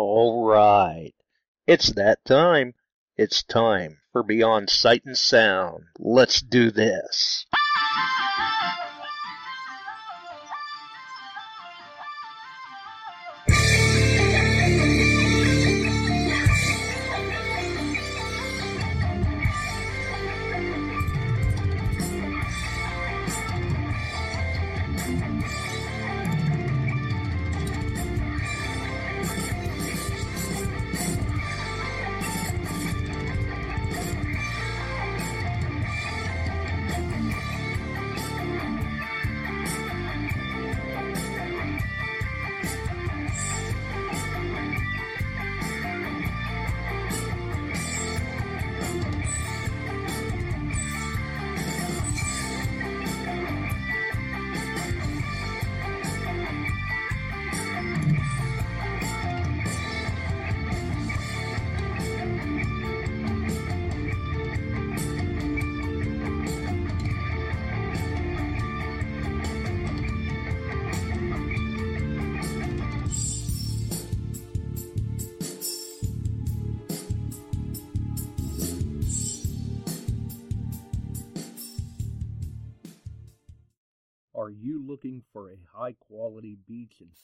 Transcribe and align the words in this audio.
All 0.00 0.46
right. 0.46 1.12
It's 1.66 1.90
that 1.94 2.24
time. 2.24 2.74
It's 3.16 3.42
time 3.42 3.98
for 4.12 4.22
Beyond 4.22 4.70
Sight 4.70 5.02
and 5.04 5.18
Sound. 5.18 5.86
Let's 5.98 6.40
do 6.40 6.70
this. 6.70 7.46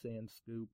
Sand 0.05 0.29
scoop? 0.31 0.69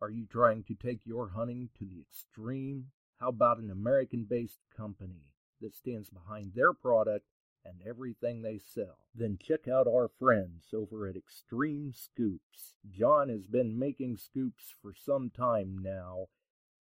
Are 0.00 0.10
you 0.10 0.26
trying 0.26 0.62
to 0.64 0.74
take 0.74 1.00
your 1.04 1.30
hunting 1.30 1.70
to 1.78 1.84
the 1.84 2.00
extreme? 2.00 2.86
How 3.18 3.28
about 3.28 3.58
an 3.58 3.70
American 3.70 4.26
based 4.28 4.60
company 4.76 5.32
that 5.60 5.74
stands 5.74 6.10
behind 6.10 6.52
their 6.54 6.72
product 6.72 7.26
and 7.64 7.76
everything 7.86 8.42
they 8.42 8.58
sell? 8.58 8.98
Then 9.14 9.38
check 9.40 9.66
out 9.68 9.86
our 9.88 10.08
friends 10.18 10.66
over 10.74 11.08
at 11.08 11.16
Extreme 11.16 11.94
Scoops. 11.94 12.76
John 12.90 13.28
has 13.28 13.46
been 13.46 13.78
making 13.78 14.18
scoops 14.18 14.74
for 14.80 14.92
some 14.94 15.30
time 15.30 15.78
now 15.82 16.26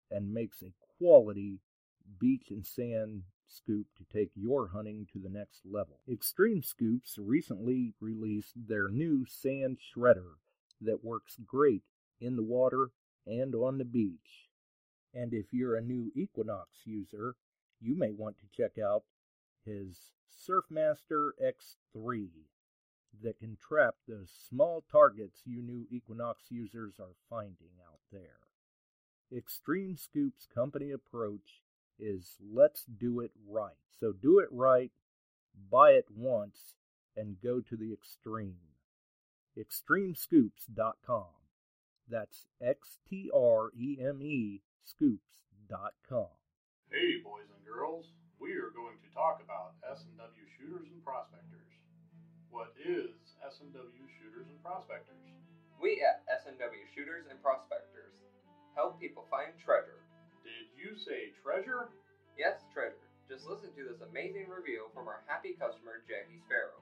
and 0.10 0.34
makes 0.34 0.62
a 0.62 0.74
quality 0.98 1.60
beach 2.20 2.48
and 2.50 2.66
sand 2.66 3.24
scoop 3.48 3.88
to 3.98 4.04
take 4.18 4.32
your 4.36 4.70
hunting 4.70 5.08
to 5.14 5.20
the 5.20 5.30
next 5.30 5.62
level. 5.66 6.00
Extreme 6.12 6.64
Scoops 6.64 7.18
recently 7.18 7.94
released 8.00 8.54
their 8.56 8.90
new 8.90 9.26
sand 9.26 9.78
shredder 9.80 10.36
that 10.82 11.04
works 11.04 11.38
great 11.46 11.84
in 12.20 12.36
the 12.36 12.44
water 12.44 12.92
and 13.26 13.56
on 13.56 13.78
the 13.78 13.86
beach. 13.86 14.50
And 15.14 15.34
if 15.34 15.48
you're 15.52 15.76
a 15.76 15.82
new 15.82 16.12
Equinox 16.16 16.70
user, 16.86 17.36
you 17.80 17.98
may 17.98 18.12
want 18.12 18.38
to 18.40 18.46
check 18.56 18.78
out 18.78 19.04
his 19.66 19.98
Surfmaster 20.32 21.32
X3 21.42 22.30
that 23.22 23.40
can 23.40 23.58
trap 23.58 23.96
those 24.08 24.32
small 24.50 24.84
targets 24.92 25.42
you 25.46 25.62
new 25.62 25.86
Equinox 25.92 26.46
users 26.50 26.96
are 27.00 27.16
finding 27.30 27.76
out 27.86 28.00
there. 28.12 28.40
Extreme 29.36 29.96
Scoop's 29.96 30.48
company 30.54 30.92
approach 30.92 31.62
is 32.00 32.38
let's 32.54 32.86
do 32.86 33.20
it 33.20 33.32
right. 33.48 33.76
So 34.00 34.14
do 34.14 34.40
it 34.40 34.50
right, 34.52 34.92
buy 35.72 35.92
it 35.92 36.06
once, 36.16 36.76
and 37.16 37.42
go 37.42 37.62
to 37.62 37.76
the 37.76 37.94
extreme. 37.94 38.71
Extremescoops.com. 39.58 41.32
That's 42.10 42.48
X 42.62 42.98
T 43.10 43.30
R 43.34 43.72
E 43.78 43.98
M 44.02 44.22
E 44.22 44.62
scoops.com. 44.84 46.34
Hey, 46.92 47.24
boys 47.24 47.48
and 47.56 47.64
girls, 47.64 48.12
we 48.40 48.52
are 48.60 48.74
going 48.76 49.00
to 49.00 49.10
talk 49.16 49.40
about 49.44 49.80
S&W 49.88 50.46
shooters 50.60 50.88
and 50.92 51.00
prospectors. 51.06 51.72
What 52.52 52.76
is 52.84 53.16
S&W 53.48 54.04
shooters 54.20 54.48
and 54.52 54.60
prospectors? 54.60 55.24
We 55.82 55.98
at 56.06 56.22
S&W 56.30 56.62
Shooters 56.94 57.26
and 57.26 57.42
Prospectors 57.42 58.14
help 58.78 59.02
people 59.02 59.26
find 59.34 59.50
treasure. 59.58 60.06
Did 60.46 60.70
you 60.78 60.94
say 60.94 61.34
treasure? 61.42 61.90
Yes, 62.38 62.62
treasure. 62.70 63.10
Just 63.26 63.50
listen 63.50 63.74
to 63.74 63.84
this 63.90 64.06
amazing 64.06 64.46
review 64.46 64.94
from 64.94 65.10
our 65.10 65.26
happy 65.26 65.58
customer, 65.58 66.06
Jackie 66.06 66.38
Sparrow. 66.46 66.78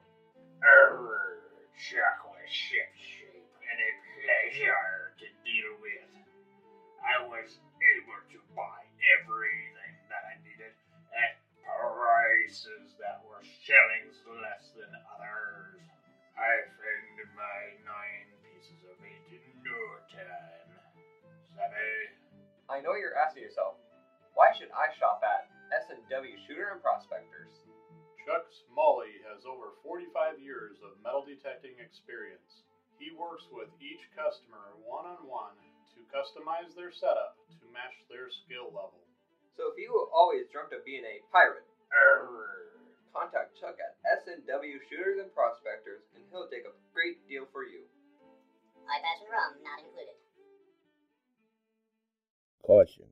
Err, 0.60 1.49
Chuck 1.80 2.28
was 2.28 2.44
shipshape 2.44 3.56
and 3.64 3.78
a 3.80 3.92
pleasure 4.20 5.16
to 5.16 5.26
deal 5.48 5.72
with. 5.80 6.12
I 7.00 7.24
was 7.24 7.56
able 7.56 8.20
to 8.20 8.38
buy 8.52 8.84
everything 9.16 9.96
that 10.12 10.28
I 10.28 10.36
needed 10.44 10.76
at 11.16 11.40
prices 11.64 12.92
that 13.00 13.24
were 13.24 13.40
shillings 13.64 14.20
less 14.28 14.76
than 14.76 14.92
others. 15.08 15.80
I 16.36 16.68
found 16.68 17.16
my 17.32 17.60
nine 17.88 18.28
pieces 18.44 18.84
of 18.84 19.00
meat 19.00 19.40
in 19.40 19.40
no 19.64 19.80
time. 20.12 20.68
Savvy? 21.56 22.12
I 22.68 22.84
know 22.84 22.92
you're 22.92 23.16
asking 23.16 23.48
yourself, 23.48 23.80
why 24.36 24.52
should 24.52 24.68
I 24.76 24.92
shop 25.00 25.24
at 25.24 25.48
S&W 25.88 26.36
Shooter 26.44 26.76
and 26.76 26.84
Prospectors? 26.84 27.59
Chuck 28.24 28.44
Smalley 28.68 29.16
has 29.28 29.48
over 29.48 29.76
45 29.80 30.38
years 30.40 30.76
of 30.84 31.00
metal 31.00 31.24
detecting 31.24 31.76
experience. 31.80 32.64
He 33.00 33.12
works 33.16 33.48
with 33.48 33.72
each 33.80 34.04
customer 34.12 34.76
one 34.84 35.08
on 35.08 35.24
one 35.24 35.56
to 35.96 36.00
customize 36.12 36.76
their 36.76 36.92
setup 36.92 37.40
to 37.48 37.66
match 37.72 37.96
their 38.12 38.28
skill 38.44 38.68
level. 38.70 39.00
So 39.56 39.72
if 39.72 39.80
you 39.80 39.92
always 40.12 40.48
dreamt 40.52 40.72
of 40.76 40.84
being 40.84 41.04
a 41.04 41.24
pirate, 41.32 41.66
Err. 41.90 42.76
contact 43.10 43.58
Chuck 43.58 43.80
at 43.82 43.98
S&W 44.22 44.46
Shooters 44.86 45.18
and 45.18 45.32
Prospectors 45.34 46.06
and 46.14 46.22
he'll 46.30 46.46
take 46.46 46.68
a 46.68 46.76
great 46.94 47.18
deal 47.26 47.50
for 47.50 47.66
you. 47.66 47.82
Eye 48.86 49.02
patch 49.02 49.20
and 49.26 49.32
rum 49.32 49.52
not 49.66 49.82
included. 49.82 50.18
Caution. 52.62 53.09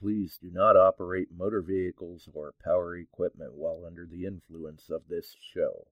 Please 0.00 0.38
do 0.40 0.50
not 0.50 0.76
operate 0.76 1.28
motor 1.30 1.60
vehicles 1.60 2.26
or 2.32 2.54
power 2.64 2.96
equipment 2.96 3.52
while 3.52 3.84
under 3.86 4.06
the 4.06 4.24
influence 4.24 4.88
of 4.88 5.02
this 5.08 5.36
show. 5.38 5.88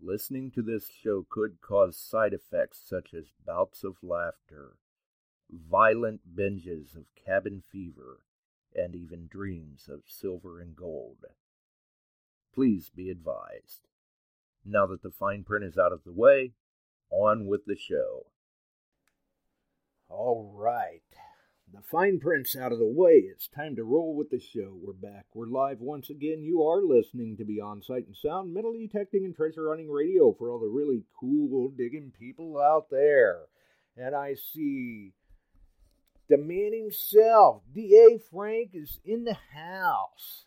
Listening 0.00 0.52
to 0.52 0.62
this 0.62 0.88
show 0.88 1.26
could 1.28 1.60
cause 1.60 1.96
side 1.96 2.32
effects 2.32 2.78
such 2.78 3.12
as 3.12 3.32
bouts 3.44 3.82
of 3.82 3.96
laughter, 4.02 4.76
violent 5.50 6.20
binges 6.36 6.94
of 6.94 7.06
cabin 7.16 7.60
fever, 7.72 8.20
and 8.72 8.94
even 8.94 9.26
dreams 9.26 9.88
of 9.88 10.02
silver 10.06 10.60
and 10.60 10.76
gold. 10.76 11.24
Please 12.54 12.90
be 12.94 13.10
advised. 13.10 13.88
Now 14.64 14.86
that 14.86 15.02
the 15.02 15.10
fine 15.10 15.42
print 15.42 15.64
is 15.64 15.76
out 15.76 15.92
of 15.92 16.04
the 16.04 16.12
way, 16.12 16.52
on 17.10 17.46
with 17.46 17.64
the 17.64 17.76
show. 17.76 18.26
All 20.08 20.52
right. 20.54 21.02
The 21.76 21.82
fine 21.82 22.20
print's 22.20 22.56
out 22.56 22.72
of 22.72 22.78
the 22.78 22.86
way. 22.86 23.24
It's 23.30 23.48
time 23.48 23.76
to 23.76 23.84
roll 23.84 24.16
with 24.16 24.30
the 24.30 24.40
show. 24.40 24.74
We're 24.80 24.94
back. 24.94 25.26
We're 25.34 25.44
live 25.44 25.82
once 25.82 26.08
again. 26.08 26.42
You 26.42 26.62
are 26.62 26.80
listening 26.80 27.36
to 27.36 27.44
Beyond 27.44 27.84
Sight 27.84 28.06
and 28.06 28.16
Sound, 28.16 28.54
metal 28.54 28.72
detecting 28.72 29.26
and 29.26 29.36
treasure 29.36 29.68
hunting 29.68 29.90
radio 29.90 30.32
for 30.32 30.50
all 30.50 30.58
the 30.58 30.68
really 30.68 31.02
cool 31.20 31.68
digging 31.68 32.14
people 32.18 32.58
out 32.58 32.88
there. 32.90 33.40
And 33.94 34.14
I 34.14 34.36
see 34.36 35.12
the 36.30 36.38
man 36.38 36.72
himself, 36.72 37.62
D.A. 37.74 38.20
Frank, 38.30 38.70
is 38.72 38.98
in 39.04 39.24
the 39.24 39.36
house. 39.54 40.46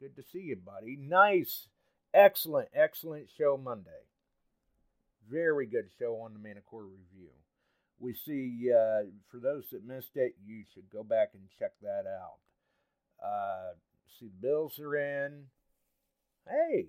Good 0.00 0.16
to 0.16 0.24
see 0.24 0.40
you, 0.40 0.56
buddy. 0.56 0.98
Nice. 1.00 1.68
Excellent, 2.12 2.70
excellent 2.74 3.28
show 3.38 3.56
Monday. 3.56 3.90
Very 5.30 5.66
good 5.66 5.90
show 6.00 6.16
on 6.16 6.32
the 6.32 6.40
Manticore 6.40 6.82
Review 6.82 7.30
we 8.00 8.14
see 8.14 8.70
uh, 8.72 9.04
for 9.30 9.38
those 9.40 9.64
that 9.72 9.84
missed 9.86 10.16
it, 10.16 10.34
you 10.44 10.64
should 10.72 10.88
go 10.90 11.02
back 11.02 11.30
and 11.34 11.42
check 11.58 11.72
that 11.82 12.04
out. 12.06 12.38
Uh, 13.24 13.74
see 14.18 14.26
the 14.26 14.46
Bills 14.46 14.78
are 14.78 14.96
in. 14.96 15.44
Hey, 16.48 16.86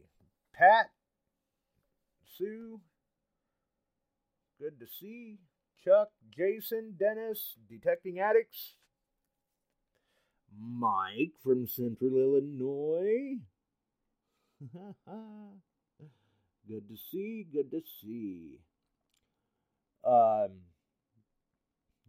Pat, 0.53 0.91
Sue, 2.37 2.79
good 4.59 4.79
to 4.79 4.85
see. 4.87 5.39
Chuck, 5.83 6.09
Jason, 6.35 6.95
Dennis, 6.99 7.55
Detecting 7.69 8.19
Addicts, 8.19 8.75
Mike 10.57 11.31
from 11.41 11.67
Central 11.67 12.15
Illinois. 12.17 13.37
good 16.67 16.89
to 16.89 16.97
see, 17.11 17.47
good 17.51 17.71
to 17.71 17.81
see. 18.01 18.59
Um, 20.05 20.51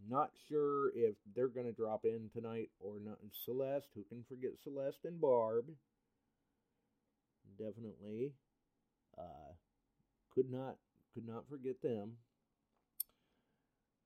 not 0.09 0.31
sure 0.49 0.91
if 0.95 1.15
they're 1.35 1.49
going 1.49 1.67
to 1.67 1.73
drop 1.73 2.05
in 2.05 2.31
tonight 2.33 2.71
or 2.81 2.95
not. 3.05 3.19
Celeste, 3.45 3.89
who 3.95 4.05
can 4.09 4.25
forget 4.29 4.53
Celeste 4.63 5.05
and 5.05 5.21
Barb? 5.21 5.67
Definitely. 7.59 8.33
Uh, 9.19 9.53
could 10.35 10.51
not 10.51 10.77
could 11.15 11.27
not 11.27 11.49
forget 11.49 11.83
them. 11.83 12.13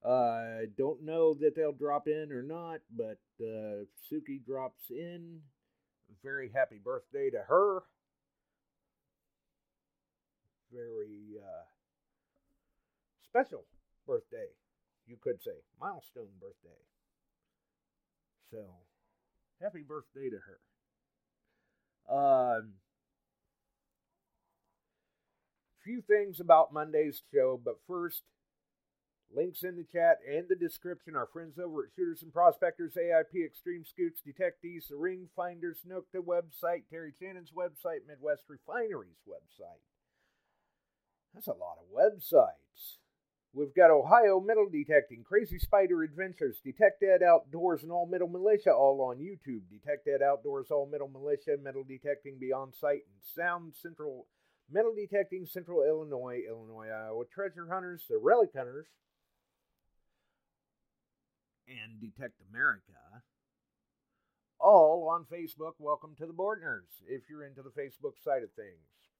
I 0.04 0.08
uh, 0.08 0.58
don't 0.76 1.02
know 1.02 1.32
that 1.34 1.54
they'll 1.56 1.72
drop 1.72 2.08
in 2.08 2.30
or 2.30 2.42
not, 2.42 2.80
but 2.94 3.18
uh, 3.40 3.86
Suki 4.10 4.44
drops 4.44 4.90
in. 4.90 5.40
Very 6.22 6.50
happy 6.54 6.78
birthday 6.82 7.30
to 7.30 7.38
her. 7.48 7.82
Very 10.72 11.38
uh, 11.38 11.64
special 13.22 13.64
birthday, 14.06 14.48
you 15.06 15.16
could 15.22 15.42
say. 15.42 15.62
Milestone 15.80 16.28
birthday. 16.40 16.80
So, 18.50 18.64
happy 19.60 19.82
birthday 19.86 20.30
to 20.30 20.38
her. 20.46 20.58
Um, 22.08 22.74
few 25.82 26.02
things 26.02 26.40
about 26.40 26.72
Monday's 26.72 27.22
show, 27.32 27.60
but 27.62 27.76
first, 27.86 28.22
links 29.34 29.62
in 29.62 29.76
the 29.76 29.84
chat 29.84 30.18
and 30.28 30.46
the 30.48 30.56
description. 30.56 31.16
Our 31.16 31.28
friends 31.32 31.58
over 31.58 31.84
at 31.84 31.90
Shooters 31.96 32.22
and 32.22 32.32
Prospectors, 32.32 32.96
AIP, 32.96 33.44
Extreme 33.44 33.84
Scoops, 33.84 34.22
Detectees, 34.22 34.88
the 34.88 34.96
Ring 34.96 35.28
Finders, 35.34 35.80
Nokta 35.88 36.22
website, 36.24 36.84
Terry 36.90 37.12
Shannon's 37.18 37.52
website, 37.52 38.06
Midwest 38.06 38.44
Refineries 38.48 39.22
website. 39.28 39.82
That's 41.34 41.48
a 41.48 41.52
lot 41.52 41.78
of 41.80 41.90
websites. 41.92 42.98
We've 43.56 43.74
got 43.74 43.92
Ohio 43.92 44.40
Metal 44.40 44.68
Detecting, 44.68 45.22
Crazy 45.22 45.60
Spider 45.60 46.02
Adventures, 46.02 46.60
DetectEd 46.66 47.22
Outdoors, 47.22 47.84
and 47.84 47.92
All 47.92 48.04
Metal 48.04 48.26
Militia 48.26 48.74
all 48.74 49.00
on 49.00 49.18
YouTube. 49.18 49.62
DetectEd 49.72 50.22
Outdoors, 50.22 50.72
All 50.72 50.88
Metal 50.90 51.06
Militia, 51.06 51.56
Metal 51.62 51.84
Detecting 51.84 52.36
Beyond 52.40 52.74
Sight, 52.74 53.02
and 53.06 53.22
Sound 53.22 53.74
Central 53.80 54.26
Metal 54.68 54.92
Detecting 54.92 55.46
Central 55.46 55.84
Illinois, 55.84 56.40
Illinois, 56.48 56.88
Iowa, 56.88 57.24
Treasure 57.32 57.68
Hunters, 57.70 58.06
the 58.10 58.18
Relic 58.18 58.50
Hunters, 58.56 58.88
and 61.68 62.00
Detect 62.00 62.40
America. 62.50 63.22
All 64.58 65.08
on 65.08 65.26
Facebook. 65.32 65.74
Welcome 65.78 66.16
to 66.18 66.26
the 66.26 66.32
Bortners 66.32 66.90
if 67.06 67.22
you're 67.30 67.46
into 67.46 67.62
the 67.62 67.70
Facebook 67.70 68.18
side 68.20 68.42
of 68.42 68.50
things. 68.52 69.13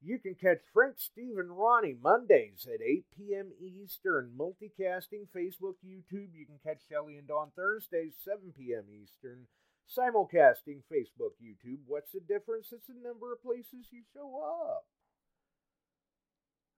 You 0.00 0.18
can 0.18 0.34
catch 0.34 0.62
Frank, 0.72 0.94
Steve, 0.98 1.38
and 1.38 1.58
Ronnie 1.58 1.96
Mondays 2.00 2.66
at 2.72 2.80
8 2.80 3.04
p.m. 3.16 3.50
Eastern. 3.60 4.30
Multicasting 4.38 5.26
Facebook, 5.34 5.74
YouTube. 5.84 6.30
You 6.34 6.46
can 6.46 6.60
catch 6.64 6.82
Shelly 6.88 7.16
and 7.16 7.26
Dawn 7.26 7.50
Thursdays, 7.56 8.14
7 8.22 8.52
p.m. 8.56 8.84
Eastern. 8.90 9.46
Simulcasting 9.88 10.82
Facebook, 10.92 11.34
YouTube. 11.42 11.80
What's 11.86 12.12
the 12.12 12.20
difference? 12.20 12.68
It's 12.72 12.86
the 12.86 12.94
number 13.02 13.32
of 13.32 13.42
places 13.42 13.88
you 13.90 14.02
show 14.14 14.40
up. 14.70 14.84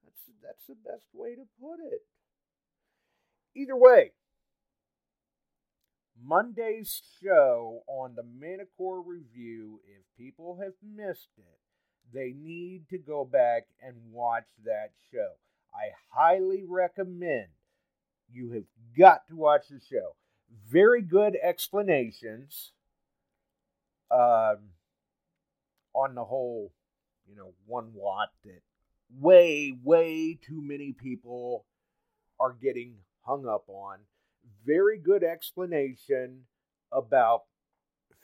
That's 0.05 0.23
that's 0.43 0.67
the 0.67 0.77
best 0.91 1.07
way 1.13 1.35
to 1.35 1.43
put 1.61 1.81
it. 1.85 2.03
Either 3.55 3.77
way, 3.77 4.13
Monday's 6.23 7.03
show 7.23 7.83
on 7.87 8.15
the 8.15 8.23
Manticore 8.23 9.03
Review, 9.03 9.81
if 9.85 10.03
people 10.17 10.59
have 10.63 10.75
missed 10.83 11.31
it, 11.37 11.59
they 12.13 12.35
need 12.37 12.89
to 12.91 12.99
go 12.99 13.25
back 13.25 13.67
and 13.83 13.95
watch 14.11 14.47
that 14.65 14.91
show. 15.13 15.31
I 15.75 15.91
highly 16.11 16.65
recommend 16.69 17.47
you 18.33 18.53
have 18.53 18.65
got 18.99 19.27
to 19.29 19.37
watch 19.37 19.69
the 19.71 19.81
show. 19.81 20.15
Very 20.69 21.03
good 21.03 21.37
explanations 21.41 22.73
um, 24.11 24.59
on 25.95 26.15
the 26.15 26.25
whole, 26.25 26.73
you 27.29 27.37
know, 27.37 27.53
one 27.67 27.93
watt 27.95 28.31
that 28.45 28.61
way, 29.19 29.75
way 29.83 30.39
too 30.41 30.61
many 30.61 30.93
people 30.93 31.65
are 32.39 32.53
getting 32.53 32.95
hung 33.23 33.47
up 33.47 33.65
on. 33.69 33.99
Very 34.65 34.99
good 34.99 35.23
explanation 35.23 36.43
about 36.93 37.43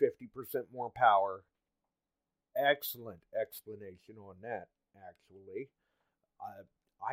50% 0.02 0.64
more 0.72 0.90
power. 0.94 1.44
Excellent 2.56 3.20
explanation 3.38 4.16
on 4.18 4.36
that, 4.42 4.68
actually. 5.08 5.68
I, 6.40 6.64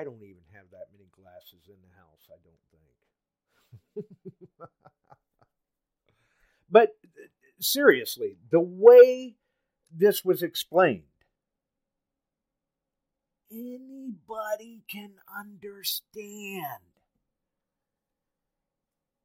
I 0.02 0.04
don't 0.04 0.24
even 0.24 0.44
have 0.54 0.66
that 0.72 0.88
many 0.94 1.10
glasses 1.16 1.68
in 1.68 1.76
the 1.84 1.92
house, 2.00 2.28
I 2.30 2.40
don't 2.44 2.64
think. 2.72 4.70
but 6.70 6.96
seriously, 7.60 8.38
the 8.52 8.62
way 8.62 9.36
this 9.92 10.24
was 10.24 10.42
explained, 10.42 11.04
anybody 13.52 14.84
can 14.90 15.12
understand. 15.40 16.82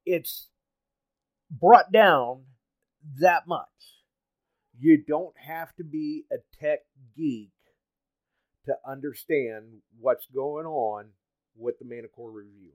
It's 0.05 0.49
brought 1.51 1.93
down 1.93 2.45
that 3.21 3.47
much. 3.47 3.98
You 4.79 4.97
don't 4.97 5.35
have 5.37 5.75
to 5.77 5.85
be 5.85 6.25
a 6.31 6.37
tech 6.61 6.81
geek 7.17 7.51
to 8.67 8.77
understand 8.87 9.83
what's 9.99 10.27
going 10.33 10.67
on 10.67 11.07
with 11.57 11.79
the 11.79 11.85
Manticore 11.85 12.31
review. 12.31 12.73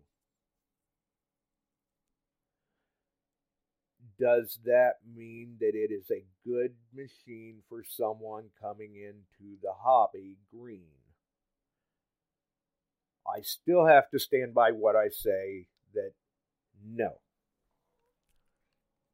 does 4.19 4.59
that 4.65 4.93
mean 5.15 5.55
that 5.59 5.73
it 5.73 5.91
is 5.91 6.09
a 6.11 6.23
good 6.47 6.73
machine 6.93 7.57
for 7.67 7.83
someone 7.83 8.45
coming 8.61 8.95
into 8.95 9.57
the 9.61 9.73
hobby 9.83 10.37
green? 10.53 10.83
I 13.27 13.41
still 13.41 13.85
have 13.85 14.09
to 14.11 14.19
stand 14.19 14.53
by 14.53 14.71
what 14.71 14.95
I 14.95 15.09
say 15.09 15.67
that 15.93 16.11
no. 16.85 17.19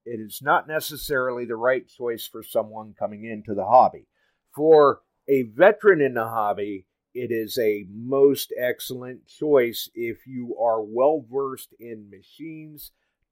It 0.05 0.19
is 0.19 0.41
not 0.41 0.67
necessarily 0.67 1.45
the 1.45 1.55
right 1.55 1.87
choice 1.87 2.27
for 2.27 2.43
someone 2.43 2.95
coming 2.97 3.25
into 3.25 3.53
the 3.53 3.65
hobby. 3.65 4.07
For 4.55 5.01
a 5.27 5.43
veteran 5.43 6.01
in 6.01 6.15
the 6.15 6.27
hobby, 6.27 6.85
it 7.13 7.31
is 7.31 7.57
a 7.57 7.85
most 7.91 8.53
excellent 8.59 9.27
choice 9.27 9.89
if 9.93 10.25
you 10.27 10.55
are 10.59 10.81
well 10.81 11.25
versed 11.29 11.73
in 11.79 12.09
machines, 12.09 12.91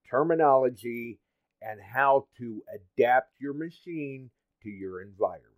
terminology, 0.10 1.20
and 1.62 1.80
how 1.82 2.28
to 2.38 2.64
adapt 2.74 3.40
your 3.40 3.54
machine 3.54 4.30
to 4.64 4.70
your 4.70 5.02
environment. 5.02 5.54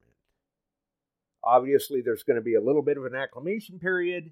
Obviously, 1.44 2.02
there's 2.02 2.24
going 2.24 2.36
to 2.36 2.42
be 2.42 2.56
a 2.56 2.62
little 2.62 2.82
bit 2.82 2.98
of 2.98 3.06
an 3.06 3.16
acclimation 3.16 3.80
period. 3.80 4.32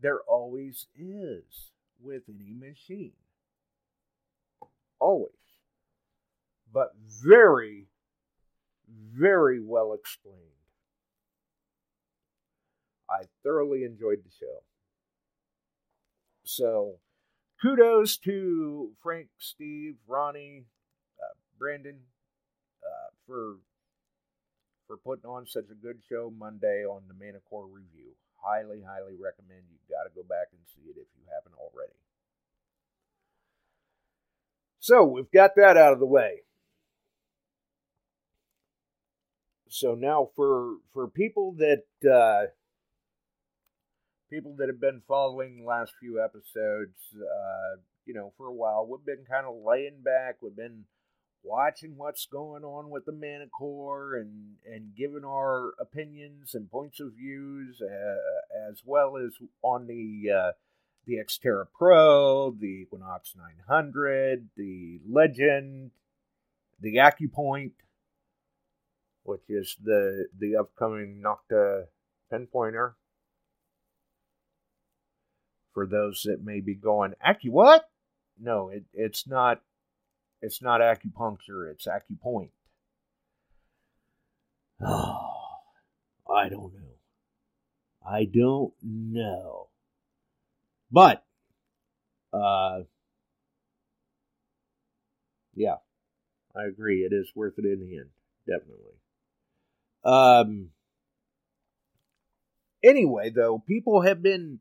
There 0.00 0.20
always 0.26 0.86
is 0.96 1.70
with 2.00 2.22
any 2.28 2.52
machine. 2.52 3.12
Always. 5.00 5.32
But 6.72 6.92
very, 7.22 7.86
very 8.88 9.60
well 9.60 9.92
explained. 9.92 10.36
I 13.10 13.24
thoroughly 13.42 13.84
enjoyed 13.84 14.22
the 14.24 14.30
show. 14.38 14.62
So, 16.44 16.98
kudos 17.60 18.18
to 18.18 18.90
Frank, 19.02 19.28
Steve, 19.38 19.96
Ronnie, 20.06 20.66
uh, 21.20 21.34
Brandon 21.58 22.00
uh, 22.84 23.10
for 23.26 23.56
for 24.86 24.96
putting 24.96 25.28
on 25.28 25.46
such 25.46 25.68
a 25.70 25.74
good 25.74 26.00
show 26.08 26.32
Monday 26.32 26.84
on 26.84 27.02
the 27.08 27.14
Manticore 27.14 27.66
Review. 27.66 28.16
Highly, 28.40 28.80
highly 28.80 29.12
recommend. 29.20 29.68
You've 29.68 29.92
got 29.92 30.08
to 30.08 30.14
go 30.16 30.24
back 30.24 30.48
and 30.52 30.60
see 30.64 30.88
it 30.88 30.96
if 30.96 31.08
you 31.12 31.28
haven't 31.28 31.52
already. 31.60 31.92
So 34.88 35.04
we've 35.04 35.30
got 35.30 35.50
that 35.56 35.76
out 35.76 35.92
of 35.92 35.98
the 35.98 36.06
way. 36.06 36.44
So 39.68 39.94
now 39.94 40.30
for 40.34 40.76
for 40.94 41.08
people 41.08 41.54
that 41.58 41.82
uh, 42.10 42.46
people 44.30 44.54
that 44.56 44.68
have 44.68 44.80
been 44.80 45.02
following 45.06 45.58
the 45.58 45.66
last 45.66 45.92
few 46.00 46.24
episodes, 46.24 46.96
uh, 47.14 47.80
you 48.06 48.14
know, 48.14 48.32
for 48.38 48.46
a 48.46 48.52
while, 48.54 48.86
we've 48.88 49.04
been 49.04 49.26
kind 49.30 49.44
of 49.46 49.56
laying 49.62 50.00
back. 50.02 50.36
We've 50.40 50.56
been 50.56 50.84
watching 51.42 51.98
what's 51.98 52.24
going 52.24 52.64
on 52.64 52.88
with 52.88 53.04
the 53.04 53.12
Manticore 53.12 54.16
and 54.16 54.54
and 54.64 54.96
giving 54.96 55.22
our 55.22 55.74
opinions 55.78 56.54
and 56.54 56.70
points 56.70 56.98
of 56.98 57.12
views, 57.12 57.82
uh, 57.82 58.70
as 58.70 58.80
well 58.86 59.18
as 59.18 59.34
on 59.60 59.86
the 59.86 60.32
uh, 60.32 60.52
the 61.08 61.16
Xterra 61.16 61.64
Pro, 61.76 62.50
the 62.50 62.82
Equinox 62.82 63.34
900, 63.34 64.50
the 64.56 65.00
Legend, 65.10 65.90
the 66.78 66.96
AccuPoint, 66.96 67.72
which 69.22 69.40
is 69.48 69.76
the 69.82 70.26
the 70.38 70.56
upcoming 70.56 71.22
Nokta 71.24 71.86
pinpointer. 72.30 72.92
For 75.72 75.86
those 75.86 76.22
that 76.24 76.44
may 76.44 76.60
be 76.60 76.74
going, 76.74 77.14
Acu 77.26 77.50
what? 77.50 77.88
No, 78.38 78.68
it, 78.68 78.84
it's 78.92 79.26
not. 79.26 79.62
It's 80.42 80.60
not 80.60 80.80
acupuncture. 80.80 81.72
It's 81.72 81.86
AccuPoint. 81.86 82.50
Oh, 84.84 85.30
I 86.30 86.50
don't 86.50 86.74
know. 86.74 86.98
I 88.06 88.24
don't 88.24 88.74
know. 88.82 89.67
But, 90.90 91.24
uh, 92.32 92.80
yeah, 95.54 95.76
I 96.56 96.64
agree. 96.64 97.00
It 97.00 97.12
is 97.12 97.30
worth 97.34 97.54
it 97.58 97.64
in 97.64 97.80
the 97.80 97.98
end, 97.98 98.10
definitely. 98.46 98.94
Um. 100.04 100.70
Anyway, 102.82 103.30
though, 103.30 103.58
people 103.58 104.02
have 104.02 104.22
been 104.22 104.60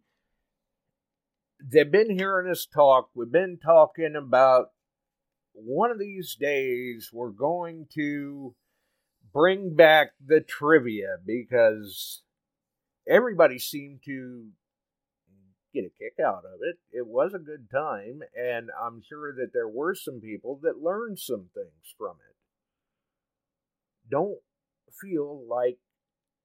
they've 1.63 1.91
been 1.91 2.17
hearing 2.17 2.49
us 2.49 2.65
talk. 2.65 3.09
We've 3.13 3.31
been 3.31 3.57
talking 3.57 4.15
about 4.15 4.71
one 5.53 5.91
of 5.91 5.99
these 5.99 6.35
days 6.35 7.09
we're 7.13 7.29
going 7.29 7.87
to 7.93 8.55
bring 9.33 9.75
back 9.75 10.11
the 10.25 10.41
trivia 10.41 11.17
because 11.25 12.21
everybody 13.07 13.59
seemed 13.59 14.01
to 14.05 14.47
get 15.73 15.85
a 15.85 15.89
kick 15.89 16.23
out 16.23 16.43
of 16.45 16.59
it. 16.61 16.77
It 16.91 17.07
was 17.07 17.33
a 17.33 17.39
good 17.39 17.69
time, 17.71 18.21
and 18.35 18.69
I'm 18.81 19.01
sure 19.07 19.33
that 19.33 19.51
there 19.53 19.67
were 19.67 19.95
some 19.95 20.19
people 20.21 20.59
that 20.63 20.81
learned 20.81 21.19
some 21.19 21.49
things 21.53 21.95
from 21.97 22.15
it. 22.29 22.35
Don't 24.09 24.39
feel 25.01 25.45
like 25.47 25.77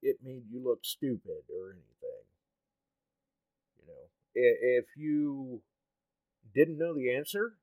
it 0.03 0.17
made 0.23 0.43
you 0.51 0.63
look 0.63 0.81
stupid 0.83 1.45
or 1.49 1.71
anything. 1.71 2.25
You 3.79 3.87
know, 3.87 4.11
if 4.35 4.87
you 4.97 5.63
didn't 6.55 6.79
know 6.79 6.95
the 6.95 7.15
answer 7.15 7.55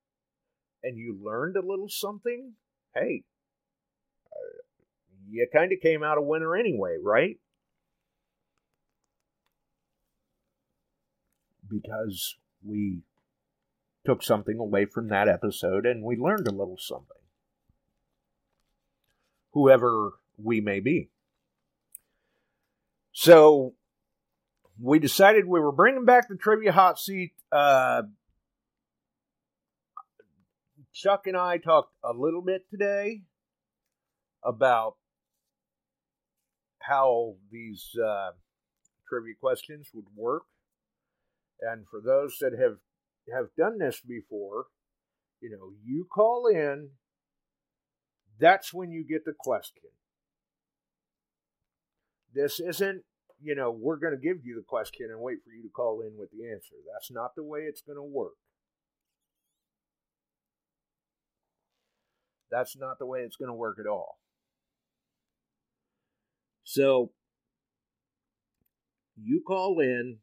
and 0.84 0.98
you 0.98 1.20
learned 1.22 1.58
a 1.58 1.66
little 1.66 1.90
something, 1.90 2.54
hey, 2.96 3.24
uh, 4.32 4.62
you 5.30 5.48
kind 5.54 5.74
of 5.74 5.80
came 5.82 6.04
out 6.04 6.18
a 6.18 6.22
winner 6.22 6.56
anyway, 6.56 6.98
right? 7.02 7.38
Because 11.70 12.36
we 12.64 13.02
took 14.06 14.24
something 14.24 14.58
away 14.58 14.86
from 14.86 15.10
that 15.10 15.28
episode 15.28 15.86
and 15.86 16.04
we 16.04 16.16
learned 16.16 16.48
a 16.48 16.52
little 16.52 16.78
something. 16.80 17.06
Whoever 19.52 20.14
we 20.38 20.62
may 20.62 20.80
be. 20.80 21.10
So 23.12 23.74
we 24.82 25.00
decided 25.00 25.46
we 25.46 25.60
were 25.60 25.72
bringing 25.72 26.06
back 26.06 26.30
the 26.30 26.36
trivia 26.36 26.72
hot 26.72 27.00
seat. 27.00 27.34
Uh, 27.52 28.04
Chuck 30.94 31.28
and 31.28 31.36
I 31.36 31.58
talked 31.58 31.94
a 32.04 32.14
little 32.14 32.42
bit 32.42 32.70
today 32.70 33.22
about 34.44 34.96
how 36.80 37.36
these 37.52 37.96
uh, 38.04 38.32
trivia 39.08 39.36
questions 39.40 39.90
would 39.94 40.06
work. 40.16 40.44
And 41.62 41.86
for 41.90 42.02
those 42.04 42.38
that 42.40 42.54
have 42.60 42.78
have 43.34 43.50
done 43.58 43.78
this 43.78 44.02
before, 44.02 44.66
you 45.42 45.50
know, 45.52 45.72
you 45.84 46.08
call 46.12 46.48
in, 46.48 46.90
that's 48.40 48.74
when 48.74 48.92
you 48.92 49.06
get 49.08 49.26
the 49.26 49.34
question. 49.38 49.84
This 52.34 52.60
isn't, 52.60 53.04
you 53.42 53.56
know, 53.56 53.72
we're 53.72 53.98
going 53.98 54.14
to 54.14 54.20
give 54.20 54.46
you 54.46 54.56
the 54.56 54.66
question 54.68 55.08
and 55.12 55.20
wait 55.20 55.40
for 55.44 55.52
you 55.52 55.64
to 55.64 55.70
call 55.70 56.02
in 56.02 56.18
with 56.18 56.30
the 56.32 56.50
answer. 56.50 56.76
That's 56.92 57.12
not 57.12 57.36
the 57.36 57.44
way 57.44 57.62
it's 57.62 57.82
going 57.82 57.98
to 57.98 58.04
work. 58.04 58.34
That's 62.52 62.76
not 62.78 62.98
the 63.00 63.06
way 63.06 63.20
it's 63.20 63.36
going 63.36 63.50
to 63.50 63.54
work 63.54 63.78
at 63.80 63.88
all. 63.88 64.18
So, 66.64 67.12
you 69.22 69.42
call 69.46 69.80
in, 69.80 70.18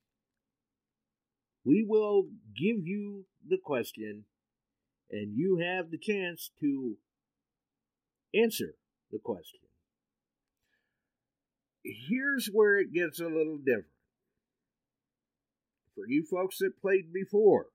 we 1.66 1.84
will 1.86 2.28
give 2.56 2.86
you 2.86 3.26
the 3.46 3.58
question, 3.62 4.24
and 5.10 5.36
you 5.36 5.58
have 5.58 5.90
the 5.90 5.98
chance 5.98 6.50
to 6.60 6.96
answer 8.32 8.74
the 9.10 9.18
question 9.18 9.60
here's 12.08 12.48
where 12.52 12.78
it 12.78 12.92
gets 12.92 13.20
a 13.20 13.24
little 13.24 13.58
different. 13.58 13.86
For 15.94 16.04
you 16.08 16.24
folks 16.30 16.58
that 16.58 16.80
played 16.80 17.12
before, 17.12 17.66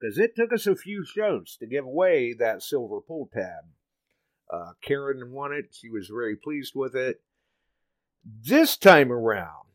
because 0.00 0.18
it 0.18 0.34
took 0.34 0.52
us 0.52 0.66
a 0.66 0.74
few 0.74 1.04
shows 1.04 1.56
to 1.60 1.66
give 1.66 1.84
away 1.84 2.34
that 2.34 2.62
silver 2.62 3.00
pull 3.00 3.28
tab. 3.32 3.64
Uh, 4.52 4.72
Karen 4.82 5.32
won 5.32 5.52
it. 5.52 5.66
She 5.72 5.88
was 5.88 6.08
very 6.08 6.36
pleased 6.36 6.72
with 6.74 6.94
it. 6.96 7.20
This 8.24 8.76
time 8.76 9.12
around, 9.12 9.66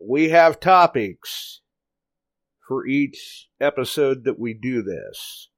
we 0.00 0.28
have 0.30 0.60
topics 0.60 1.60
for 2.70 2.86
each 2.86 3.48
episode 3.60 4.22
that 4.22 4.38
we 4.38 4.54
do 4.54 4.80
this. 4.80 5.48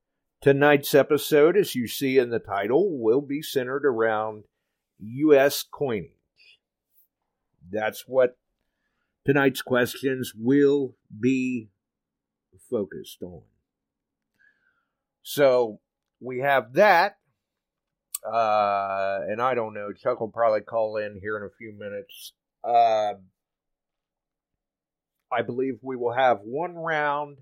Tonight's 0.41 0.95
episode, 0.95 1.59
as 1.59 1.75
you 1.75 1.87
see 1.87 2.17
in 2.17 2.31
the 2.31 2.39
title, 2.39 2.99
will 2.99 3.21
be 3.21 3.43
centered 3.43 3.85
around 3.85 4.45
U.S. 4.99 5.63
coinage. 5.63 6.09
That's 7.71 8.05
what 8.07 8.39
tonight's 9.27 9.61
questions 9.61 10.33
will 10.35 10.95
be 11.21 11.69
focused 12.71 13.23
on. 13.23 13.43
So 15.23 15.81
we 16.19 16.39
have 16.39 16.73
that. 16.73 17.19
Uh, 18.27 19.19
and 19.29 19.43
I 19.43 19.55
don't 19.55 19.75
know. 19.75 19.93
Chuck 19.93 20.19
will 20.19 20.31
probably 20.31 20.63
call 20.63 20.97
in 20.97 21.19
here 21.21 21.37
in 21.37 21.43
a 21.43 21.55
few 21.59 21.75
minutes. 21.79 22.33
Uh, 22.65 23.21
I 25.33 25.43
believe 25.43 25.79
we 25.83 25.97
will 25.97 26.13
have 26.13 26.41
one 26.41 26.75
round 26.75 27.39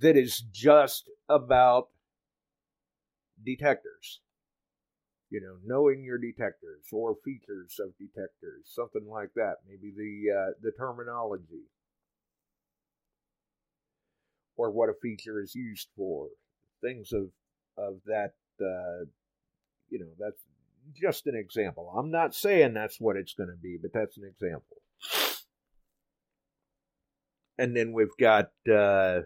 that 0.00 0.16
is 0.16 0.40
just 0.52 1.08
about 1.28 1.88
detectors 3.42 4.20
you 5.30 5.40
know, 5.40 5.56
knowing 5.64 6.04
your 6.04 6.18
detectors 6.18 6.86
or 6.92 7.16
features 7.24 7.80
of 7.80 7.96
detectors, 7.98 8.64
something 8.64 9.06
like 9.08 9.30
that. 9.34 9.56
Maybe 9.68 9.92
the 9.96 10.32
uh, 10.32 10.52
the 10.62 10.72
terminology 10.72 11.66
or 14.56 14.70
what 14.70 14.88
a 14.88 14.94
feature 15.02 15.40
is 15.40 15.54
used 15.54 15.88
for, 15.96 16.28
things 16.80 17.12
of 17.12 17.30
of 17.76 18.00
that. 18.06 18.34
Uh, 18.60 19.06
you 19.90 19.98
know, 19.98 20.10
that's 20.18 20.40
just 20.94 21.26
an 21.26 21.34
example. 21.34 21.92
I'm 21.96 22.10
not 22.10 22.34
saying 22.34 22.74
that's 22.74 23.00
what 23.00 23.16
it's 23.16 23.34
going 23.34 23.50
to 23.50 23.56
be, 23.60 23.76
but 23.80 23.92
that's 23.92 24.16
an 24.16 24.24
example. 24.24 24.76
And 27.58 27.76
then 27.76 27.92
we've 27.92 28.16
got, 28.20 28.50
uh, 28.70 29.20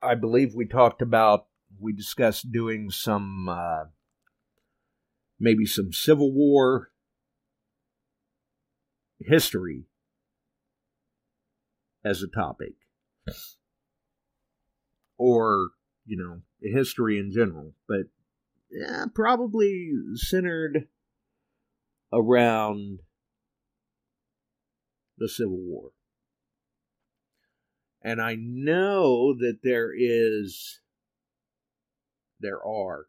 I 0.00 0.14
believe 0.14 0.54
we 0.54 0.66
talked 0.66 1.02
about, 1.02 1.46
we 1.80 1.92
discussed 1.92 2.52
doing 2.52 2.90
some 2.90 3.48
uh, 3.48 3.84
maybe 5.38 5.66
some 5.66 5.92
Civil 5.92 6.32
War 6.32 6.90
history 9.20 9.84
as 12.04 12.22
a 12.22 12.28
topic. 12.28 12.74
Or, 15.18 15.70
you 16.06 16.16
know, 16.16 16.42
history 16.62 17.18
in 17.18 17.32
general. 17.32 17.74
But 17.88 18.06
yeah, 18.70 19.06
probably 19.14 19.90
centered 20.14 20.86
around 22.12 23.00
the 25.18 25.28
Civil 25.28 25.58
War. 25.58 25.90
And 28.02 28.20
I 28.22 28.36
know 28.38 29.34
that 29.34 29.58
there 29.62 29.92
is, 29.96 30.80
there 32.40 32.64
are, 32.64 33.06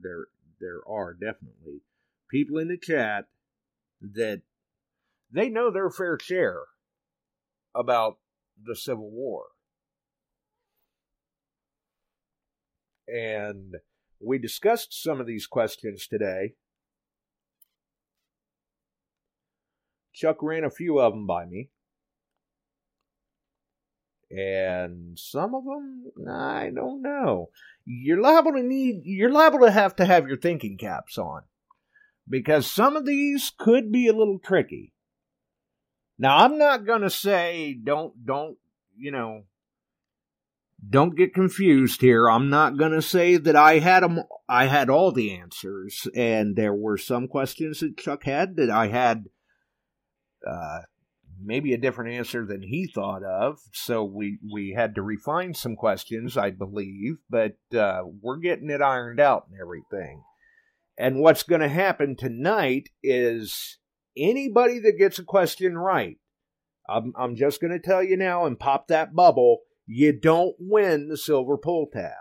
there 0.00 0.26
there 0.60 0.80
are 0.88 1.12
definitely 1.12 1.82
people 2.30 2.58
in 2.58 2.68
the 2.68 2.78
chat 2.78 3.26
that 4.00 4.42
they 5.30 5.48
know 5.48 5.70
their 5.70 5.90
fair 5.90 6.18
share 6.20 6.62
about 7.74 8.18
the 8.62 8.76
Civil 8.76 9.10
War. 9.10 9.44
And 13.06 13.76
we 14.20 14.38
discussed 14.38 15.00
some 15.00 15.20
of 15.20 15.26
these 15.26 15.46
questions 15.46 16.06
today. 16.06 16.54
Chuck 20.12 20.38
ran 20.42 20.64
a 20.64 20.70
few 20.70 20.98
of 20.98 21.12
them 21.12 21.26
by 21.26 21.44
me. 21.44 21.70
And 24.30 25.18
some 25.18 25.54
of 25.54 25.64
them 25.64 26.28
I 26.28 26.70
don't 26.74 27.02
know. 27.02 27.50
You're 27.84 28.20
liable 28.20 28.52
to 28.52 28.62
need 28.62 29.02
you're 29.04 29.30
liable 29.30 29.60
to 29.60 29.70
have 29.70 29.96
to 29.96 30.04
have 30.04 30.26
your 30.26 30.36
thinking 30.36 30.76
caps 30.76 31.18
on 31.18 31.42
because 32.28 32.70
some 32.70 32.96
of 32.96 33.06
these 33.06 33.52
could 33.56 33.92
be 33.92 34.08
a 34.08 34.12
little 34.12 34.38
tricky. 34.38 34.92
Now 36.18 36.38
I'm 36.38 36.58
not 36.58 36.86
going 36.86 37.02
to 37.02 37.10
say 37.10 37.76
don't 37.80 38.26
don't 38.26 38.56
you 38.96 39.12
know 39.12 39.44
don't 40.88 41.16
get 41.16 41.34
confused 41.34 42.00
here. 42.00 42.28
I'm 42.28 42.50
not 42.50 42.76
going 42.76 42.92
to 42.92 43.02
say 43.02 43.36
that 43.36 43.56
I 43.56 43.78
had 43.78 44.02
them 44.02 44.24
I 44.48 44.66
had 44.66 44.90
all 44.90 45.12
the 45.12 45.36
answers 45.36 46.08
and 46.14 46.56
there 46.56 46.74
were 46.74 46.98
some 46.98 47.28
questions 47.28 47.80
that 47.80 47.96
Chuck 47.96 48.24
had 48.24 48.56
that 48.56 48.70
I 48.70 48.88
had 48.88 49.26
uh 50.46 50.80
maybe 51.42 51.72
a 51.72 51.78
different 51.78 52.14
answer 52.14 52.44
than 52.46 52.62
he 52.62 52.86
thought 52.86 53.22
of. 53.22 53.58
So 53.72 54.04
we 54.04 54.38
we 54.52 54.74
had 54.76 54.94
to 54.94 55.02
refine 55.02 55.54
some 55.54 55.76
questions, 55.76 56.36
I 56.36 56.50
believe, 56.50 57.18
but 57.28 57.56
uh, 57.76 58.02
we're 58.20 58.38
getting 58.38 58.70
it 58.70 58.82
ironed 58.82 59.20
out 59.20 59.46
and 59.50 59.60
everything. 59.60 60.22
And 60.98 61.20
what's 61.20 61.42
going 61.42 61.60
to 61.60 61.68
happen 61.68 62.16
tonight 62.16 62.88
is 63.02 63.78
anybody 64.16 64.78
that 64.80 64.98
gets 64.98 65.18
a 65.18 65.24
question 65.24 65.76
right, 65.76 66.16
I'm, 66.88 67.12
I'm 67.18 67.36
just 67.36 67.60
going 67.60 67.72
to 67.72 67.78
tell 67.78 68.02
you 68.02 68.16
now 68.16 68.46
and 68.46 68.58
pop 68.58 68.88
that 68.88 69.14
bubble. 69.14 69.58
You 69.86 70.18
don't 70.18 70.56
win 70.58 71.08
the 71.08 71.16
silver 71.16 71.58
pull 71.58 71.88
tab. 71.92 72.12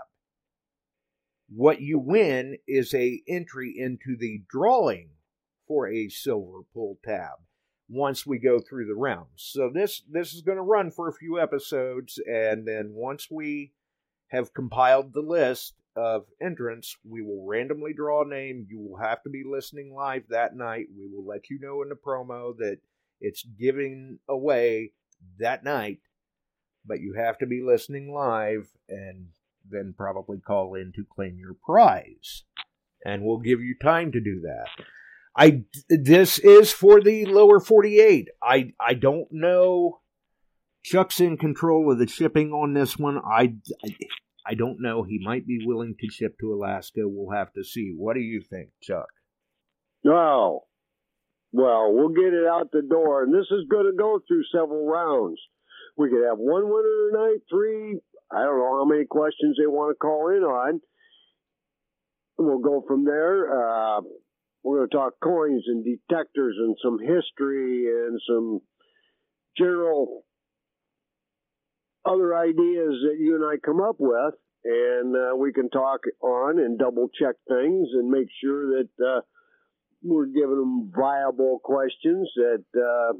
What 1.48 1.80
you 1.80 2.00
win 2.00 2.58
is 2.68 2.94
a 2.94 3.22
entry 3.30 3.74
into 3.78 4.18
the 4.20 4.44
drawing 4.50 5.12
for 5.68 5.88
a 5.88 6.10
silver 6.10 6.62
pull 6.74 6.98
tab 7.06 7.38
once 7.88 8.26
we 8.26 8.40
go 8.40 8.60
through 8.60 8.88
the 8.88 8.96
rounds. 8.96 9.28
So 9.36 9.70
this 9.74 10.02
this 10.10 10.34
is 10.34 10.42
going 10.42 10.58
to 10.58 10.64
run 10.64 10.92
for 10.92 11.08
a 11.08 11.14
few 11.14 11.40
episodes, 11.40 12.20
and 12.28 12.68
then 12.68 12.94
once 12.94 13.28
we 13.30 13.74
have 14.30 14.54
compiled 14.54 15.14
the 15.14 15.22
list 15.22 15.76
of 15.96 16.26
entrants, 16.42 16.98
we 17.08 17.22
will 17.22 17.46
randomly 17.46 17.94
draw 17.94 18.24
a 18.24 18.28
name. 18.28 18.68
You 18.70 18.80
will 18.80 18.98
have 18.98 19.24
to 19.24 19.30
be 19.30 19.44
listening 19.46 19.94
live 19.94 20.24
that 20.30 20.56
night. 20.56 20.88
We 20.98 21.08
will 21.08 21.26
let 21.26 21.50
you 21.50 21.60
know 21.60 21.82
in 21.84 21.90
the 21.90 21.96
promo 21.96 22.58
that 22.58 22.80
it's 23.22 23.44
giving 23.44 24.20
away 24.28 24.92
that 25.40 25.64
night, 25.64 26.00
but 26.86 27.00
you 27.00 27.14
have 27.14 27.38
to 27.38 27.46
be 27.46 27.62
listening 27.62 28.14
live 28.14 28.68
and 28.90 29.28
then 29.70 29.94
probably 29.98 30.40
call 30.40 30.76
in 30.76 30.92
to 30.96 31.06
claim 31.16 31.38
your 31.40 31.56
prize. 31.66 32.44
And 33.06 33.24
we'll 33.24 33.40
give 33.40 33.62
you 33.62 33.76
time 33.82 34.12
to 34.12 34.20
do 34.20 34.42
that. 34.42 34.68
I 35.36 35.64
this 35.90 36.40
is 36.40 36.72
for 36.72 37.02
the 37.02 37.26
lower 37.26 37.60
48. 37.60 38.30
I 38.42 38.72
I 38.80 38.94
don't 38.94 39.28
know. 39.32 40.00
Chuck's 40.84 41.20
in 41.20 41.38
control 41.38 41.92
of 41.92 41.98
the 41.98 42.08
shipping 42.08 42.52
on 42.52 42.74
this 42.74 42.98
one. 42.98 43.20
I 43.20 43.56
I 44.46 44.54
don't 44.54 44.82
know. 44.82 45.04
He 45.04 45.20
might 45.24 45.46
be 45.48 45.60
willing 45.66 45.96
to 46.00 46.10
ship 46.10 46.36
to 46.40 46.54
Alaska. 46.54 47.02
We'll 47.04 47.36
have 47.36 47.52
to 47.54 47.64
see. 47.64 47.94
What 47.98 48.14
do 48.14 48.22
you 48.22 48.42
think, 48.42 48.70
Chuck? 48.82 49.08
No. 50.04 50.66
Well, 51.52 51.94
we'll 51.94 52.10
get 52.10 52.34
it 52.34 52.46
out 52.46 52.70
the 52.72 52.82
door, 52.82 53.24
and 53.24 53.34
this 53.34 53.48
is 53.50 53.66
going 53.70 53.86
to 53.86 53.98
go 53.98 54.20
through 54.28 54.44
several 54.54 54.86
rounds. 54.86 55.40
We 55.98 56.10
could 56.10 56.26
have 56.28 56.38
one 56.38 56.66
winner 56.66 57.10
tonight, 57.12 57.40
three. 57.50 58.00
I 58.32 58.44
don't 58.44 58.60
know 58.60 58.78
how 58.80 58.86
many 58.86 59.06
questions 59.06 59.56
they 59.58 59.66
want 59.66 59.96
to 59.96 60.00
call 60.00 60.30
in 60.30 60.44
on. 60.44 60.82
We'll 62.38 62.60
go 62.60 62.84
from 62.86 63.06
there. 63.06 63.48
Uh, 63.50 64.02
we're 64.66 64.78
going 64.80 64.90
to 64.90 64.98
talk 64.98 65.14
coins 65.24 65.64
and 65.68 65.86
detectors 65.86 66.56
and 66.58 66.76
some 66.84 66.98
history 66.98 67.86
and 67.86 68.20
some 68.28 68.62
general 69.56 70.24
other 72.04 72.36
ideas 72.36 72.96
that 73.06 73.18
you 73.20 73.36
and 73.36 73.46
I 73.46 73.58
come 73.64 73.80
up 73.80 73.98
with. 74.00 74.34
And 74.64 75.16
uh, 75.16 75.36
we 75.36 75.54
can 75.54 75.70
talk 75.70 76.02
on 76.22 76.58
and 76.58 76.80
double 76.80 77.10
check 77.10 77.36
things 77.48 77.90
and 77.94 78.10
make 78.10 78.28
sure 78.44 78.82
that 78.82 78.90
uh, 79.00 79.22
we're 80.04 80.26
giving 80.26 80.58
them 80.58 80.92
viable 80.96 81.60
questions 81.64 82.28
that 82.36 82.64
uh, 82.76 83.14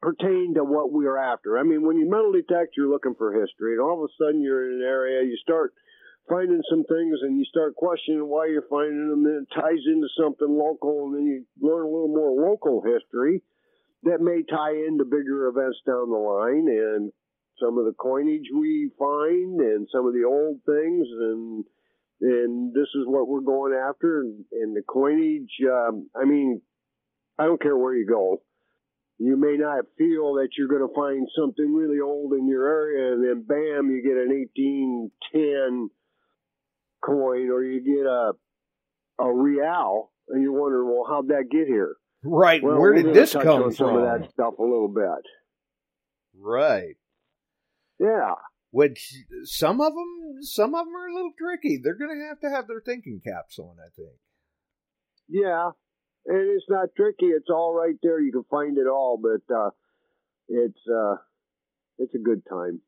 pertain 0.00 0.54
to 0.54 0.62
what 0.62 0.92
we're 0.92 1.18
after. 1.18 1.58
I 1.58 1.64
mean, 1.64 1.84
when 1.84 1.96
you 1.96 2.08
metal 2.08 2.30
detect, 2.30 2.76
you're 2.76 2.88
looking 2.88 3.16
for 3.18 3.32
history, 3.32 3.72
and 3.72 3.80
all 3.80 4.04
of 4.04 4.08
a 4.08 4.14
sudden 4.16 4.40
you're 4.40 4.70
in 4.70 4.80
an 4.80 4.86
area, 4.86 5.24
you 5.24 5.36
start 5.42 5.74
finding 6.28 6.62
some 6.70 6.84
things 6.84 7.18
and 7.22 7.38
you 7.38 7.44
start 7.44 7.74
questioning 7.74 8.26
why 8.28 8.46
you're 8.46 8.68
finding 8.70 9.08
them 9.08 9.24
and 9.26 9.46
it 9.46 9.54
ties 9.54 9.82
into 9.86 10.08
something 10.18 10.48
local 10.48 11.06
and 11.06 11.16
then 11.16 11.26
you 11.26 11.44
learn 11.60 11.82
a 11.82 11.90
little 11.90 12.08
more 12.08 12.48
local 12.48 12.82
history 12.82 13.42
that 14.04 14.20
may 14.20 14.42
tie 14.48 14.72
into 14.72 15.04
bigger 15.04 15.48
events 15.48 15.78
down 15.86 16.10
the 16.10 16.16
line 16.16 16.66
and 16.68 17.12
some 17.60 17.78
of 17.78 17.84
the 17.84 17.94
coinage 17.98 18.46
we 18.54 18.90
find 18.98 19.60
and 19.60 19.86
some 19.92 20.06
of 20.06 20.14
the 20.14 20.24
old 20.24 20.58
things 20.66 21.06
and 21.10 21.64
and 22.20 22.72
this 22.72 22.88
is 22.94 23.04
what 23.06 23.26
we're 23.26 23.40
going 23.40 23.74
after 23.74 24.20
and, 24.20 24.44
and 24.52 24.76
the 24.76 24.82
coinage 24.82 25.50
um, 25.70 26.08
i 26.14 26.24
mean 26.24 26.60
i 27.38 27.44
don't 27.44 27.62
care 27.62 27.76
where 27.76 27.94
you 27.94 28.06
go. 28.06 28.42
You 29.18 29.36
may 29.36 29.56
not 29.56 29.84
feel 29.96 30.34
that 30.34 30.48
you're 30.58 30.66
going 30.66 30.86
to 30.86 30.94
find 30.94 31.28
something 31.38 31.72
really 31.72 32.00
old 32.00 32.32
in 32.32 32.48
your 32.48 32.66
area 32.66 33.12
and 33.12 33.22
then 33.22 33.42
bam 33.46 33.90
you 33.90 34.02
get 34.02 34.18
an 34.18 34.30
1810 34.30 35.90
coin 37.04 37.50
or 37.50 37.62
you 37.64 37.80
get 37.82 38.06
a 38.06 38.32
a 39.18 39.32
real 39.32 40.10
and 40.28 40.42
you're 40.42 40.52
wondering, 40.52 40.88
well, 40.88 41.04
how'd 41.08 41.28
that 41.28 41.50
get 41.50 41.66
here? 41.66 41.96
Right. 42.24 42.62
Well, 42.62 42.78
Where 42.78 42.94
did 42.94 43.14
this 43.14 43.32
come 43.32 43.46
on 43.46 43.62
from? 43.64 43.72
Some 43.74 43.96
of 43.96 44.02
that 44.02 44.30
stuff 44.30 44.54
a 44.58 44.62
little 44.62 44.88
bit. 44.88 45.26
Right. 46.38 46.96
Yeah. 47.98 48.34
Which 48.70 49.14
some 49.44 49.80
of 49.80 49.92
them, 49.92 50.42
some 50.42 50.74
of 50.74 50.86
them 50.86 50.94
are 50.94 51.08
a 51.08 51.14
little 51.14 51.32
tricky. 51.38 51.78
They're 51.82 51.98
going 51.98 52.18
to 52.18 52.28
have 52.28 52.40
to 52.40 52.50
have 52.50 52.68
their 52.68 52.80
thinking 52.80 53.20
caps 53.24 53.58
on. 53.58 53.76
I 53.78 53.90
think. 53.94 54.16
Yeah. 55.28 55.70
And 56.26 56.50
it's 56.56 56.66
not 56.68 56.88
tricky. 56.96 57.26
It's 57.26 57.50
all 57.50 57.74
right 57.74 57.96
there. 58.02 58.20
You 58.20 58.32
can 58.32 58.44
find 58.50 58.78
it 58.78 58.86
all, 58.86 59.20
but 59.20 59.54
uh, 59.54 59.70
it's 60.48 60.78
uh, 60.88 61.16
it's 61.98 62.14
a 62.14 62.18
good 62.18 62.42
time. 62.48 62.80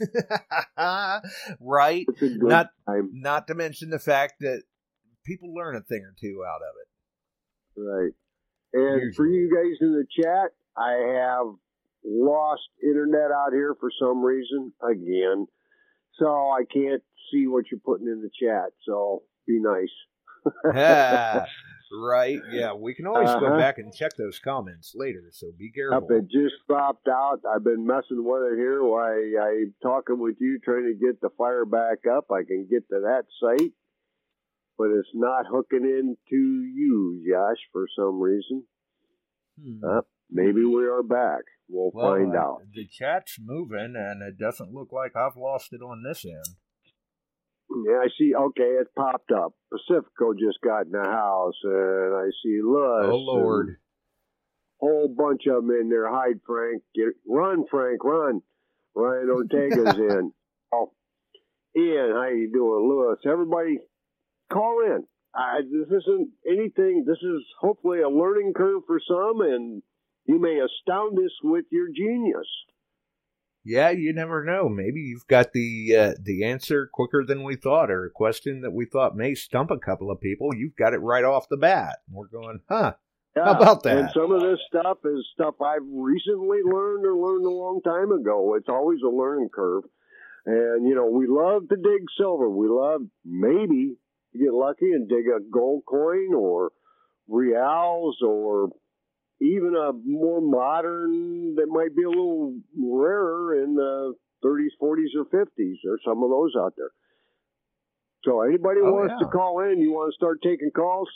right. 1.60 2.06
It's 2.08 2.22
a 2.22 2.28
good 2.28 2.42
Not 2.42 2.70
time. 2.86 3.10
not 3.12 3.46
to 3.48 3.54
mention 3.54 3.90
the 3.90 3.98
fact 3.98 4.34
that 4.40 4.62
people 5.24 5.54
learn 5.54 5.76
a 5.76 5.80
thing 5.80 6.02
or 6.02 6.14
two 6.20 6.42
out 6.46 6.60
of 6.62 6.74
it. 6.80 6.88
Right. 7.80 8.12
And 8.72 9.14
for 9.14 9.26
you 9.26 9.50
guys 9.54 9.78
in 9.80 9.92
the 9.92 10.06
chat, 10.22 10.50
I 10.76 10.92
have 11.18 11.54
lost 12.04 12.62
internet 12.82 13.30
out 13.30 13.52
here 13.52 13.74
for 13.78 13.90
some 14.00 14.22
reason 14.22 14.72
again. 14.82 15.46
So 16.18 16.26
I 16.26 16.62
can't 16.72 17.02
see 17.32 17.46
what 17.46 17.64
you're 17.70 17.80
putting 17.80 18.06
in 18.06 18.22
the 18.22 18.30
chat. 18.30 18.72
So 18.86 19.22
be 19.46 19.58
nice. 19.60 19.88
right. 21.92 22.40
Yeah, 22.50 22.72
we 22.74 22.94
can 22.94 23.06
always 23.06 23.28
go 23.30 23.46
Uh-huh. 23.46 23.56
back 23.58 23.78
and 23.78 23.92
check 23.92 24.12
those 24.16 24.38
comments 24.38 24.92
later. 24.94 25.24
So 25.32 25.48
be 25.58 25.70
careful. 25.70 25.98
Up, 25.98 26.10
it 26.10 26.24
just 26.30 26.54
dropped 26.68 27.08
out. 27.08 27.40
I've 27.48 27.64
been 27.64 27.86
messing 27.86 28.24
with 28.24 28.42
it 28.52 28.56
here 28.56 28.82
while 28.84 29.04
I, 29.04 29.32
I'm 29.42 29.74
talking 29.82 30.18
with 30.20 30.36
you, 30.40 30.58
trying 30.64 30.84
to 30.84 30.94
get 30.94 31.20
the 31.20 31.30
fire 31.36 31.64
back 31.64 31.98
up. 32.10 32.26
I 32.30 32.42
can 32.46 32.66
get 32.70 32.88
to 32.90 33.00
that 33.02 33.24
site, 33.40 33.72
but 34.78 34.90
it's 34.90 35.08
not 35.14 35.46
hooking 35.50 35.84
into 35.84 36.36
you, 36.74 37.24
Josh, 37.28 37.58
for 37.72 37.86
some 37.98 38.20
reason. 38.20 38.64
Hmm. 39.62 39.84
Uh, 39.84 40.00
maybe 40.30 40.64
we 40.64 40.84
are 40.86 41.02
back. 41.02 41.42
We'll 41.68 41.90
Well, 41.94 42.14
find 42.14 42.34
uh, 42.34 42.38
out. 42.40 42.58
The 42.72 42.86
chat's 42.86 43.36
moving, 43.40 43.94
and 43.96 44.22
it 44.22 44.38
doesn't 44.38 44.72
look 44.72 44.88
like 44.92 45.14
I've 45.16 45.36
lost 45.36 45.72
it 45.72 45.82
on 45.82 46.02
this 46.02 46.24
end. 46.24 46.56
Yeah, 47.88 47.98
I 47.98 48.08
see. 48.18 48.34
Okay, 48.34 48.78
it 48.80 48.88
popped 48.96 49.32
up. 49.32 49.54
Pacifico 49.72 50.34
just 50.34 50.60
got 50.62 50.86
in 50.86 50.92
the 50.92 51.02
house, 51.02 51.54
and 51.64 52.14
I 52.14 52.28
see 52.42 52.60
Lewis. 52.62 53.08
Oh 53.10 53.16
Lord! 53.16 53.76
whole 54.80 55.08
bunch 55.08 55.42
of 55.46 55.66
them 55.66 55.70
in 55.70 55.88
there. 55.88 56.10
Hide, 56.10 56.40
Frank. 56.46 56.82
Get, 56.94 57.14
run, 57.28 57.64
Frank, 57.70 58.02
run. 58.02 58.40
Ryan 58.94 59.30
Ortega's 59.30 59.98
in. 59.98 60.32
Oh, 60.72 60.92
Ian, 61.76 62.12
how 62.12 62.28
you 62.28 62.50
doing, 62.52 62.88
Lewis? 62.88 63.18
Everybody, 63.30 63.78
call 64.52 64.82
in. 64.84 65.04
I, 65.34 65.60
this 65.62 65.86
isn't 65.86 66.30
anything. 66.46 67.04
This 67.06 67.18
is 67.22 67.42
hopefully 67.60 68.00
a 68.00 68.08
learning 68.08 68.52
curve 68.56 68.82
for 68.86 68.98
some, 69.06 69.40
and 69.42 69.82
you 70.26 70.40
may 70.40 70.58
astound 70.58 71.18
us 71.18 71.30
with 71.44 71.66
your 71.70 71.86
genius. 71.94 72.48
Yeah, 73.64 73.90
you 73.90 74.12
never 74.12 74.44
know. 74.44 74.68
Maybe 74.68 75.00
you've 75.00 75.26
got 75.26 75.52
the 75.52 75.96
uh, 75.96 76.14
the 76.22 76.44
answer 76.44 76.88
quicker 76.92 77.24
than 77.26 77.44
we 77.44 77.56
thought, 77.56 77.90
or 77.90 78.06
a 78.06 78.10
question 78.10 78.62
that 78.62 78.72
we 78.72 78.86
thought 78.86 79.16
may 79.16 79.34
stump 79.34 79.70
a 79.70 79.78
couple 79.78 80.10
of 80.10 80.20
people. 80.20 80.54
You've 80.54 80.76
got 80.76 80.94
it 80.94 80.98
right 80.98 81.24
off 81.24 81.48
the 81.48 81.58
bat. 81.58 81.98
We're 82.10 82.28
going, 82.28 82.60
huh? 82.68 82.94
How 83.36 83.52
about 83.52 83.82
that? 83.84 83.96
And 83.96 84.10
some 84.12 84.32
of 84.32 84.40
this 84.40 84.58
stuff 84.66 84.98
is 85.04 85.24
stuff 85.34 85.54
I've 85.60 85.86
recently 85.86 86.58
learned 86.64 87.06
or 87.06 87.16
learned 87.16 87.46
a 87.46 87.50
long 87.50 87.80
time 87.84 88.10
ago. 88.10 88.54
It's 88.56 88.68
always 88.68 88.98
a 89.04 89.08
learning 89.08 89.50
curve. 89.54 89.84
And, 90.46 90.88
you 90.88 90.94
know, 90.94 91.06
we 91.06 91.26
love 91.28 91.68
to 91.68 91.76
dig 91.76 92.06
silver. 92.18 92.48
We 92.50 92.68
love 92.68 93.02
maybe 93.24 93.96
to 94.32 94.38
get 94.38 94.52
lucky 94.52 94.90
and 94.92 95.08
dig 95.08 95.26
a 95.26 95.40
gold 95.48 95.84
coin 95.86 96.34
or 96.34 96.72
reals 97.28 98.18
or 98.20 98.70
even 99.40 99.74
a 99.74 99.92
more 100.04 100.40
modern 100.40 101.54
that 101.56 101.66
might 101.68 101.94
be 101.96 102.02
a 102.04 102.08
little 102.08 102.58
rarer 102.78 103.62
in 103.62 103.74
the 103.74 104.14
30s, 104.44 104.68
40s, 104.80 105.16
or 105.16 105.24
50s. 105.24 105.74
There's 105.84 106.02
some 106.04 106.22
of 106.22 106.30
those 106.30 106.52
out 106.58 106.74
there. 106.76 106.90
So 108.24 108.42
anybody 108.42 108.80
Oh, 108.82 108.92
wants 108.92 109.14
yeah. 109.18 109.26
to 109.26 109.32
call 109.32 109.60
in, 109.60 109.78
you 109.80 109.92
want 109.92 110.12
to 110.12 110.14
start 110.16 110.40
taking 110.42 110.70
calls? 110.70 111.08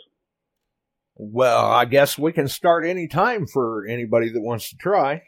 Well, 1.17 1.67
I 1.67 1.85
guess 1.85 2.19
we 2.19 2.33
can 2.33 2.49
start 2.49 2.85
any 2.87 3.07
time 3.09 3.47
for 3.47 3.87
anybody 3.87 4.31
that 4.31 4.41
wants 4.41 4.71
to 4.71 4.77
try. 4.77 5.23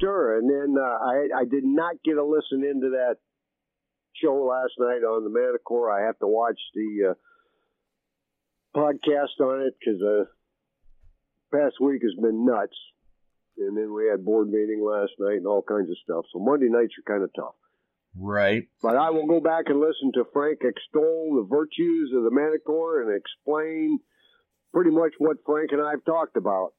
Sure. 0.00 0.38
And 0.38 0.48
then 0.48 0.74
uh, 0.80 0.84
I 1.04 1.40
I 1.40 1.44
did 1.44 1.64
not 1.64 1.96
get 2.04 2.16
a 2.16 2.24
listen 2.24 2.64
into 2.64 2.90
that 2.90 3.16
show 4.14 4.34
last 4.34 4.72
night 4.78 5.04
on 5.04 5.24
the 5.24 5.30
Manticore. 5.30 5.90
I 5.90 6.06
have 6.06 6.18
to 6.20 6.26
watch 6.26 6.58
the 6.74 7.10
uh, 7.10 8.78
podcast 8.78 9.40
on 9.40 9.62
it 9.66 9.74
because 9.78 10.00
uh, 10.02 10.24
past 11.52 11.76
week 11.80 12.02
has 12.02 12.14
been 12.20 12.44
nuts. 12.44 12.76
And 13.58 13.76
then 13.76 13.92
we 13.94 14.08
had 14.10 14.24
board 14.24 14.48
meeting 14.48 14.82
last 14.82 15.12
night 15.18 15.36
and 15.36 15.46
all 15.46 15.62
kinds 15.62 15.90
of 15.90 15.96
stuff. 16.02 16.24
So 16.32 16.38
Monday 16.38 16.68
nights 16.68 16.94
are 16.98 17.12
kind 17.12 17.22
of 17.22 17.30
tough. 17.36 17.54
Right. 18.16 18.64
But 18.82 18.96
I 18.96 19.10
will 19.10 19.26
go 19.26 19.40
back 19.40 19.66
and 19.66 19.78
listen 19.78 20.12
to 20.14 20.24
Frank 20.32 20.60
extol 20.62 21.36
the 21.36 21.46
virtues 21.48 22.12
of 22.16 22.24
the 22.24 22.30
Manticore 22.30 23.02
and 23.02 23.14
explain 23.14 23.98
pretty 24.72 24.90
much 24.90 25.12
what 25.18 25.38
Frank 25.44 25.70
and 25.72 25.82
I 25.82 25.90
have 25.90 26.04
talked 26.04 26.36
about. 26.36 26.72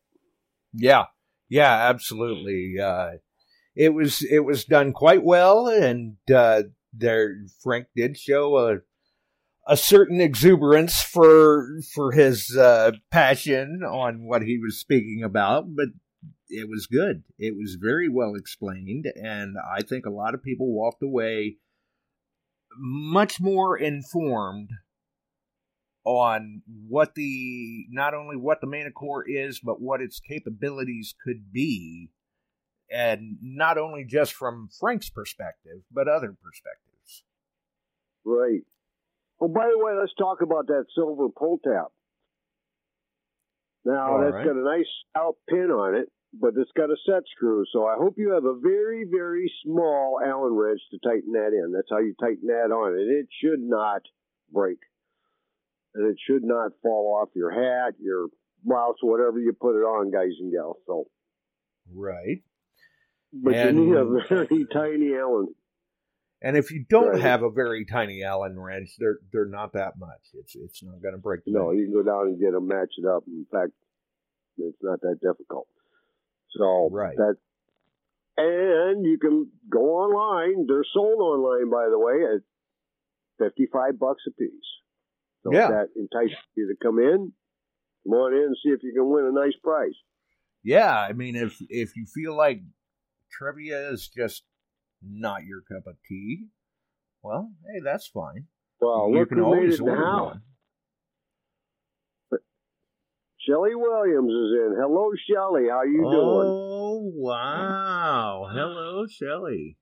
Yeah. 0.74 1.06
Yeah, 1.50 1.72
absolutely. 1.90 2.80
Uh, 2.80 3.12
it 3.76 3.94
was 3.94 4.24
it 4.24 4.40
was 4.40 4.66
done 4.66 4.94
quite 4.94 5.24
well, 5.24 5.68
and 5.68 6.16
uh, 6.34 6.64
there 6.94 7.36
Frank 7.62 7.88
did 7.96 8.18
show 8.18 8.58
a 8.58 8.78
a 9.66 9.78
certain 9.78 10.20
exuberance 10.20 11.02
for 11.02 11.68
for 11.94 12.12
his 12.12 12.56
uh, 12.58 12.92
passion 13.12 13.82
on 13.84 14.26
what 14.26 14.42
he 14.42 14.58
was 14.58 14.80
speaking 14.80 15.24
about, 15.24 15.76
but 15.76 15.88
it 16.50 16.70
was 16.70 16.88
good. 16.88 17.24
It 17.38 17.56
was 17.56 17.78
very 17.80 18.10
well 18.10 18.36
explained, 18.36 19.06
and 19.16 19.56
I 19.58 19.82
think 19.82 20.06
a 20.06 20.12
lot 20.12 20.34
of 20.34 20.44
people 20.44 20.72
walked 20.72 21.02
away 21.02 21.58
much 22.78 23.40
more 23.40 23.78
informed 23.78 24.70
on 26.06 26.62
what 26.90 27.16
the 27.16 27.86
not 27.90 28.14
only 28.14 28.36
what 28.36 28.60
the 28.60 28.68
Manticore 28.68 29.28
is, 29.28 29.60
but 29.60 29.82
what 29.82 30.02
its 30.02 30.20
capabilities 30.20 31.16
could 31.24 31.52
be, 31.52 32.10
and 32.92 33.38
not 33.42 33.78
only 33.78 34.04
just 34.04 34.34
from 34.34 34.70
Frank's 34.80 35.10
perspective, 35.10 35.84
but 35.92 36.10
other 36.10 36.36
perspectives. 36.44 37.24
Right. 38.26 38.64
Oh, 39.44 39.48
by 39.50 39.68
the 39.68 39.78
way, 39.84 39.92
let's 40.00 40.14
talk 40.18 40.42
about 40.42 40.68
that 40.68 40.86
silver 40.96 41.28
pull 41.38 41.60
tab. 41.64 41.88
Now, 43.84 44.14
All 44.14 44.22
that's 44.22 44.36
right. 44.36 44.46
got 44.46 44.56
a 44.56 44.64
nice 44.64 44.88
out 45.18 45.36
pin 45.50 45.70
on 45.70 45.96
it, 45.96 46.08
but 46.34 46.54
it's 46.56 46.72
got 46.78 46.90
a 46.90 46.96
set 47.06 47.24
screw. 47.36 47.66
So 47.74 47.86
I 47.86 47.96
hope 47.98 48.14
you 48.18 48.32
have 48.32 48.46
a 48.46 48.56
very, 48.58 49.04
very 49.10 49.52
small 49.66 50.20
Allen 50.26 50.54
wrench 50.54 50.80
to 50.92 51.00
tighten 51.04 51.34
that 51.34 51.52
in. 51.52 51.74
That's 51.74 51.90
how 51.92 52.00
you 52.00 52.14
tighten 52.22 52.48
that 52.48 52.72
on. 52.74 52.94
And 52.94 53.12
it 53.12 53.28
should 53.44 53.60
not 53.60 54.02
break. 54.52 54.78
And 55.96 56.10
it 56.10 56.18
should 56.26 56.44
not 56.46 56.72
fall 56.82 57.20
off 57.22 57.30
your 57.36 57.52
hat, 57.52 57.96
your 58.00 58.28
blouse, 58.64 58.96
whatever 59.02 59.40
you 59.40 59.52
put 59.60 59.76
it 59.76 59.84
on, 59.84 60.10
guys 60.12 60.32
and 60.40 60.54
gals. 60.54 60.78
So, 60.88 61.08
Right. 61.94 62.42
but 63.34 63.54
And- 63.56 63.78
you 63.78 63.86
need 63.88 63.96
a 63.98 64.06
very 64.30 64.66
tiny 64.72 65.16
Allen. 65.18 65.54
And 66.46 66.58
if 66.58 66.72
you 66.72 66.86
don't 66.90 67.14
Right. 67.14 67.22
have 67.22 67.42
a 67.42 67.50
very 67.50 67.86
tiny 67.86 68.22
Allen 68.22 68.60
wrench, 68.60 68.98
they're 69.00 69.20
they're 69.32 69.46
not 69.46 69.74
that 69.74 69.98
much. 69.98 70.22
It's 70.34 70.56
it's 70.56 70.84
not 70.84 71.02
going 71.02 71.14
to 71.14 71.18
break. 71.18 71.46
the 71.46 71.52
No, 71.52 71.72
you 71.72 71.86
can 71.86 71.94
go 71.94 72.04
down 72.04 72.28
and 72.28 72.40
get 72.40 72.52
them, 72.52 72.68
match 72.68 72.94
it 72.98 73.06
up. 73.06 73.24
In 73.28 73.46
fact, 73.50 73.72
it's 74.58 74.78
not 74.82 75.00
that 75.02 75.20
difficult. 75.22 75.68
So 76.52 76.90
Right. 76.92 77.16
that, 77.16 77.38
and 78.38 79.06
you 79.06 79.18
can 79.18 79.50
go 79.70 79.80
online. 79.80 80.66
They're 80.68 80.86
sold 80.94 81.22
online, 81.22 81.70
by 81.72 81.88
the 81.90 81.98
way, 81.98 82.36
at 82.36 82.42
fifty-five 83.40 83.98
bucks 83.98 84.24
a 84.28 84.32
piece. 84.32 84.52
So 85.44 85.52
Yeah. 85.54 85.70
that 85.70 85.90
entices 85.96 86.38
you 86.56 86.68
to 86.68 86.76
come 86.86 87.00
in, 87.00 87.34
come 88.04 88.14
on 88.14 88.34
in 88.34 88.44
and 88.44 88.58
see 88.62 88.70
if 88.70 88.84
you 88.84 88.94
can 88.94 89.10
win 89.10 89.26
a 89.26 89.32
nice 89.32 89.56
prize. 89.64 89.96
Yeah, 90.62 90.94
I 90.98 91.14
mean, 91.14 91.36
if 91.36 91.58
if 91.70 91.96
you 91.96 92.06
feel 92.06 92.36
like 92.36 92.62
trivia 93.32 93.90
is 93.92 94.08
just 94.10 94.44
not 95.08 95.44
your 95.46 95.62
cup 95.62 95.88
of 95.88 95.96
tea, 96.08 96.48
well, 97.22 97.52
hey, 97.72 97.82
that's 97.84 98.08
fine. 98.08 98.46
Well, 98.80 99.10
you 99.10 99.20
look 99.20 99.30
can 99.30 99.40
always 99.42 99.76
it 99.76 99.80
in 99.80 99.86
the 99.86 99.92
order 99.92 100.06
house. 100.06 100.34
one. 100.34 100.42
Shelly 103.48 103.76
Williams 103.76 104.32
is 104.32 104.52
in. 104.56 104.76
Hello, 104.80 105.12
Shelly. 105.30 105.68
How 105.70 105.84
you 105.84 106.02
doing? 106.02 106.48
Oh 106.48 107.12
wow! 107.14 108.48
Hello, 108.50 109.06
Shelly. 109.08 109.78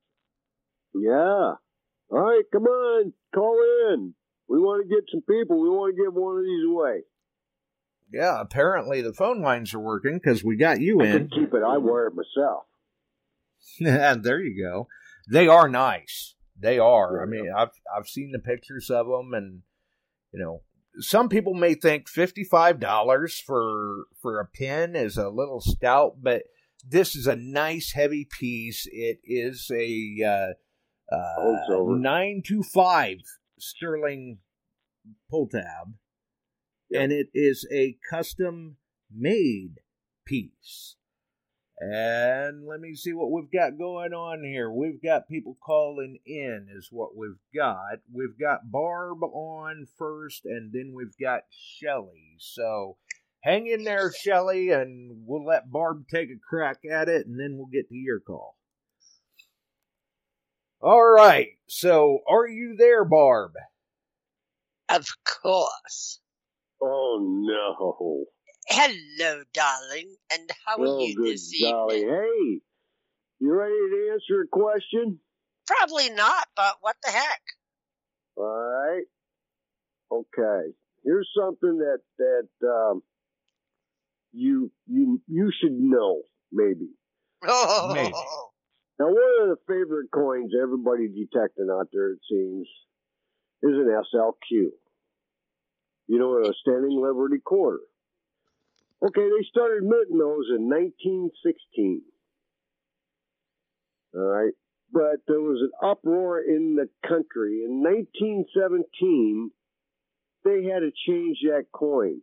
Yeah. 0.95 1.53
All 2.09 2.19
right, 2.19 2.43
come 2.51 2.63
on, 2.63 3.13
call 3.33 3.57
in. 3.93 4.13
We 4.49 4.59
want 4.59 4.83
to 4.83 4.89
get 4.93 5.05
some 5.11 5.21
people. 5.21 5.61
We 5.61 5.69
want 5.69 5.95
to 5.95 6.03
give 6.03 6.13
one 6.13 6.37
of 6.37 6.43
these 6.43 6.65
away. 6.67 7.03
Yeah, 8.11 8.41
apparently 8.41 9.01
the 9.01 9.13
phone 9.13 9.41
lines 9.41 9.73
are 9.73 9.79
working 9.79 10.15
because 10.15 10.43
we 10.43 10.57
got 10.57 10.81
you 10.81 10.99
in. 11.01 11.07
I 11.11 11.15
in. 11.15 11.29
keep 11.29 11.53
it. 11.53 11.63
I 11.65 11.77
wear 11.77 12.07
it 12.07 12.13
myself. 12.15 12.63
and 13.79 14.23
there 14.23 14.41
you 14.41 14.61
go. 14.61 14.87
They 15.29 15.47
are 15.47 15.67
nice. 15.69 16.35
They 16.57 16.77
are. 16.79 17.21
I 17.21 17.23
Yeah. 17.23 17.29
mean, 17.41 17.51
I've 17.55 17.71
I've 17.95 18.07
seen 18.07 18.31
the 18.31 18.39
pictures 18.39 18.89
of 18.89 19.07
them, 19.07 19.33
and 19.33 19.63
you 20.33 20.39
know, 20.39 20.63
some 20.99 21.29
people 21.29 21.53
may 21.53 21.73
think 21.73 22.07
fifty 22.07 22.43
five 22.43 22.79
dollars 22.79 23.39
for 23.39 24.05
for 24.21 24.39
a 24.39 24.45
pin 24.47 24.95
is 24.95 25.17
a 25.17 25.29
little 25.29 25.61
stout, 25.61 26.17
but 26.21 26.43
this 26.87 27.15
is 27.15 27.27
a 27.27 27.35
nice 27.35 27.91
heavy 27.93 28.25
piece. 28.39 28.87
It 28.91 29.19
is 29.23 29.69
a 29.73 30.23
uh, 30.25 30.53
Oh, 31.13 31.91
uh, 31.91 31.95
nine 31.97 32.41
two 32.45 32.63
five 32.63 33.17
sterling 33.59 34.39
pull 35.29 35.47
tab, 35.49 35.95
Yep. 36.89 37.01
and 37.01 37.11
it 37.11 37.27
is 37.33 37.67
a 37.71 37.97
custom 38.09 38.77
made 39.13 39.81
piece. 40.25 40.95
And 41.83 42.67
let 42.67 42.79
me 42.79 42.93
see 42.93 43.11
what 43.11 43.31
we've 43.31 43.51
got 43.51 43.79
going 43.79 44.13
on 44.13 44.43
here. 44.43 44.71
We've 44.71 45.01
got 45.01 45.27
people 45.27 45.57
calling 45.65 46.19
in, 46.27 46.67
is 46.77 46.89
what 46.91 47.17
we've 47.17 47.39
got. 47.55 48.01
We've 48.13 48.37
got 48.39 48.71
Barb 48.71 49.23
on 49.23 49.87
first, 49.97 50.45
and 50.45 50.71
then 50.71 50.93
we've 50.95 51.17
got 51.19 51.41
Shelly. 51.49 52.35
So 52.37 52.97
hang 53.41 53.65
in 53.65 53.83
there, 53.83 54.13
Shelly, 54.13 54.69
and 54.69 55.23
we'll 55.25 55.43
let 55.43 55.71
Barb 55.71 56.05
take 56.07 56.29
a 56.29 56.37
crack 56.47 56.81
at 56.85 57.09
it, 57.09 57.25
and 57.25 57.39
then 57.39 57.57
we'll 57.57 57.65
get 57.65 57.89
to 57.89 57.95
your 57.95 58.19
call. 58.19 58.57
All 60.83 61.03
right. 61.03 61.47
So 61.67 62.19
are 62.29 62.47
you 62.47 62.75
there, 62.77 63.05
Barb? 63.05 63.53
Of 64.87 65.07
course. 65.25 66.19
Oh 66.79 67.17
no! 67.21 68.25
Hello, 68.73 69.43
darling, 69.53 70.15
and 70.31 70.49
how 70.65 70.81
are 70.81 70.87
oh, 70.87 70.99
you 71.01 71.13
good 71.13 71.33
this 71.33 71.61
golly! 71.61 71.97
evening? 71.97 72.15
Hey, 72.15 72.61
you 73.41 73.53
ready 73.53 73.73
to 73.73 74.11
answer 74.13 74.43
a 74.43 74.47
question? 74.47 75.19
Probably 75.67 76.09
not, 76.09 76.47
but 76.55 76.75
what 76.79 76.95
the 77.03 77.11
heck? 77.11 77.41
All 78.37 78.45
right. 78.45 79.03
Okay. 80.09 80.71
Here's 81.03 81.27
something 81.37 81.79
that 81.79 81.99
that 82.17 82.65
um, 82.65 83.03
you 84.31 84.71
you 84.87 85.21
you 85.27 85.51
should 85.61 85.73
know 85.73 86.21
maybe. 86.53 86.91
Oh, 87.45 87.91
Maybe. 87.93 88.13
Now, 88.99 89.07
one 89.07 89.41
of 89.41 89.49
the 89.49 89.57
favorite 89.67 90.11
coins 90.13 90.53
everybody 90.61 91.09
detecting 91.09 91.67
out 91.69 91.87
there, 91.91 92.11
it 92.11 92.19
seems, 92.29 92.67
is 93.63 93.73
an 93.73 94.01
SLQ. 94.13 94.69
You 96.07 96.19
know, 96.19 96.37
a 96.37 96.53
standing 96.61 97.01
Liberty 97.01 97.41
quarter. 97.43 97.79
Okay, 99.03 99.21
they 99.21 99.45
started 99.49 99.83
minting 99.83 100.19
those 100.19 100.45
in 100.49 100.69
1916. 100.69 102.03
All 104.13 104.21
right. 104.21 104.53
But 104.93 105.21
there 105.27 105.39
was 105.39 105.61
an 105.61 105.71
uproar 105.89 106.41
in 106.41 106.75
the 106.75 106.89
country. 107.07 107.63
In 107.65 107.81
1917, 107.81 109.51
they 110.43 110.63
had 110.65 110.79
to 110.79 110.91
change 111.07 111.37
that 111.43 111.65
coin. 111.71 112.21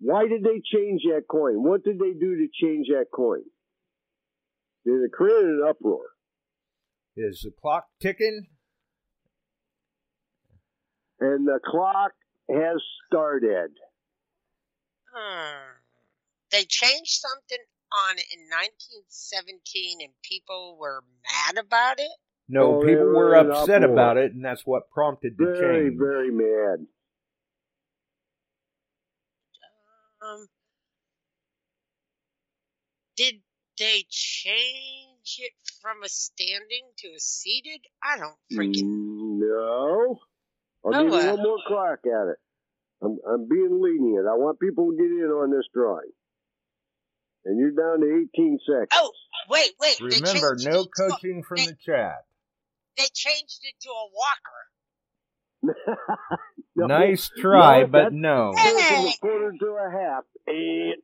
Why 0.00 0.26
did 0.26 0.42
they 0.42 0.60
change 0.74 1.02
that 1.04 1.22
coin? 1.30 1.62
What 1.62 1.84
did 1.84 1.98
they 1.98 2.12
do 2.12 2.36
to 2.36 2.48
change 2.60 2.88
that 2.88 3.06
coin? 3.14 3.44
It 4.84 5.12
created 5.12 5.50
an 5.50 5.62
uproar. 5.68 6.04
Is 7.16 7.40
the 7.42 7.50
clock 7.50 7.86
ticking? 8.00 8.46
And 11.18 11.46
the 11.46 11.60
clock 11.64 12.12
has 12.50 12.82
started. 13.06 13.70
Hmm. 15.16 15.72
They 16.52 16.64
changed 16.64 17.20
something 17.20 17.58
on 17.92 18.18
it 18.18 18.26
in 18.34 18.40
1917, 18.50 20.00
and 20.02 20.12
people 20.22 20.76
were 20.78 21.02
mad 21.24 21.58
about 21.64 21.98
it. 21.98 22.10
No, 22.48 22.76
Oh, 22.76 22.80
people 22.80 23.06
were 23.06 23.14
were 23.30 23.36
upset 23.36 23.82
uproar. 23.82 23.92
about 23.92 24.16
it, 24.18 24.32
and 24.32 24.44
that's 24.44 24.66
what 24.66 24.90
prompted 24.90 25.36
the 25.38 25.46
Very, 25.46 25.88
change. 25.88 25.98
very 25.98 26.30
very 26.30 26.30
mad. 26.30 26.86
Um, 30.22 30.46
did 33.16 33.42
they 33.78 34.04
change 34.08 35.16
change 35.26 35.46
it 35.46 35.52
from 35.80 36.02
a 36.04 36.08
standing 36.08 36.84
to 36.98 37.08
a 37.08 37.18
seated? 37.18 37.80
I 38.02 38.18
don't 38.18 38.36
freaking. 38.52 38.84
Mm, 38.84 39.38
No. 39.40 40.20
I'll 40.84 40.94
Oh, 40.94 41.02
give 41.04 41.12
you 41.12 41.18
well. 41.18 41.36
one 41.36 41.42
more 41.42 41.58
crack 41.66 42.06
at 42.06 42.28
it. 42.28 42.38
I'm, 43.06 43.18
I'm 43.32 43.48
being 43.48 43.80
lenient. 43.80 44.26
I 44.26 44.34
want 44.34 44.58
people 44.60 44.90
to 44.90 44.96
get 44.96 45.06
in 45.06 45.30
on 45.30 45.50
this 45.50 45.66
drawing. 45.72 46.10
And 47.44 47.60
you're 47.60 47.70
down 47.70 48.00
to 48.00 48.26
18 48.34 48.58
seconds. 48.66 48.88
Oh, 48.92 49.12
wait, 49.48 49.70
wait. 49.80 50.00
Remember, 50.02 50.56
no 50.60 50.80
it 50.80 50.86
a- 50.86 50.90
coaching 51.00 51.44
from 51.44 51.56
they, 51.58 51.64
the 51.66 51.76
chat. 51.86 52.24
They 52.98 53.06
changed 53.14 53.60
it 53.62 53.74
to 53.82 53.90
a 53.90 54.08
walker. 54.12 55.76
No, 56.78 56.86
nice 56.88 57.30
try, 57.38 57.80
no, 57.80 57.86
but 57.86 58.12
no. 58.12 58.52
Go 58.52 58.60
from 58.60 58.82
Hey! 58.82 59.08
a 59.08 59.16
quarter 59.20 59.52
to 59.60 59.66
a 59.66 59.90
half. 59.90 60.24
And 60.46 60.96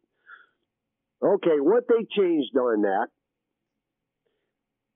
okay, 1.24 1.60
what 1.60 1.84
they 1.88 2.04
changed 2.14 2.54
on 2.56 2.82
that 2.82 3.06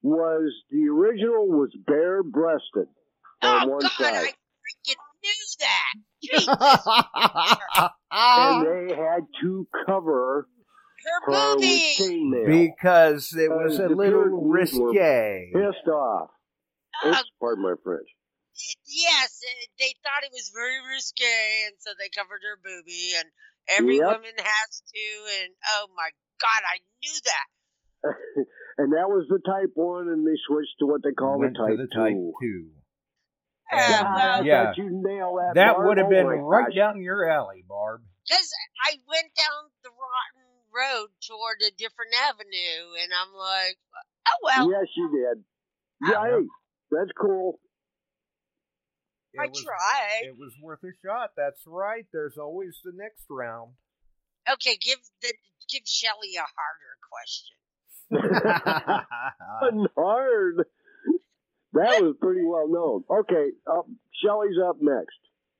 was 0.03 0.53
the 0.71 0.87
original 0.89 1.47
was 1.49 1.71
bare 1.87 2.23
breasted 2.23 2.89
on 3.43 3.63
Oh, 3.65 3.69
one 3.69 3.81
God, 3.81 3.91
side. 3.99 4.13
I 4.13 4.29
freaking 4.29 5.01
knew 6.23 6.47
that. 6.47 7.91
And 8.19 8.67
they 8.67 8.95
had 8.95 9.27
to 9.43 9.67
cover 9.87 10.49
Her 11.05 11.33
her 11.33 11.57
with 11.57 12.47
because 12.47 13.33
it 13.37 13.51
was 13.51 13.79
Uh, 13.79 13.87
a 13.87 13.89
little 13.89 14.49
risque. 14.49 15.51
Pissed 15.55 15.89
off. 15.89 16.31
Uh, 17.05 17.09
Oops, 17.11 17.31
pardon 17.41 17.63
my 17.63 17.75
French. 17.85 18.09
yes, 18.87 19.41
they 19.79 19.93
thought 20.03 20.25
it 20.25 20.33
was 20.33 20.51
very 20.55 20.81
risque, 20.89 21.67
and 21.67 21.77
so 21.79 21.91
they 21.99 22.09
covered 22.09 22.41
her 22.43 22.57
boobie, 22.65 23.13
and 23.21 23.29
every 23.69 23.99
Yep. 23.99 24.07
woman 24.17 24.33
has 24.39 24.81
to, 24.81 25.07
and 25.43 25.55
oh 25.77 25.89
my 25.95 26.11
God, 26.41 26.63
I 26.65 26.79
knew 27.03 27.21
that. 27.25 27.47
and 28.79 28.93
that 28.93 29.09
was 29.09 29.27
the 29.29 29.39
type 29.45 29.73
one, 29.75 30.09
and 30.09 30.27
they 30.27 30.37
switched 30.47 30.79
to 30.81 30.87
what 30.87 31.03
they 31.03 31.13
call 31.13 31.39
Went 31.39 31.55
the 31.55 31.59
type 31.59 31.77
to 31.77 31.77
the 31.77 31.89
type 31.95 32.17
two. 32.41 32.71
Two. 33.71 33.77
Uh, 33.77 33.81
Yeah, 33.81 34.15
well, 34.15 34.45
Yeah. 34.45 34.73
you 34.77 34.91
nailed 34.91 35.39
that. 35.39 35.55
That 35.55 35.79
would 35.79 35.99
have 35.99 36.09
been 36.11 36.27
my 36.27 36.35
right 36.35 36.67
gosh. 36.69 36.77
down 36.77 37.01
your 37.01 37.29
alley, 37.29 37.65
Barb. 37.69 38.03
Because 38.29 38.51
I 38.85 38.99
went 39.09 39.35
down 39.35 39.71
the 39.83 39.91
rotten 39.91 40.47
road 40.75 41.09
toward 41.27 41.59
a 41.67 41.71
different 41.77 42.13
avenue, 42.29 42.95
and 43.03 43.13
I'm 43.15 43.33
like, 43.35 43.79
oh 44.29 44.39
well, 44.43 44.71
Yes, 44.71 44.89
you 44.97 45.11
did. 45.11 45.45
Yeah, 46.11 46.23
hey, 46.25 46.47
that's 46.91 47.11
cool. 47.19 47.59
It 49.33 49.41
I 49.41 49.47
was, 49.47 49.63
tried. 49.63 50.23
It 50.25 50.37
was 50.39 50.53
worth 50.63 50.83
a 50.83 50.93
shot. 51.05 51.31
That's 51.37 51.61
right. 51.67 52.07
There's 52.13 52.37
always 52.39 52.75
the 52.85 52.93
next 52.95 53.25
round. 53.31 53.73
Okay, 54.51 54.77
give 54.81 54.99
the 55.23 55.33
give 55.71 55.83
Shelly 55.85 56.37
a 56.37 56.47
harder 56.47 56.97
question. 57.11 57.57
Wasn't 59.63 59.91
hard. 59.97 60.67
That 61.77 62.03
was 62.03 62.15
pretty 62.21 62.43
well 62.45 62.69
known. 62.69 63.05
Okay, 63.21 63.51
uh, 63.67 63.83
Shelly's 64.25 64.57
up 64.67 64.77
next. 64.81 65.19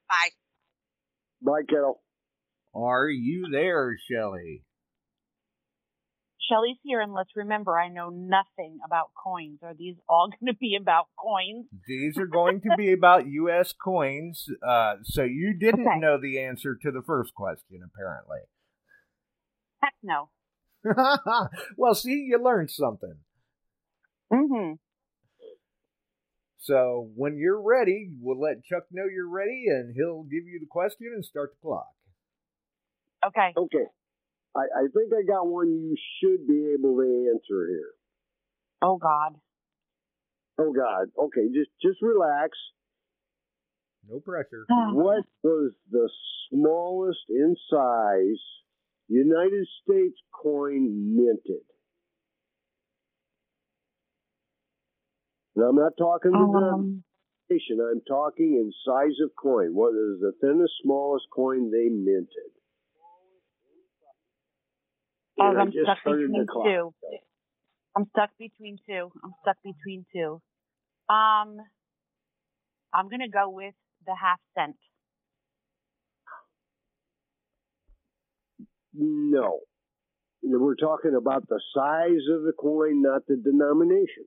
Bye. 0.09 0.31
Bye, 1.43 1.63
Kettle. 1.69 2.01
Are 2.75 3.09
you 3.09 3.49
there, 3.51 3.97
Shelley? 4.11 4.63
Shelly's 6.49 6.77
here, 6.85 7.01
and 7.01 7.13
let's 7.13 7.31
remember, 7.35 7.77
I 7.79 7.89
know 7.89 8.09
nothing 8.11 8.79
about 8.85 9.07
coins. 9.23 9.59
Are 9.63 9.75
these 9.75 9.97
all 10.09 10.29
going 10.41 10.53
to 10.53 10.59
be 10.59 10.77
about 10.81 11.07
coins? 11.19 11.67
These 11.89 12.17
are 12.19 12.27
going 12.27 12.61
to 12.61 12.77
be 12.77 12.93
about 12.93 13.27
U.S. 13.43 13.73
coins. 13.73 14.47
Uh, 14.67 14.95
so 15.03 15.25
you 15.25 15.55
didn't 15.59 15.87
Okay. 15.89 15.99
know 15.99 16.19
the 16.21 16.39
answer 16.41 16.77
to 16.83 16.91
the 16.93 17.03
first 17.05 17.35
question, 17.35 17.81
apparently. 17.85 18.39
Heck 19.83 19.95
no. 20.03 20.31
well, 21.77 21.95
see, 21.95 22.27
you 22.29 22.39
learned 22.43 22.71
something. 22.71 23.17
Mm-hmm. 24.33 24.75
So 26.59 27.11
when 27.15 27.37
you're 27.37 27.61
ready, 27.61 28.11
we'll 28.21 28.41
let 28.41 28.65
Chuck 28.65 28.85
know 28.91 29.05
you're 29.05 29.29
ready, 29.29 29.67
and 29.69 29.95
he'll 29.95 30.25
give 30.25 30.47
you 30.47 30.59
the 30.61 30.67
question 30.71 31.09
and 31.15 31.25
start 31.25 31.53
the 31.53 31.69
clock. 31.69 31.93
Okay. 33.25 33.53
Okay, 33.57 33.87
I, 34.57 34.61
I 34.61 34.83
think 34.95 35.13
I 35.13 35.23
got 35.27 35.47
one 35.47 35.69
you 35.69 35.97
should 36.19 36.47
be 36.47 36.75
able 36.79 36.97
to 36.97 37.31
answer 37.35 37.69
here. 37.69 37.93
Oh 38.81 38.97
God. 38.97 39.37
Oh 40.59 40.73
God. 40.73 41.09
Okay, 41.19 41.49
just 41.53 41.71
just 41.83 42.01
relax. 42.01 42.57
No 44.09 44.21
pressure. 44.21 44.65
What 44.95 45.25
was 45.43 45.73
the 45.91 46.09
smallest 46.51 47.21
in 47.29 47.57
size 47.71 48.43
United 49.09 49.67
States 49.83 50.17
coin 50.43 51.17
minted? 51.17 51.65
And 55.57 55.65
I'm 55.65 55.75
not 55.77 55.93
talking 55.97 56.33
the 56.33 56.39
Um, 56.39 57.05
denomination. 57.49 57.81
I'm 57.81 58.03
talking 58.03 58.55
in 58.61 58.73
size 58.85 59.19
of 59.25 59.31
coin. 59.41 59.75
What 59.75 59.95
is 59.95 60.21
the 60.21 60.33
thinnest, 60.41 60.75
smallest 60.83 61.27
coin 61.35 61.71
they 61.71 61.89
minted? 61.89 62.53
oh, 65.41 65.51
And 65.51 65.59
I'm 65.59 65.73
stuck 65.73 66.05
between 66.05 66.47
clock. 66.47 66.67
two. 66.67 66.95
I'm 67.97 68.07
stuck 68.11 68.31
between 68.39 68.77
two. 68.87 69.11
I'm 69.25 69.35
stuck 69.41 69.57
between 69.65 70.05
two. 70.13 70.43
Um, 71.09 71.57
I'm 72.93 73.09
gonna 73.09 73.29
go 73.31 73.49
with 73.49 73.75
the 74.05 74.15
half 74.15 74.41
cent. 74.55 74.77
No. 78.93 79.61
We're 80.43 80.75
talking 80.75 81.15
about 81.15 81.49
the 81.49 81.61
size 81.75 82.29
of 82.31 82.43
the 82.43 82.53
coin, 82.53 83.03
not 83.03 83.27
the 83.27 83.37
denomination. 83.37 84.27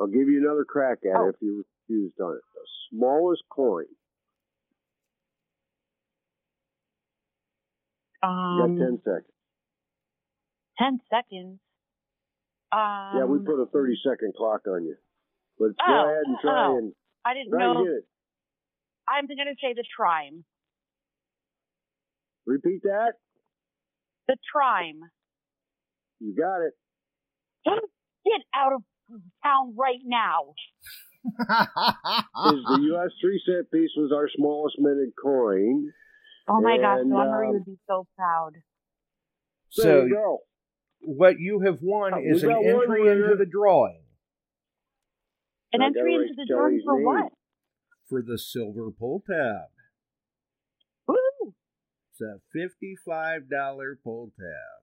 I'll 0.00 0.06
give 0.06 0.28
you 0.28 0.38
another 0.44 0.64
crack 0.64 0.98
at 1.04 1.16
Oh. 1.16 1.26
it 1.28 1.34
if 1.34 1.42
you 1.42 1.64
refused 1.88 2.20
on 2.20 2.36
it. 2.36 2.42
The 2.54 2.66
smallest 2.90 3.42
coin. 3.50 3.86
You 8.22 8.28
Um, 8.28 8.76
got 8.78 8.84
10 8.84 8.98
seconds. 9.02 9.32
10 10.78 11.00
seconds. 11.10 11.60
Um, 12.70 13.16
yeah, 13.16 13.24
we 13.24 13.38
put 13.38 13.60
a 13.60 13.66
30 13.66 13.96
second 14.04 14.34
clock 14.34 14.66
on 14.66 14.84
you. 14.84 14.96
But 15.58 15.70
Oh, 15.80 15.86
go 15.86 16.04
ahead 16.10 16.22
and 16.26 16.38
try 16.40 16.66
oh. 16.66 16.78
and 16.78 16.94
I 17.24 17.34
didn't 17.34 17.50
know. 17.50 17.84
I'm 19.08 19.26
gonna 19.26 19.54
say 19.60 19.72
the 19.72 19.84
trime. 19.96 20.44
Repeat 22.46 22.82
that. 22.82 23.14
The 24.28 24.36
trime. 24.52 25.00
You 26.20 26.34
got 26.34 26.60
it. 26.62 26.74
Get 27.64 28.42
out 28.54 28.72
of 28.74 28.82
town 29.44 29.74
right 29.76 30.00
now. 30.04 30.54
The 32.34 32.78
U.S. 32.82 33.10
three 33.20 33.40
cent 33.44 33.70
piece 33.70 33.90
was 33.96 34.12
our 34.14 34.28
smallest 34.34 34.76
minted 34.78 35.12
coin. 35.22 35.90
Oh 36.48 36.60
my 36.60 36.78
gosh, 36.78 37.00
And, 37.00 37.10
Dawn 37.10 37.28
Marie 37.30 37.48
um, 37.48 37.52
would 37.54 37.64
be 37.66 37.76
so 37.86 38.06
proud. 38.16 38.52
There 39.76 39.84
So 39.84 40.04
you 40.06 40.14
go. 40.14 40.38
what 41.00 41.38
you 41.38 41.60
have 41.66 41.78
won 41.82 42.12
Oh, 42.14 42.18
is 42.24 42.42
an 42.42 42.50
entry 42.52 43.02
winner. 43.02 43.24
into 43.24 43.36
the 43.36 43.44
drawing 43.50 44.00
An 45.72 45.82
entry 45.82 46.14
into 46.14 46.34
the 46.36 46.46
drawing 46.48 46.80
for 46.84 46.96
name. 46.96 47.04
what? 47.04 47.32
for 48.08 48.22
the 48.22 48.38
silver 48.38 48.90
pull 48.90 49.22
tab. 49.28 49.68
Woo! 51.06 51.16
It's 52.12 52.20
a 52.22 52.40
fifty-five 52.54 53.50
dollar 53.50 53.98
pull 54.02 54.32
tab. 54.38 54.80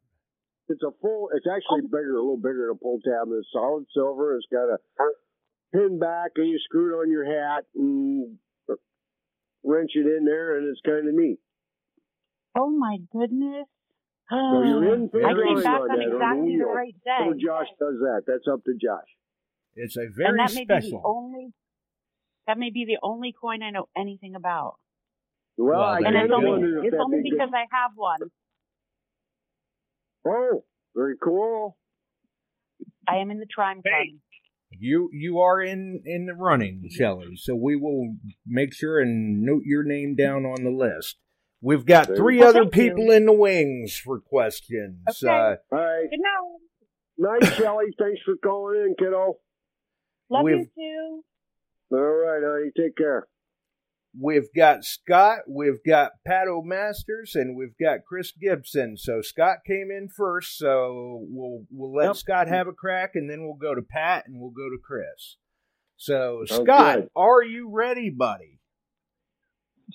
It's 0.68 0.82
a 0.84 0.92
full. 1.02 1.30
It's 1.34 1.46
actually 1.46 1.82
bigger, 1.88 2.16
a 2.16 2.22
little 2.22 2.38
bigger 2.38 2.68
than 2.68 2.76
a 2.76 2.80
pull 2.82 3.00
tab. 3.04 3.28
It's 3.38 3.48
solid 3.54 3.86
silver. 3.94 4.36
It's 4.38 4.48
got 4.52 4.66
a 4.74 4.78
pin 5.74 6.00
back, 6.00 6.32
and 6.38 6.48
you 6.50 6.58
screw 6.64 6.96
it 6.98 7.04
on 7.04 7.12
your 7.12 7.26
hat 7.26 7.66
and 7.76 8.38
wrench 9.64 9.92
it 9.96 10.08
in 10.08 10.26
there, 10.26 10.58
and 10.58 10.68
it's 10.68 10.82
kind 10.86 11.08
of 11.08 11.14
neat. 11.14 11.38
Oh 12.58 12.70
my 12.70 12.98
goodness. 13.12 13.68
So 14.32 14.64
you're 14.64 14.94
in 14.96 15.10
for 15.10 15.22
I 15.24 15.34
drawing 15.34 15.56
came 15.56 15.64
back 15.64 15.82
on 15.82 15.82
on 15.82 15.88
that 15.88 15.94
on 15.94 16.00
the 16.00 16.16
exactly 16.16 16.58
the 16.58 16.66
wheel. 16.66 16.74
right 16.74 16.96
So 17.06 17.34
day. 17.34 17.40
Josh 17.46 17.68
does 17.80 17.98
that. 18.02 18.22
That's 18.26 18.48
up 18.52 18.64
to 18.66 18.74
Josh. 18.74 19.12
It's 19.76 19.98
a 19.98 20.08
very 20.10 20.30
and 20.30 20.50
very 20.50 20.66
that 20.66 20.66
may 20.66 20.66
be 20.82 20.90
the 20.90 21.02
only 21.04 21.54
that 22.48 22.58
may 22.58 22.70
be 22.72 22.86
the 22.86 22.98
only 23.04 23.34
coin 23.40 23.62
I 23.62 23.70
know 23.70 23.88
anything 23.96 24.34
about. 24.36 24.78
Well, 25.58 25.78
Well, 25.80 25.82
I 25.84 25.98
And 25.98 26.08
it's 26.08 26.16
kind 26.16 26.24
of 26.34 26.42
go. 26.42 26.54
only 26.54 26.88
it's 26.88 26.96
only 27.00 27.22
be 27.22 27.30
good. 27.30 27.38
because 27.38 27.52
I 27.54 27.66
have 27.70 27.92
one. 27.96 28.18
Oh, 30.28 30.64
very 30.96 31.16
cool. 31.24 31.78
I 33.08 33.18
am 33.18 33.30
in 33.32 33.40
the 33.40 33.46
Trime 33.46 33.82
Club. 33.82 34.20
You 34.72 35.10
you 35.14 35.40
are 35.40 35.62
in 35.62 36.02
in 36.06 36.26
the 36.26 36.34
running, 36.34 36.84
Shelley. 36.90 37.36
So 37.38 37.56
we 37.56 37.76
will 37.76 38.16
make 38.46 38.74
sure 38.74 39.00
and 39.00 39.44
note 39.44 39.62
your 39.64 39.84
name 39.84 40.16
down 40.16 40.46
on 40.46 40.64
the 40.64 40.72
list. 40.72 41.18
We've 41.62 41.86
got 41.86 42.08
Very 42.08 42.18
three 42.18 42.38
good. 42.40 42.48
other 42.48 42.60
Thank 42.64 42.76
you. 42.76 42.90
people 42.92 43.12
in 43.12 43.26
the 43.26 43.34
wings 43.34 43.96
for 43.98 44.20
questions. 44.20 45.00
Okay. 45.24 45.28
Uh, 45.32 45.56
All 45.72 45.80
right. 45.80 46.08
Good 46.10 46.20
night. 46.20 47.42
Night, 47.42 47.54
Shelly. 47.56 47.86
Thanks 47.98 48.22
for 48.26 48.36
calling 48.44 48.82
in, 48.82 48.96
kiddo. 49.00 49.38
Love 50.30 50.44
We've- 50.44 50.60
you 50.76 51.22
too. 51.92 51.96
All 51.96 52.00
right, 52.02 52.42
honey. 52.44 52.72
Take 52.76 52.98
care. 52.98 53.28
We've 54.20 54.48
got 54.56 54.84
Scott, 54.84 55.40
we've 55.48 55.84
got 55.86 56.12
Pat 56.26 56.48
O'Masters, 56.48 57.36
and 57.36 57.56
we've 57.56 57.78
got 57.80 58.06
Chris 58.08 58.32
Gibson. 58.32 58.98
So 58.98 59.22
Scott 59.22 59.58
came 59.66 59.90
in 59.92 60.10
first, 60.10 60.58
so 60.58 61.26
we'll 61.30 61.66
we'll 61.72 61.94
let 61.94 62.08
Yep. 62.08 62.16
Scott 62.18 62.48
have 62.48 62.68
a 62.68 62.74
crack, 62.74 63.12
and 63.16 63.30
then 63.30 63.44
we'll 63.44 63.56
go 63.56 63.76
to 63.76 63.82
Pat, 63.82 64.26
and 64.28 64.40
we'll 64.40 64.52
go 64.52 64.70
to 64.70 64.78
Chris. 64.84 65.38
So 65.98 66.42
oh, 66.50 66.64
Scott, 66.64 66.96
good. 66.96 67.10
are 67.16 67.44
you 67.44 67.70
ready, 67.72 68.10
buddy? 68.10 68.60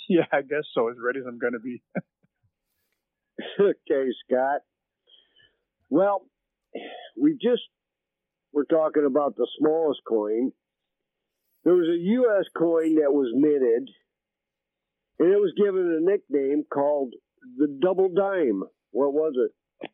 Yeah, 0.09 0.26
I 0.33 0.42
guess 0.42 0.64
so. 0.72 0.88
As 0.88 0.96
ready 1.04 1.20
as 1.20 1.26
I'm 1.26 1.38
going 1.38 1.52
to 1.52 1.59
be. 1.59 1.83
okay, 3.61 4.09
Scott. 4.26 4.61
Well, 5.88 6.22
we 7.20 7.33
just 7.33 7.62
were 8.52 8.64
talking 8.64 9.04
about 9.06 9.37
the 9.37 9.46
smallest 9.59 10.00
coin. 10.06 10.52
There 11.64 11.74
was 11.74 11.88
a 11.88 11.98
U.S. 11.98 12.46
coin 12.56 12.94
that 12.96 13.12
was 13.12 13.33
minted, 13.35 13.90
and 15.20 15.33
it 15.33 15.37
was 15.37 15.52
given 15.54 16.00
a 16.00 16.00
nickname 16.00 16.64
called 16.72 17.12
the 17.59 17.68
double 17.80 18.09
dime. 18.09 18.62
What 18.90 19.12
was 19.12 19.35
it? 19.37 19.90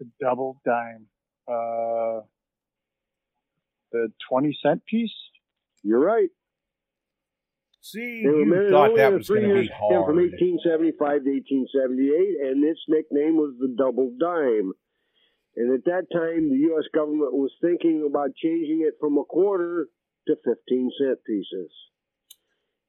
The 0.00 0.06
double 0.20 0.60
dime. 0.64 1.06
Uh, 1.46 2.24
the 3.92 4.08
20 4.28 4.58
cent 4.64 4.86
piece? 4.86 5.12
You're 5.82 6.00
right. 6.00 6.30
See, 7.82 8.22
They 8.24 8.30
were 8.30 8.64
you 8.64 8.70
thought 8.70 8.96
that 8.96 9.12
was 9.12 9.28
going 9.28 9.42
to 9.42 9.48
years 9.48 9.68
be 9.68 9.74
span 9.76 10.04
from 10.08 10.16
1875 10.16 10.96
to 10.96 11.30
1878, 11.68 12.48
and 12.48 12.64
its 12.64 12.80
nickname 12.88 13.36
was 13.36 13.52
the 13.60 13.76
double 13.76 14.16
dime. 14.18 14.72
And 15.56 15.68
at 15.76 15.84
that 15.84 16.08
time, 16.08 16.48
the 16.48 16.72
U.S. 16.72 16.88
government 16.94 17.36
was 17.36 17.52
thinking 17.60 18.08
about 18.08 18.34
changing 18.34 18.88
it 18.88 18.94
from 18.98 19.18
a 19.18 19.24
quarter 19.24 19.88
to 20.26 20.34
15 20.34 20.90
cent 20.98 21.18
pieces. 21.28 21.70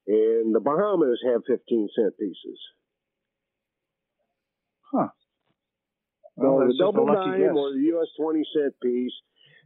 And 0.07 0.53
the 0.53 0.59
Bahamas 0.59 1.19
have 1.25 1.41
15 1.47 1.89
cent 1.95 2.13
pieces. 2.19 2.59
Huh. 4.91 5.07
So 6.37 6.59
the 6.59 6.65
that's 6.65 6.77
just 6.77 6.79
double 6.79 7.07
dime 7.07 7.39
guess. 7.39 7.55
or 7.55 7.73
the 7.73 7.83
U.S. 7.95 8.07
20 8.19 8.43
cent 8.53 8.73
piece, 8.83 9.13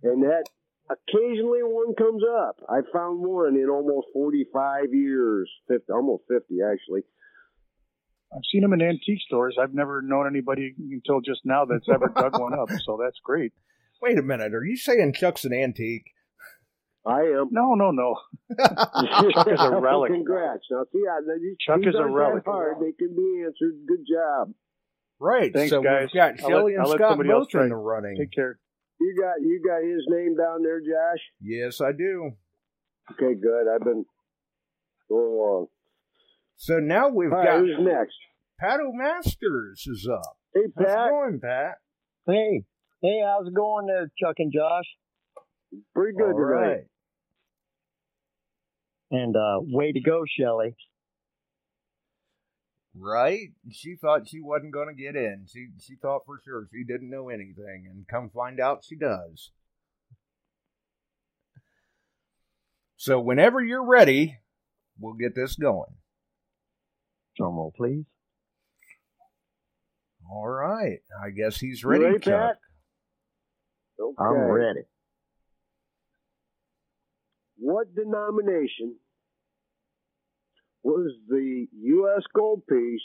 and 0.04 0.23
that 0.23 0.45
occasionally 0.89 1.63
one 1.63 1.95
comes 1.95 2.23
up. 2.23 2.58
I 2.69 2.82
found 2.93 3.19
one 3.19 3.56
in 3.56 3.69
almost 3.69 4.08
45 4.13 4.93
years, 4.93 5.49
50, 5.67 5.91
almost 5.91 6.23
50 6.30 6.56
actually. 6.62 7.02
I've 8.32 8.45
seen 8.52 8.62
them 8.62 8.73
in 8.73 8.82
antique 8.82 9.21
stores. 9.25 9.58
I've 9.60 9.73
never 9.73 10.04
known 10.04 10.28
anybody 10.28 10.75
until 10.78 11.19
just 11.19 11.41
now 11.43 11.65
that's 11.65 11.89
ever 11.89 12.12
dug 12.15 12.39
one 12.39 12.54
up. 12.54 12.69
So 12.86 12.99
that's 13.02 13.19
great. 13.23 13.54
Wait 14.02 14.17
a 14.17 14.21
minute, 14.21 14.54
are 14.54 14.63
you 14.63 14.78
saying 14.78 15.13
Chuck's 15.13 15.43
an 15.45 15.54
antique? 15.54 16.12
I 17.10 17.22
am. 17.39 17.50
No, 17.52 17.74
no, 17.76 17.91
no. 17.91 18.15
Chuck 19.34 19.48
is 19.48 19.60
a 19.60 19.80
relic. 19.80 20.12
Congrats. 20.12 20.63
Now, 20.72 20.86
see, 20.91 21.02
I, 21.10 21.19
these, 21.39 21.58
Chuck 21.60 21.80
these 21.80 21.89
is 21.89 21.95
a 21.95 22.00
aren't 22.00 22.13
relic. 22.13 22.43
Hard. 22.45 22.78
They 22.80 22.91
can 22.91 23.15
be 23.15 23.43
answered. 23.45 23.80
Good 23.88 24.06
job. 24.12 24.54
Right. 25.19 25.54
Thanks, 25.54 25.72
so 25.72 25.82
guys. 25.82 26.10
we've 26.13 26.13
got 26.13 26.41
I'll 26.41 26.50
Shelly 26.50 26.74
and 26.76 26.84
I'll 26.84 26.93
Scott 26.93 27.12
somebody 27.12 27.32
else 27.32 27.48
both 27.52 27.63
in 27.63 27.69
the 27.69 27.76
running. 27.76 28.17
Take 28.17 28.32
care. 28.32 28.60
You 29.02 29.15
got 29.19 29.41
you 29.41 29.62
got 29.65 29.82
his 29.82 30.04
name 30.08 30.36
down 30.38 30.62
there, 30.63 30.80
Josh. 30.80 31.22
Yes, 31.41 31.82
I 31.82 31.91
do. 31.91 32.32
Okay, 33.12 33.34
good. 33.39 33.65
I've 33.74 33.84
been 33.84 34.06
going 35.10 35.34
along. 35.34 35.67
So 36.58 36.80
now 36.80 37.08
we've 37.10 37.32
All 37.32 37.38
right, 37.38 37.45
got 37.48 37.60
who's 37.60 37.78
next? 37.80 38.15
Pat 38.60 38.80
O'Masters 38.82 39.86
is 39.88 40.08
up. 40.12 40.38
Hey, 40.54 40.67
Pat. 40.78 40.88
How's 40.88 41.08
it 41.08 41.10
going, 41.12 41.39
Pat? 41.41 41.76
Hey, 42.28 42.63
hey, 43.02 43.22
how's 43.26 43.48
it 43.48 43.54
going 43.54 43.88
there, 43.88 44.12
Chuck 44.22 44.36
and 44.39 44.52
Josh? 44.54 44.86
Pretty 45.95 46.17
good 46.17 46.34
All 46.34 46.50
tonight. 46.50 46.67
right. 46.67 46.84
And 49.12 49.36
uh, 49.36 49.60
way 49.62 49.91
to 49.91 50.00
go, 50.00 50.24
Shelley. 50.28 50.76
Right? 52.95 53.50
She 53.72 53.95
thought 53.95 54.28
she 54.28 54.41
wasn't 54.41 54.74
going 54.74 54.88
to 54.88 55.02
get 55.02 55.15
in. 55.15 55.45
She 55.48 55.67
she 55.80 55.95
thought 55.95 56.22
for 56.26 56.39
sure 56.43 56.67
she 56.72 56.84
didn't 56.84 57.10
know 57.10 57.30
anything, 57.30 57.88
and 57.89 58.08
come 58.08 58.30
find 58.30 58.60
out 58.60 58.84
she 58.84 58.95
does. 58.95 59.52
So 62.98 63.19
whenever 63.19 63.63
you're 63.63 63.86
ready, 63.86 64.39
we'll 65.00 65.13
get 65.13 65.34
this 65.34 65.56
going. 65.56 65.95
Drum 67.38 67.56
roll, 67.56 67.74
please. 67.76 68.04
All 70.30 70.48
right. 70.48 71.00
I 71.24 71.30
guess 71.30 71.58
he's 71.58 71.84
ready, 71.84 72.04
ready, 72.04 72.19
Chuck. 72.19 72.58
Okay. 74.00 74.15
I'm 74.19 74.52
ready. 74.52 74.82
What 77.60 77.93
denomination 77.93 78.95
was 80.82 81.12
the 81.28 81.67
U.S. 81.72 82.24
gold 82.34 82.63
piece 82.67 83.02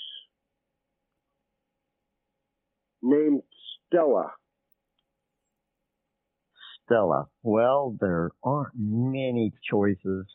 named 3.02 3.42
Stella? 3.88 4.32
Stella. 6.84 7.26
Well, 7.42 7.96
there 8.00 8.30
aren't 8.44 8.74
many 8.76 9.52
choices. 9.68 10.26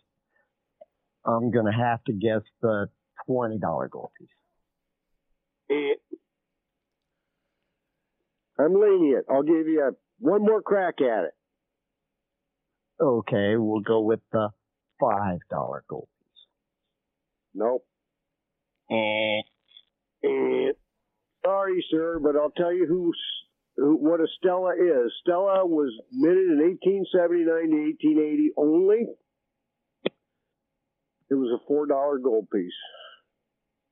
I'm 1.26 1.52
going 1.52 1.66
to 1.66 1.72
have 1.72 2.04
to 2.06 2.14
guess 2.14 2.42
the 2.62 2.88
$20 3.30 3.90
gold 3.90 4.10
piece. 4.20 4.28
I'm 8.60 8.74
lenient. 8.74 9.26
I'll 9.30 9.44
give 9.44 9.68
you 9.68 9.82
a, 9.82 9.92
one 10.20 10.42
more 10.42 10.62
crack 10.62 10.96
at 11.00 11.24
it. 11.26 11.34
Okay, 13.02 13.56
we'll 13.58 13.82
go 13.82 14.02
with 14.02 14.20
the 14.32 14.50
$5 15.02 15.40
gold 15.90 16.08
piece. 16.20 16.46
Nope. 17.54 17.86
Eh. 18.92 19.42
Eh. 20.26 20.72
Sorry, 21.46 21.86
sir, 21.90 22.20
but 22.22 22.36
I'll 22.36 22.52
tell 22.52 22.74
you 22.74 22.86
who, 22.88 23.14
what 23.96 24.20
a 24.20 24.28
Stella 24.38 24.74
is. 24.74 25.12
Stella 25.22 25.66
was 25.66 25.94
minted 26.12 26.52
in 26.52 26.60
1879 26.60 27.46
to 27.46 27.78
1880 28.12 28.52
only. 28.58 29.06
It 31.32 31.36
was 31.36 31.52
a 31.62 31.66
four 31.68 31.86
dollar 31.86 32.18
gold 32.18 32.48
piece, 32.52 32.74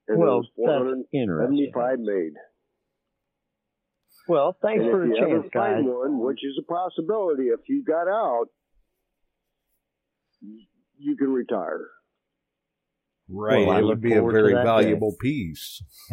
and 0.08 0.18
Well, 0.18 0.40
it 0.42 0.48
was 0.58 0.98
that's 0.98 1.08
interesting. 1.14 1.70
475 1.72 1.98
made. 2.00 2.34
Well, 4.28 4.56
thanks 4.60 4.82
and 4.82 4.90
for 4.90 5.04
if 5.04 5.10
the 5.10 5.16
you 5.16 5.22
ever 5.22 5.40
chance, 5.42 5.50
guys. 5.54 5.74
find 5.76 5.86
one, 5.86 6.18
which 6.18 6.44
is 6.44 6.58
a 6.60 6.66
possibility, 6.66 7.44
if 7.48 7.60
you 7.68 7.84
got 7.84 8.08
out, 8.08 8.46
you 10.40 11.16
can 11.16 11.32
retire. 11.32 11.86
Right. 13.28 13.66
Well, 13.66 13.78
it 13.78 13.82
would 13.84 14.00
be 14.00 14.14
a 14.14 14.22
very 14.22 14.54
that 14.54 14.60
day. 14.60 14.64
valuable 14.64 15.14
piece. 15.20 15.82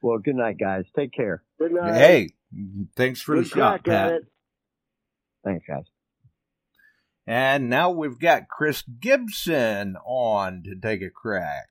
Well, 0.00 0.18
good 0.18 0.36
night, 0.36 0.58
guys. 0.60 0.84
Take 0.96 1.12
care. 1.12 1.42
Good 1.58 1.72
night. 1.72 1.94
hey, 1.94 2.28
thanks 2.96 3.20
for 3.20 3.34
Good 3.34 3.46
the 3.46 3.48
shot, 3.48 3.84
Pat. 3.84 4.12
it. 4.12 4.22
Thanks, 5.44 5.64
guys. 5.66 5.82
And 7.26 7.68
now 7.68 7.90
we've 7.90 8.18
got 8.18 8.46
Chris 8.48 8.82
Gibson 9.00 9.96
on 10.06 10.62
to 10.62 10.76
take 10.80 11.02
a 11.02 11.10
crack. 11.10 11.66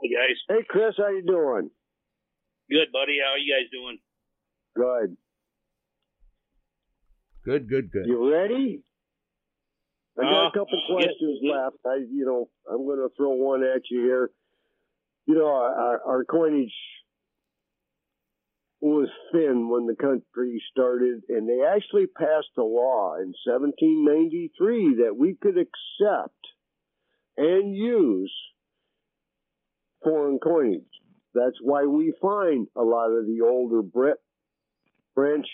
Hey 0.00 0.10
guys, 0.14 0.36
Hey, 0.48 0.64
Chris, 0.68 0.94
how 0.96 1.08
you 1.08 1.22
doing? 1.26 1.70
good 2.70 2.92
buddy. 2.92 3.18
How 3.22 3.32
are 3.32 3.38
you 3.38 3.52
guys 3.52 3.68
doing? 3.72 3.98
Good. 4.76 5.16
Good, 7.48 7.66
good, 7.66 7.90
good. 7.90 8.06
You 8.06 8.30
ready? 8.30 8.82
I 10.18 10.22
got 10.22 10.44
Uh, 10.44 10.48
a 10.48 10.52
couple 10.52 10.78
yeah. 10.86 10.94
questions 10.96 11.40
left. 11.42 11.76
I, 11.86 11.94
you 11.96 12.26
know, 12.26 12.50
I'm 12.70 12.84
going 12.84 12.98
to 12.98 13.08
throw 13.16 13.30
one 13.30 13.62
at 13.64 13.80
you 13.90 14.02
here. 14.02 14.30
You 15.24 15.34
know, 15.36 15.46
our, 15.46 15.98
our 16.04 16.24
coinage 16.26 16.74
was 18.82 19.08
thin 19.32 19.70
when 19.70 19.86
the 19.86 19.96
country 19.96 20.62
started, 20.70 21.22
and 21.30 21.48
they 21.48 21.64
actually 21.64 22.06
passed 22.06 22.52
a 22.58 22.62
law 22.62 23.14
in 23.14 23.32
1793 23.46 25.04
that 25.04 25.16
we 25.16 25.34
could 25.34 25.56
accept 25.56 26.36
and 27.38 27.74
use 27.74 28.34
foreign 30.04 30.38
coinage. 30.38 30.82
That's 31.32 31.56
why 31.62 31.84
we 31.86 32.12
find 32.20 32.66
a 32.76 32.82
lot 32.82 33.08
of 33.10 33.24
the 33.24 33.40
older 33.42 33.80
Brit, 33.80 34.18
French, 35.14 35.46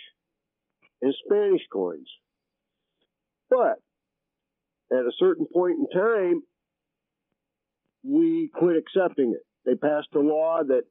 and 1.05 1.15
Spanish 1.27 1.61
coins. 1.71 2.09
But 3.51 3.79
at 4.91 5.05
a 5.05 5.13
certain 5.19 5.47
point 5.53 5.77
in 5.79 5.87
time, 6.01 6.43
we 8.03 8.51
quit 8.55 8.77
accepting 8.77 9.35
it. 9.37 9.47
They 9.67 9.75
passed 9.75 10.09
a 10.15 10.21
law 10.21 10.63
that 10.67 10.85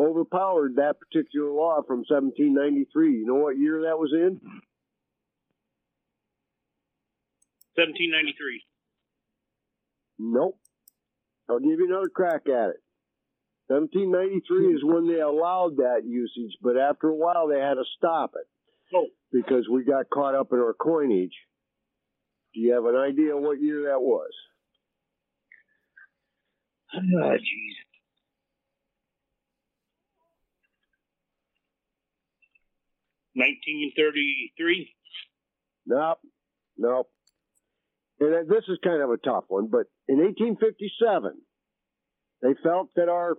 overpowered 0.00 0.76
that 0.76 0.96
particular 0.98 1.50
law 1.50 1.82
from 1.86 1.98
1793. 2.08 3.12
You 3.12 3.26
know 3.26 3.36
what 3.36 3.56
year 3.56 3.82
that 3.82 3.98
was 3.98 4.10
in? 4.12 4.40
1793. 7.74 8.64
Nope. 10.18 10.58
I'll 11.48 11.60
give 11.60 11.78
you 11.78 11.86
another 11.88 12.10
crack 12.12 12.42
at 12.46 12.70
it. 12.70 12.82
1793 13.68 14.74
is 14.74 14.84
when 14.84 15.06
they 15.06 15.20
allowed 15.20 15.76
that 15.76 16.02
usage, 16.04 16.58
but 16.60 16.76
after 16.76 17.08
a 17.08 17.14
while 17.14 17.46
they 17.46 17.60
had 17.60 17.74
to 17.74 17.84
stop 17.96 18.32
it. 18.34 18.46
Oh, 18.94 19.06
because 19.32 19.68
we 19.70 19.84
got 19.84 20.10
caught 20.10 20.34
up 20.34 20.48
in 20.52 20.58
our 20.58 20.74
coinage. 20.74 21.34
Do 22.54 22.60
you 22.60 22.74
have 22.74 22.84
an 22.84 22.96
idea 22.96 23.36
what 23.36 23.60
year 23.60 23.84
that 23.90 24.00
was? 24.00 24.30
Ah, 26.94 26.98
jeez. 26.98 27.76
Nineteen 33.34 33.92
thirty-three. 33.96 34.94
Nope, 35.86 36.18
nope. 36.76 37.08
And 38.20 38.48
this 38.48 38.64
is 38.68 38.78
kind 38.84 39.02
of 39.02 39.10
a 39.10 39.16
tough 39.16 39.44
one, 39.48 39.68
but 39.68 39.86
in 40.06 40.18
1857, 40.18 41.32
they 42.42 42.54
felt 42.62 42.90
that 42.94 43.08
our 43.08 43.36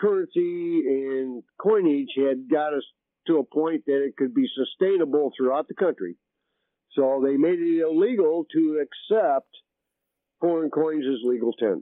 currency 0.00 0.82
and 0.86 1.42
coinage 1.60 2.10
had 2.16 2.50
got 2.50 2.74
us 2.74 2.82
to 3.26 3.38
a 3.38 3.44
point 3.44 3.84
that 3.86 4.04
it 4.04 4.16
could 4.16 4.34
be 4.34 4.46
sustainable 4.54 5.32
throughout 5.36 5.68
the 5.68 5.74
country. 5.74 6.16
So 6.92 7.22
they 7.24 7.36
made 7.36 7.58
it 7.58 7.80
illegal 7.82 8.44
to 8.52 8.82
accept 8.84 9.48
foreign 10.40 10.70
coins 10.70 11.04
as 11.08 11.18
legal 11.24 11.52
tender. 11.52 11.80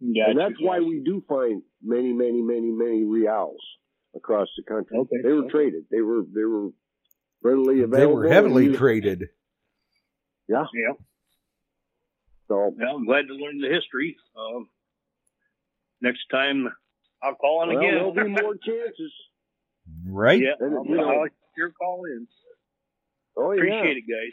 Gotcha, 0.00 0.30
and 0.30 0.38
that's 0.38 0.60
why 0.60 0.80
we 0.80 1.02
do 1.04 1.22
find 1.28 1.62
many, 1.82 2.12
many, 2.12 2.40
many, 2.42 2.70
many 2.70 3.04
reals 3.04 3.60
across 4.16 4.48
the 4.56 4.62
country. 4.64 4.96
Okay, 4.98 5.16
They 5.22 5.32
were 5.32 5.40
okay. 5.44 5.50
traded. 5.50 5.84
They 5.90 6.00
were 6.00 6.22
they 6.34 6.44
were 6.44 6.70
readily 7.42 7.82
available. 7.82 7.98
They 7.98 8.06
were 8.06 8.28
heavily 8.28 8.76
traded. 8.76 9.24
Yeah. 10.48 10.64
Yeah. 10.74 10.94
So 12.48 12.74
Well, 12.76 12.96
I'm 12.96 13.06
glad 13.06 13.28
to 13.28 13.34
learn 13.34 13.58
the 13.60 13.68
history. 13.68 14.16
Um, 14.36 14.68
next 16.00 16.26
time 16.30 16.66
I'll 17.22 17.34
call 17.34 17.62
in 17.64 17.68
well, 17.68 17.78
again. 17.78 17.94
there'll 17.94 18.14
be 18.14 18.42
more 18.42 18.54
chances. 18.56 19.12
Right? 20.06 20.40
Yeah, 20.40 20.54
And, 20.58 20.74
I'll, 20.76 20.86
you 20.86 20.96
know- 20.96 21.08
I'll 21.08 21.26
sure 21.56 21.70
call 21.72 22.04
in. 22.06 22.26
Oh 23.36 23.52
yeah. 23.52 23.60
Appreciate 23.62 23.96
it, 23.98 24.04
guys. 24.08 24.32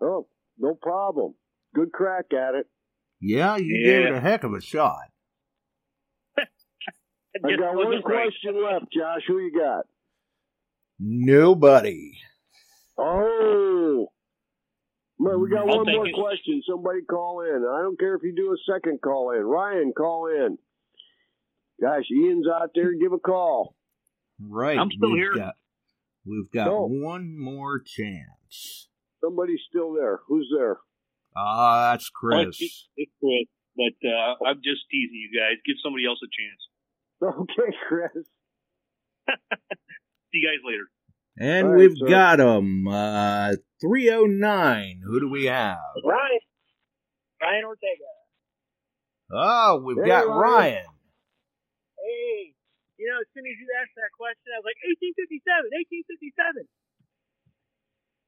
Oh, 0.00 0.28
no 0.58 0.74
problem. 0.74 1.34
Good 1.74 1.92
crack 1.92 2.26
at 2.32 2.54
it. 2.54 2.66
Yeah, 3.20 3.56
you 3.56 3.76
Yeah. 3.76 3.86
gave 3.98 4.06
it 4.06 4.12
a 4.14 4.20
heck 4.20 4.44
of 4.44 4.52
a 4.54 4.60
shot. 4.60 4.98
I 6.38 7.56
got 7.56 7.74
one 7.74 7.86
wasn't 7.86 8.04
right. 8.04 8.22
question 8.24 8.62
left, 8.64 8.86
Josh. 8.92 9.22
Who 9.28 9.38
you 9.38 9.52
got? 9.58 9.84
Nobody. 10.98 12.12
Oh. 12.96 14.08
Man, 15.20 15.40
we 15.40 15.48
got 15.50 15.68
I'll 15.68 15.78
one 15.78 15.86
more 15.92 16.06
it. 16.08 16.14
question. 16.14 16.62
Somebody 16.68 17.02
call 17.02 17.42
in. 17.42 17.64
I 17.64 17.82
don't 17.82 17.98
care 17.98 18.14
if 18.16 18.22
you 18.22 18.34
do 18.34 18.52
a 18.52 18.72
second 18.72 19.00
call 19.02 19.32
in. 19.32 19.42
Ryan, 19.42 19.92
call 19.96 20.26
in. 20.28 20.58
Gosh, 21.80 22.04
Ian's 22.10 22.46
out 22.48 22.70
there. 22.74 22.92
Give 23.00 23.12
a 23.12 23.18
call. 23.18 23.74
Right. 24.40 24.78
I'm 24.78 24.90
still 24.90 25.10
we've 25.12 25.18
here. 25.18 25.34
Got, 25.34 25.54
we've 26.26 26.50
got 26.52 26.66
No. 26.66 26.86
one 26.86 27.38
more 27.38 27.80
chance. 27.80 28.88
Somebody's 29.22 29.60
still 29.68 29.92
there. 29.94 30.20
Who's 30.28 30.48
there? 30.56 30.78
Ah, 31.36 31.92
that's 31.92 32.08
Chris. 32.08 32.56
It's, 32.60 32.88
it's 32.96 33.12
Chris, 33.20 33.46
but 33.76 34.08
uh, 34.08 34.34
I'm 34.48 34.56
just 34.56 34.82
teasing 34.90 35.14
you 35.30 35.38
guys. 35.38 35.58
Give 35.66 35.76
somebody 35.82 36.06
else 36.06 36.18
a 36.22 36.28
chance. 36.30 36.62
Okay, 37.40 37.76
Chris. 37.88 38.12
See 39.28 40.34
you 40.34 40.48
guys 40.48 40.60
later. 40.64 40.88
And 41.36 41.66
All 41.66 41.72
right, 41.72 41.78
we've 41.80 41.96
sir. 41.98 42.06
got 42.08 42.38
'em. 42.40 42.86
Uh, 42.86 43.52
309. 43.80 45.00
Who 45.04 45.20
do 45.20 45.28
we 45.28 45.46
have? 45.46 45.78
Ryan. 46.04 46.38
Ryan 47.42 47.64
Ortega. 47.64 48.04
Oh, 49.32 49.82
we've 49.84 49.96
Hey, 50.02 50.06
got 50.08 50.26
Ryan. 50.28 50.38
Ryan. 50.40 50.84
Hey. 51.98 52.47
You 52.98 53.06
know, 53.06 53.18
as 53.22 53.28
soon 53.30 53.46
as 53.46 53.54
you 53.56 53.66
asked 53.78 53.94
that 53.94 54.10
question, 54.18 54.50
I 54.52 54.58
was 54.58 54.66
like, 54.66 54.80
1857, 55.14 55.70
1857. 56.34 56.66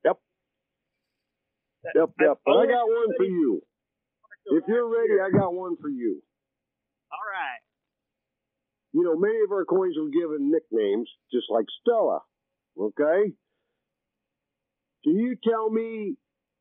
Yep. 0.07 0.17
That- 1.83 1.95
Yep, 1.99 2.11
yep. 2.23 2.37
But 2.47 2.55
I 2.63 2.65
got 2.71 2.87
one 2.87 3.11
for 3.19 3.25
you. 3.27 3.63
If 4.47 4.65
you're 4.69 4.89
ready. 4.89 5.19
I 5.21 5.31
got 5.31 5.53
one 5.53 5.77
for 5.77 5.89
you. 5.91 6.23
All 7.11 7.27
right. 7.29 7.61
You 8.93 9.03
know, 9.05 9.17
many 9.17 9.43
of 9.43 9.51
our 9.53 9.65
coins 9.65 9.97
were 9.99 10.11
given 10.11 10.51
nicknames, 10.51 11.09
just 11.33 11.47
like 11.51 11.67
Stella. 11.83 12.21
Okay? 12.79 13.33
Can 15.05 15.17
you 15.17 15.37
tell 15.43 15.71
me 15.71 16.17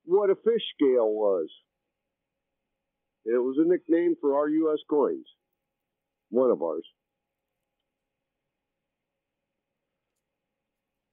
what 0.05 0.30
a 0.30 0.36
fish 0.36 0.62
scale 0.76 1.10
was? 1.12 1.47
It 3.26 3.38
was 3.38 3.57
a 3.60 3.68
nickname 3.68 4.16
for 4.22 4.36
our 4.38 4.47
U.S. 4.49 4.80
coins. 4.89 5.26
One 6.30 6.51
of 6.51 6.62
ours. 6.62 6.86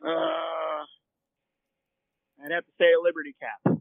Uh, 0.06 0.86
I'd 2.44 2.52
have 2.52 2.64
to 2.64 2.72
say 2.78 2.92
a 2.94 3.02
Liberty 3.02 3.34
Cap. 3.40 3.78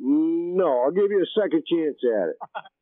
No, 0.00 0.82
I'll 0.82 0.90
give 0.90 1.10
you 1.10 1.22
a 1.22 1.40
second 1.40 1.62
chance 1.70 1.96
at 2.02 2.28
it. 2.30 2.36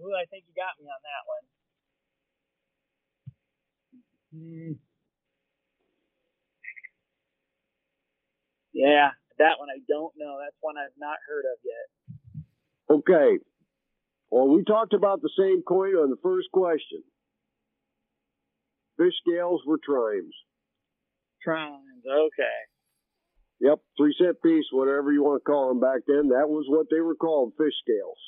Ooh, 0.00 0.14
I 0.14 0.24
think 0.30 0.44
you 0.46 0.54
got 0.54 0.78
me 0.78 0.86
on 0.86 1.00
that 1.02 1.24
one. 1.26 1.44
Hmm. 4.34 4.72
Yeah, 8.72 9.10
that 9.38 9.58
one 9.58 9.70
I 9.70 9.78
don't 9.88 10.12
know. 10.16 10.38
That's 10.42 10.56
one 10.60 10.76
I've 10.76 10.96
not 10.98 11.18
heard 11.26 11.44
of 11.46 11.58
yet. 11.64 11.86
Okay. 12.90 13.38
Well, 14.34 14.48
we 14.48 14.64
talked 14.64 14.94
about 14.94 15.22
the 15.22 15.30
same 15.38 15.62
coin 15.62 15.94
on 15.94 16.10
the 16.10 16.16
first 16.20 16.48
question. 16.52 17.04
Fish 18.98 19.14
scales 19.24 19.62
were 19.64 19.78
trimes. 19.78 20.34
Trons. 21.46 22.02
Okay. 22.04 22.58
Yep, 23.60 23.78
three 23.96 24.12
cent 24.20 24.42
piece, 24.42 24.64
whatever 24.72 25.12
you 25.12 25.22
want 25.22 25.40
to 25.40 25.44
call 25.48 25.68
them 25.68 25.78
back 25.78 26.00
then. 26.08 26.30
That 26.30 26.48
was 26.48 26.64
what 26.68 26.86
they 26.90 26.98
were 27.00 27.14
called, 27.14 27.52
fish 27.56 27.74
scales. 27.86 28.18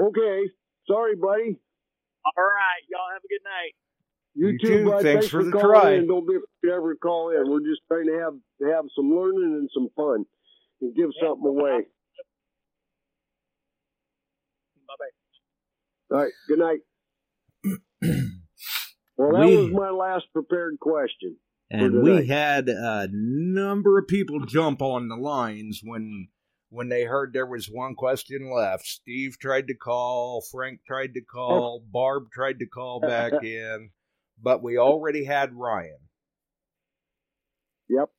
Okay, 0.00 0.48
sorry, 0.86 1.16
buddy. 1.16 1.58
All 2.24 2.44
right. 2.44 2.82
Y'all 2.88 3.10
have 3.12 3.22
a 3.24 3.28
good 3.28 3.42
night. 3.42 3.74
You, 4.36 4.50
You 4.50 4.58
too, 4.60 4.84
too. 4.84 4.88
bud. 4.88 5.02
Thanks 5.02 5.26
for 5.26 5.42
the 5.42 5.50
calling 5.50 5.66
try. 5.68 5.94
in. 5.94 6.06
Don't 6.06 6.28
be 6.28 6.36
afraid 6.36 6.70
to 6.70 6.76
ever 6.76 6.94
call 6.94 7.30
in. 7.30 7.50
We're 7.50 7.58
just 7.68 7.80
trying 7.88 8.06
to 8.06 8.18
have 8.20 8.34
have 8.70 8.84
some 8.94 9.10
learning 9.10 9.58
and 9.58 9.68
some 9.74 9.88
fun 9.96 10.24
and 10.80 10.94
give 10.94 11.10
Yeah. 11.16 11.26
something 11.28 11.48
away. 11.48 11.86
Bye 14.88 14.94
bye. 14.98 15.06
All 16.12 16.18
right, 16.18 16.32
good 16.46 16.58
night. 16.58 16.80
well, 19.16 19.32
that 19.32 19.46
We- 19.46 19.56
was 19.56 19.70
my 19.72 19.90
last 19.90 20.26
prepared 20.32 20.78
question. 20.80 21.36
And 21.70 22.02
we 22.02 22.26
had 22.26 22.68
a 22.68 23.08
number 23.10 23.98
of 23.98 24.06
people 24.06 24.40
jump 24.44 24.82
on 24.82 25.08
the 25.08 25.16
lines 25.16 25.80
when 25.82 26.28
when 26.68 26.90
they 26.90 27.04
heard 27.04 27.32
there 27.32 27.46
was 27.46 27.66
one 27.66 27.94
question 27.94 28.50
left. 28.54 28.84
Steve 28.84 29.38
tried 29.40 29.68
to 29.68 29.74
call, 29.74 30.42
Frank 30.52 30.80
tried 30.86 31.14
to 31.14 31.22
call, 31.22 31.82
Barb 31.90 32.24
tried 32.30 32.58
to 32.58 32.66
call 32.66 33.00
back 33.00 33.32
in, 33.42 33.90
but 34.42 34.62
we 34.62 34.76
already 34.76 35.24
had 35.24 35.54
Ryan. 35.54 36.08
Yep. 37.88 38.10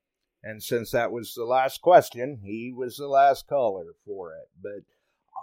And 0.44 0.62
since 0.64 0.90
that 0.92 1.12
was 1.12 1.34
the 1.36 1.46
last 1.46 1.80
question, 1.82 2.40
he 2.44 2.74
was 2.76 2.98
the 2.98 3.08
last 3.08 3.48
caller 3.48 3.94
for 4.04 4.34
it. 4.34 4.50
But 4.62 4.84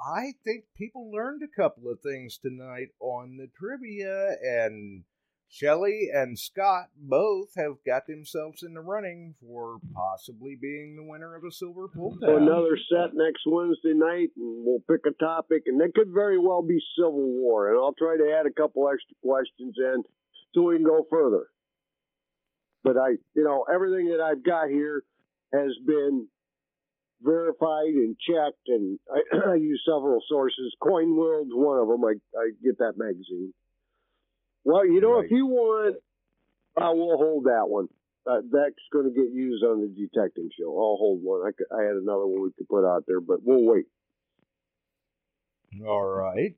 I 0.00 0.32
think 0.44 0.64
people 0.76 1.10
learned 1.12 1.42
a 1.42 1.60
couple 1.60 1.90
of 1.90 2.00
things 2.00 2.38
tonight 2.38 2.88
on 3.00 3.36
the 3.36 3.48
trivia, 3.58 4.36
and 4.42 5.04
Shelley 5.48 6.08
and 6.12 6.38
Scott 6.38 6.86
both 6.96 7.48
have 7.56 7.84
got 7.84 8.06
themselves 8.06 8.62
in 8.62 8.74
the 8.74 8.80
running 8.80 9.34
for 9.40 9.78
possibly 9.92 10.56
being 10.60 10.96
the 10.96 11.02
winner 11.02 11.34
of 11.34 11.44
a 11.44 11.50
silver 11.50 11.84
oh, 11.84 11.94
pull 11.94 12.18
So 12.20 12.36
another 12.36 12.78
set 12.88 13.14
next 13.14 13.42
Wednesday 13.46 13.92
night, 13.92 14.30
and 14.36 14.64
we'll 14.64 14.82
pick 14.88 15.04
a 15.06 15.22
topic, 15.22 15.64
and 15.66 15.80
that 15.80 15.94
could 15.94 16.12
very 16.14 16.38
well 16.38 16.62
be 16.62 16.78
Civil 16.96 17.20
War, 17.20 17.68
and 17.68 17.76
I'll 17.76 17.94
try 17.94 18.16
to 18.16 18.36
add 18.38 18.46
a 18.46 18.54
couple 18.54 18.88
extra 18.88 19.16
questions 19.22 19.74
in 19.76 20.02
so 20.54 20.62
we 20.62 20.76
can 20.76 20.84
go 20.84 21.06
further. 21.10 21.48
But 22.82 22.96
I, 22.96 23.10
you 23.34 23.44
know, 23.44 23.66
everything 23.72 24.08
that 24.08 24.22
I've 24.22 24.42
got 24.42 24.68
here 24.68 25.02
has 25.52 25.72
been 25.86 26.28
verified 27.22 27.94
and 27.94 28.16
checked, 28.18 28.68
and 28.68 28.98
I, 29.12 29.36
I 29.52 29.54
use 29.54 29.82
several 29.86 30.20
sources. 30.28 30.74
Coin 30.82 31.16
World's 31.16 31.50
one 31.52 31.78
of 31.78 31.88
them. 31.88 32.04
I, 32.04 32.14
I 32.38 32.50
get 32.62 32.78
that 32.78 32.94
magazine. 32.96 33.52
Well, 34.64 34.86
you 34.86 35.00
know, 35.00 35.20
if 35.20 35.30
you 35.30 35.46
want, 35.46 35.96
I 36.76 36.90
will 36.90 37.16
hold 37.16 37.44
that 37.44 37.64
one. 37.66 37.88
Uh, 38.26 38.42
that's 38.52 38.74
going 38.92 39.06
to 39.06 39.14
get 39.14 39.32
used 39.32 39.64
on 39.64 39.80
the 39.80 39.88
detecting 39.88 40.50
show. 40.58 40.68
I'll 40.68 40.98
hold 40.98 41.20
one. 41.22 41.40
I, 41.46 41.50
could, 41.56 41.66
I 41.72 41.82
had 41.82 41.96
another 41.96 42.26
one 42.26 42.42
we 42.42 42.50
could 42.56 42.68
put 42.68 42.86
out 42.86 43.04
there, 43.06 43.20
but 43.20 43.38
we'll 43.42 43.64
wait. 43.64 43.86
All 45.86 46.04
right. 46.04 46.54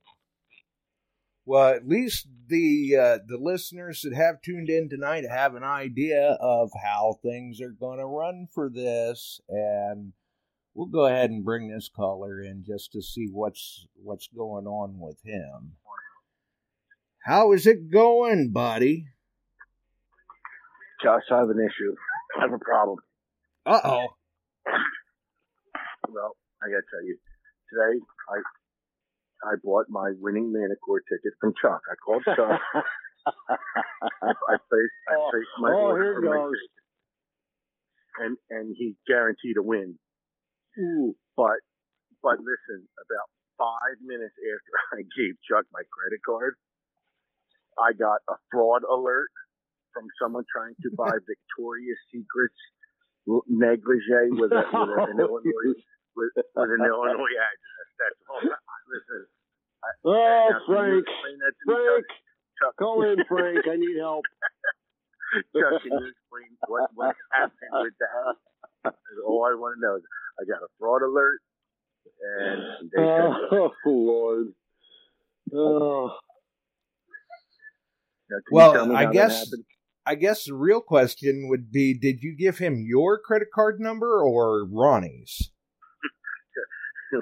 Well, 1.45 1.73
at 1.73 1.87
least 1.87 2.27
the 2.47 2.95
uh, 2.97 3.17
the 3.27 3.37
listeners 3.37 4.01
that 4.01 4.15
have 4.15 4.41
tuned 4.41 4.69
in 4.69 4.89
tonight 4.89 5.25
have 5.29 5.55
an 5.55 5.63
idea 5.63 6.37
of 6.39 6.71
how 6.81 7.19
things 7.21 7.59
are 7.59 7.71
going 7.71 7.99
to 7.99 8.05
run 8.05 8.47
for 8.53 8.69
this, 8.69 9.41
and 9.49 10.13
we'll 10.75 10.87
go 10.87 11.05
ahead 11.05 11.29
and 11.29 11.43
bring 11.45 11.69
this 11.69 11.89
caller 11.93 12.41
in 12.41 12.63
just 12.65 12.91
to 12.93 13.01
see 13.01 13.27
what's 13.31 13.87
what's 13.95 14.27
going 14.27 14.65
on 14.67 14.99
with 14.99 15.17
him. 15.23 15.73
How 17.25 17.53
is 17.53 17.65
it 17.67 17.89
going, 17.91 18.51
buddy? 18.51 19.05
Josh, 21.01 21.23
I 21.31 21.39
have 21.39 21.49
an 21.49 21.59
issue. 21.59 21.95
I 22.37 22.41
have 22.43 22.53
a 22.53 22.59
problem. 22.59 22.97
Uh 23.65 23.79
oh. 23.83 24.07
Well, 26.09 26.35
I 26.61 26.67
gotta 26.67 26.83
tell 26.91 27.03
you, 27.05 27.17
today 27.71 27.99
I 28.29 29.49
I 29.51 29.55
bought 29.63 29.85
my 29.89 30.11
winning 30.19 30.51
Manticore 30.53 31.01
ticket 31.01 31.33
from 31.39 31.53
Chuck. 31.61 31.81
I 31.91 31.95
called 31.95 32.23
Chuck. 32.25 32.59
I 33.49 34.55
placed 34.69 34.93
I 35.09 35.15
Oh, 35.17 35.31
my 35.59 35.71
oh, 35.71 35.75
order 35.75 36.03
here 36.03 36.13
for 36.15 36.21
my 36.21 36.51
ticket. 36.51 36.69
and 38.19 38.37
and 38.49 38.75
he 38.77 38.95
guaranteed 39.07 39.57
a 39.57 39.63
win. 39.63 39.97
But 41.37 41.61
but 42.21 42.39
listen, 42.39 42.87
about 42.97 43.27
five 43.57 43.97
minutes 44.01 44.33
after 44.37 44.73
I 44.97 45.01
gave 45.17 45.35
Chuck 45.45 45.65
my 45.73 45.83
credit 45.91 46.21
card, 46.25 46.55
I 47.77 47.93
got 47.93 48.21
a 48.29 48.35
fraud 48.51 48.83
alert 48.87 49.29
from 49.93 50.07
someone 50.21 50.45
trying 50.49 50.75
to 50.81 50.89
buy 50.95 51.13
Victoria's 51.29 51.99
Secrets 52.09 52.57
negligee 53.47 54.33
with, 54.35 54.51
a, 54.51 54.63
with 54.67 54.89
an 55.09 55.19
Illinois 55.21 55.77
with, 56.15 56.31
with 56.35 56.69
an 56.69 56.81
Illinois 56.83 57.37
address. 57.39 57.87
That's 57.97 58.19
all. 58.29 58.41
Listen. 58.41 59.25
I, 59.83 59.89
Oh, 60.05 60.49
Frank. 60.67 61.05
that 61.05 61.53
to 61.53 61.63
me, 61.67 61.75
Frank, 61.75 62.07
Chuck? 62.59 62.75
call 62.79 63.03
in, 63.03 63.19
Frank. 63.27 63.67
I 63.67 63.75
need 63.75 63.97
help. 63.99 64.23
Chuck, 65.55 65.81
can 65.81 65.91
you 65.91 66.07
explain 66.07 66.55
what 66.67 66.89
what's 66.95 67.19
happening 67.31 67.71
with 67.73 67.93
that? 67.99 68.35
That's 68.83 68.95
all 69.25 69.43
I 69.45 69.55
want 69.55 69.75
to 69.75 69.81
know 69.81 69.99
I 70.39 70.43
got 70.45 70.61
a 70.63 70.67
fraud 70.79 71.01
alert, 71.03 71.39
and 72.39 72.89
they 72.91 72.97
said, 72.97 73.31
Oh, 73.51 73.71
Lord. 73.85 74.47
Oh. 75.53 76.11
Now, 78.29 78.37
can 78.37 78.41
you 78.51 78.59
tell 78.73 78.87
Well, 78.87 78.95
I 78.95 79.05
guess? 79.11 79.53
I 80.05 80.15
guess 80.15 80.45
the 80.45 80.53
real 80.55 80.81
question 80.81 81.47
would 81.49 81.71
be: 81.71 81.93
Did 81.93 82.23
you 82.23 82.35
give 82.35 82.57
him 82.57 82.83
your 82.85 83.19
credit 83.19 83.49
card 83.53 83.79
number 83.79 84.21
or 84.21 84.65
Ronnie's? 84.65 85.51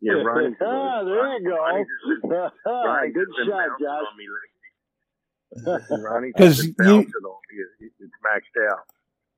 yeah, 0.00 0.12
Ronnie's. 0.14 0.56
ah, 0.62 1.04
there 1.04 1.38
you 1.38 1.44
go. 1.48 1.56
Ronnie's 1.56 3.14
Good 3.14 3.28
been 3.36 3.46
shot, 3.48 3.68
Josh. 3.80 4.02
on 4.10 4.16
me 4.18 4.26
lately. 4.28 6.02
Ronnie's 6.04 6.34
'Cause 6.36 6.58
been 6.58 6.66
you- 6.68 6.74
bouncing 6.76 7.24
on 7.24 7.40
me. 7.50 7.86
It- 7.86 7.92
It's 8.00 8.12
maxed 8.26 8.68
out. 8.70 8.84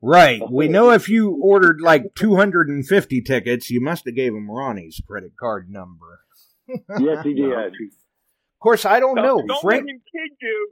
Right. 0.02 0.40
We 0.50 0.68
know 0.68 0.90
if 0.90 1.08
you 1.08 1.38
ordered 1.42 1.80
like 1.80 2.14
250 2.14 3.20
tickets, 3.22 3.70
you 3.70 3.80
must 3.80 4.06
have 4.06 4.14
gave 4.14 4.32
him 4.32 4.50
Ronnie's 4.50 5.00
credit 5.06 5.32
card 5.38 5.70
number. 5.70 6.20
yes, 6.68 7.22
he 7.24 7.34
did. 7.34 7.52
Of 7.52 8.62
course, 8.62 8.86
I 8.86 9.00
don't 9.00 9.16
know. 9.16 9.42
Don't 9.46 9.60
Frank. 9.60 9.84
let 9.84 9.90
him 9.90 10.00
kid 10.00 10.36
you. 10.40 10.70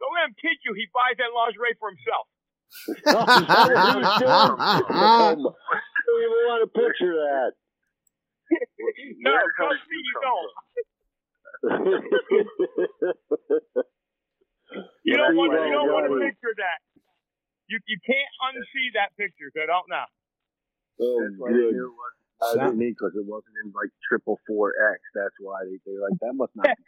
Don't 0.00 0.12
let 0.14 0.28
him 0.28 0.34
kid 0.40 0.58
you. 0.64 0.74
He 0.74 0.86
buys 0.92 1.16
that 1.16 1.32
lingerie 1.34 1.76
for 1.78 1.88
himself. 1.90 2.26
I 3.06 3.14
don't 5.34 6.22
even 6.22 6.42
want 6.46 6.60
to 6.64 6.68
picture 6.78 7.14
that. 7.14 7.52
no, 9.20 9.32
trust 9.56 9.82
me, 9.88 9.96
you 10.04 10.14
don't. 10.22 10.52
You 15.04 15.16
don't 15.16 15.36
want. 15.36 15.52
You 15.52 15.72
don't 15.72 15.88
want 15.88 16.10
to 16.10 16.18
picture 16.18 16.54
that. 16.58 16.82
You 17.68 17.78
you 17.86 17.98
can't 18.04 18.32
unsee 18.50 18.94
that 18.94 19.16
picture. 19.16 19.50
So 19.54 19.66
don't 19.66 19.88
know. 19.90 20.06
Oh, 21.00 21.20
That's 21.22 21.34
why 21.38 21.50
they 21.52 21.72
knew 21.74 21.92
it 21.92 22.44
wasn't 22.44 22.62
uh, 22.62 22.72
me 22.72 22.90
because 22.90 23.12
it 23.16 23.26
wasn't 23.26 23.54
in 23.64 23.72
like 23.72 23.90
triple 24.08 24.38
four 24.46 24.72
X. 24.92 25.00
That's 25.14 25.34
why 25.40 25.64
they 25.64 25.78
they 25.84 25.96
like 25.98 26.18
that 26.20 26.34
must 26.34 26.52
not. 26.54 26.66
be 26.66 26.72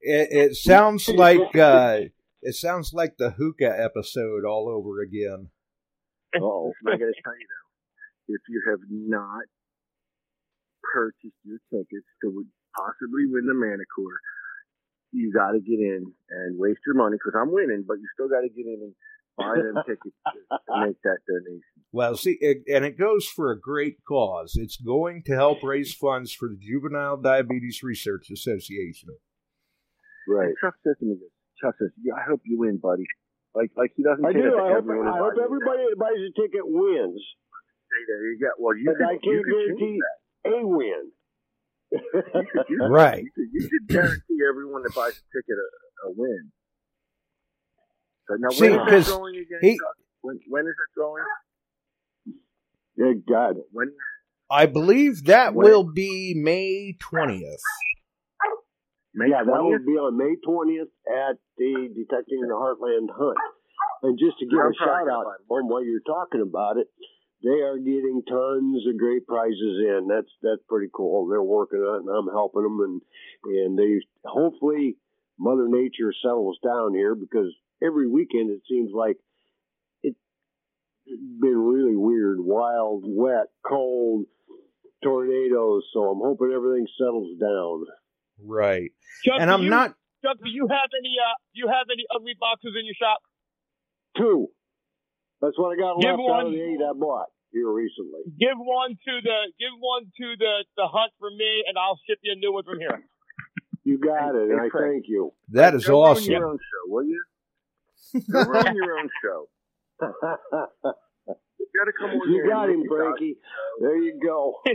It, 0.00 0.28
it 0.30 0.56
sounds 0.56 1.08
like 1.08 1.56
uh, 1.56 2.06
it 2.40 2.54
sounds 2.54 2.92
like 2.92 3.16
the 3.18 3.30
hookah 3.30 3.82
episode 3.82 4.44
all 4.44 4.68
over 4.68 5.02
again. 5.02 5.50
Oh, 6.40 6.72
I 6.86 6.92
got 6.92 7.10
to 7.10 7.18
tell 7.24 7.34
you 7.34 7.48
though, 7.50 8.34
if 8.34 8.40
you 8.48 8.62
have 8.70 8.80
not 8.90 9.42
purchased 10.94 11.34
your 11.42 11.58
tickets 11.70 12.06
to 12.22 12.46
possibly 12.76 13.26
win 13.26 13.46
the 13.46 13.54
Manticore, 13.54 14.22
you 15.12 15.32
got 15.32 15.52
to 15.52 15.60
get 15.60 15.80
in 15.80 16.12
and 16.30 16.58
waste 16.58 16.80
your 16.86 16.94
money 16.94 17.16
because 17.16 17.34
I'm 17.34 17.52
winning, 17.52 17.84
but 17.86 17.98
you 17.98 18.06
still 18.14 18.28
got 18.28 18.42
to 18.42 18.48
get 18.48 18.66
in 18.66 18.78
and 18.82 18.94
buy 19.38 19.54
them 19.56 19.82
tickets 19.86 20.16
to, 20.26 20.58
to 20.58 20.86
make 20.86 21.00
that 21.02 21.18
donation. 21.26 21.62
Well, 21.92 22.16
see, 22.16 22.36
it, 22.40 22.58
and 22.68 22.84
it 22.84 22.98
goes 22.98 23.24
for 23.26 23.50
a 23.50 23.58
great 23.58 23.96
cause. 24.06 24.52
It's 24.56 24.76
going 24.76 25.22
to 25.26 25.34
help 25.34 25.62
raise 25.62 25.94
funds 25.94 26.32
for 26.34 26.48
the 26.48 26.58
Juvenile 26.60 27.16
Diabetes 27.16 27.80
Research 27.82 28.28
Association. 28.30 29.08
Right. 30.28 30.48
And 30.48 30.56
Chuck 30.60 30.74
says 30.84 30.96
to 31.00 31.06
me, 31.06 31.16
Chuck 31.62 31.74
says, 31.80 31.88
yeah, 32.02 32.14
I 32.14 32.28
hope 32.28 32.42
you 32.44 32.58
win, 32.58 32.76
buddy. 32.82 33.04
Like, 33.54 33.70
like 33.76 33.92
he 33.96 34.02
doesn't 34.02 34.24
I 34.24 34.32
say 34.32 34.42
do. 34.44 34.50
that 34.50 34.56
to 34.56 34.62
I 34.62 34.68
hope, 34.68 34.84
everyone. 34.84 35.06
who 35.06 35.12
I 35.14 35.18
hope 35.18 35.38
everybody 35.42 35.82
that 35.88 35.96
buys 35.98 36.20
a 36.20 36.30
ticket 36.36 36.62
wins. 36.68 37.22
Say 37.88 38.00
there 38.06 38.26
you 38.28 38.38
go. 38.38 38.52
Well, 38.60 38.76
you 38.76 38.84
But 38.92 38.98
could, 39.00 39.06
I 39.08 39.16
can't 39.16 39.22
could 39.24 39.48
change 39.48 39.80
guarantee 39.80 39.98
that. 40.04 40.60
a 40.60 40.66
win. 40.68 41.02
You 41.90 41.98
could- 42.12 42.68
you 42.68 42.78
could- 42.78 42.92
Right. 42.92 43.24
You 43.24 43.32
could, 43.32 43.48
you 43.56 43.62
could 43.72 43.86
guarantee 43.88 44.38
everyone 44.44 44.82
that 44.84 44.94
buys 44.94 45.16
a 45.16 45.24
ticket 45.32 45.56
a, 45.56 46.08
a 46.08 46.12
win. 46.12 46.52
So 48.28 48.34
now, 48.38 48.48
See, 48.50 48.68
when 48.70 48.72
is 48.72 48.78
that 48.78 48.88
'cause 48.90 49.06
drawing 49.08 49.36
again? 49.36 49.58
he- 49.62 49.78
Chuck? 49.78 49.96
When, 50.20 50.40
when 50.48 50.66
is 50.66 50.74
that 50.76 50.94
drawing? 50.94 51.24
Yeah, 52.96 53.12
God. 53.28 53.56
When? 53.72 53.92
I 54.50 54.66
believe 54.66 55.24
that 55.24 55.54
When? 55.54 55.66
will 55.70 55.84
be 55.84 56.34
May 56.36 56.96
20th. 56.98 57.62
May 59.14 59.30
yeah, 59.30 59.42
that 59.44 59.62
will 59.62 59.78
be 59.78 59.96
on 59.98 60.16
May 60.16 60.36
20th 60.46 60.90
at 61.08 61.36
the 61.56 61.88
Detecting 61.94 62.40
the 62.42 62.54
Heartland 62.54 63.08
Hunt. 63.10 63.38
And 64.02 64.18
just 64.18 64.38
to 64.38 64.46
give 64.46 64.58
I'm 64.58 64.70
a 64.70 64.74
shout 64.74 65.08
out 65.10 65.26
on 65.26 65.68
while 65.68 65.82
you're 65.82 66.00
talking 66.06 66.40
about 66.40 66.76
it, 66.76 66.86
they 67.42 67.62
are 67.62 67.78
getting 67.78 68.22
tons 68.28 68.86
of 68.86 68.96
great 68.98 69.26
prizes 69.26 69.58
in. 69.82 70.06
That's 70.08 70.30
that's 70.42 70.62
pretty 70.68 70.88
cool. 70.94 71.26
They're 71.28 71.42
working 71.42 71.80
on 71.80 71.96
it, 71.96 72.06
and 72.06 72.10
I'm 72.10 72.28
helping 72.32 72.62
them, 72.62 72.78
and 72.80 73.02
and 73.44 73.78
they 73.78 74.00
hopefully 74.24 74.98
Mother 75.38 75.66
Nature 75.68 76.12
settles 76.22 76.58
down 76.62 76.94
here 76.94 77.14
because 77.16 77.52
every 77.82 78.08
weekend 78.08 78.50
it 78.50 78.60
seems 78.68 78.90
like 78.94 79.16
it's 80.02 80.18
been 81.06 81.56
really 81.58 81.96
weird, 81.96 82.38
wild, 82.40 83.04
wet, 83.06 83.46
cold, 83.66 84.26
tornadoes. 85.02 85.84
So 85.92 86.00
I'm 86.10 86.18
hoping 86.22 86.52
everything 86.54 86.86
settles 86.98 87.38
down. 87.40 87.84
Right. 88.44 88.90
Chuck, 89.24 89.40
And 89.40 89.50
I'm 89.50 89.62
you, 89.62 89.70
not. 89.70 89.94
Chuck, 90.24 90.36
do 90.42 90.50
you 90.50 90.66
have 90.68 90.90
any? 90.98 91.14
Uh, 91.18 91.34
do 91.54 91.60
you 91.62 91.68
have 91.68 91.86
any 91.92 92.04
ugly 92.14 92.34
boxes 92.38 92.74
in 92.78 92.84
your 92.86 92.94
shop? 92.98 93.18
Two. 94.16 94.48
That's 95.40 95.56
what 95.56 95.70
I 95.72 95.76
got 95.80 96.00
Give 96.00 96.10
left 96.10 96.20
out 96.20 96.44
one- 96.44 96.46
of 96.46 96.52
the 96.52 96.60
eight 96.62 96.82
I 96.82 96.92
bought 96.98 97.28
here 97.52 97.70
recently. 97.70 98.26
Give 98.38 98.58
one 98.58 98.90
to 98.90 99.12
the 99.22 99.38
give 99.58 99.74
one 99.78 100.04
to 100.04 100.26
the 100.38 100.64
the 100.76 100.86
hunt 100.90 101.12
for 101.18 101.30
me, 101.30 101.62
and 101.66 101.78
I'll 101.78 101.98
ship 102.08 102.18
you 102.22 102.32
a 102.34 102.38
new 102.38 102.52
one 102.52 102.64
from 102.64 102.78
here. 102.80 103.02
You 103.84 103.98
got 103.98 104.34
it, 104.34 104.50
and 104.50 104.60
I 104.60 104.68
thank 104.68 105.04
you. 105.06 105.32
That 105.50 105.74
is 105.74 105.88
awesome. 105.88 106.30
your 106.30 106.46
own 106.46 106.58
show, 106.58 106.92
will 106.92 107.04
you? 107.06 107.22
Go 108.32 108.42
run 108.48 108.74
your 108.76 108.98
own 108.98 109.08
show. 109.22 109.48
You 111.58 111.66
got 111.76 111.90
to 111.90 111.92
come 111.92 112.10
on 112.16 112.30
you 112.30 112.36
here 112.40 112.48
got 112.48 112.70
him, 112.70 112.82
Frankie. 112.88 113.36
There 113.80 113.98
you 113.98 114.18
go. 114.24 114.54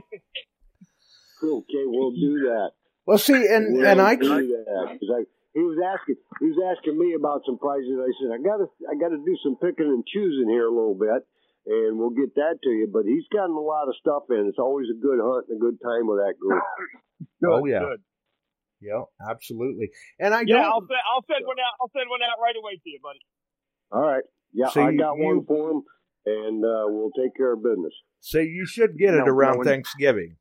okay, 1.44 1.84
we'll 1.88 2.12
do 2.12 2.48
that. 2.54 2.72
Well, 3.06 3.18
see, 3.18 3.48
and 3.50 3.74
We'll 3.76 3.86
and 3.88 4.00
I 4.02 4.16
do 4.16 4.30
that 4.30 4.98
'Cause 5.00 5.10
I, 5.12 5.26
he 5.54 5.60
was 5.62 5.78
asking, 5.84 6.16
he 6.40 6.46
was 6.48 6.60
asking 6.78 6.98
me 6.98 7.14
about 7.14 7.42
some 7.46 7.58
prizes. 7.58 7.98
I 8.00 8.12
said, 8.22 8.32
I 8.32 8.38
gotta, 8.42 8.68
I 8.90 8.96
gotta 8.96 9.18
do 9.18 9.36
some 9.44 9.56
picking 9.58 9.86
and 9.90 10.06
choosing 10.06 10.50
here 10.50 10.68
a 10.68 10.72
little 10.72 10.96
bit, 10.96 11.26
and 11.68 11.98
we'll 12.00 12.16
get 12.16 12.36
that 12.36 12.60
to 12.64 12.70
you. 12.70 12.88
But 12.92 13.06
he's 13.06 13.26
gotten 13.34 13.56
a 13.56 13.60
lot 13.60 13.88
of 13.90 13.96
stuff 14.00 14.24
in. 14.30 14.46
It's 14.48 14.60
always 14.60 14.88
a 14.90 15.00
good 15.02 15.20
hunt 15.22 15.48
and 15.50 15.58
a 15.58 15.60
good 15.60 15.80
time 15.84 16.08
with 16.08 16.20
that 16.20 16.36
group. 16.40 16.64
oh 17.50 17.66
yeah, 17.66 17.80
Good. 17.80 18.02
Yeah, 18.84 19.04
absolutely. 19.30 19.90
And 20.20 20.34
I 20.34 20.44
Yeah, 20.46 20.68
I'll 20.70 20.82
send 20.82 21.00
I'll 21.10 21.26
send 21.26 21.46
one 21.48 21.58
out. 21.60 21.74
I'll 21.82 21.92
send 21.96 22.10
one 22.10 22.22
out 22.22 22.38
right 22.42 22.56
away 22.56 22.76
to 22.76 22.90
you, 22.90 23.00
buddy. 23.02 23.20
All 23.92 24.02
right, 24.02 24.24
yeah, 24.52 24.68
So 24.70 24.82
I 24.82 24.90
you- 24.92 25.00
got 25.00 25.18
one 25.18 25.38
you- 25.38 25.46
for 25.48 25.72
him, 25.72 25.84
and 26.26 26.66
uh, 26.66 26.86
we'll 26.88 27.12
take 27.12 27.36
care 27.36 27.54
of 27.54 27.64
business. 27.64 27.94
So 28.20 28.40
you 28.40 28.66
should 28.66 28.98
get 28.98 29.14
it 29.14 29.26
No, 29.26 29.32
around 29.32 29.58
no 29.60 29.64
Thanksgiving. 29.64 30.38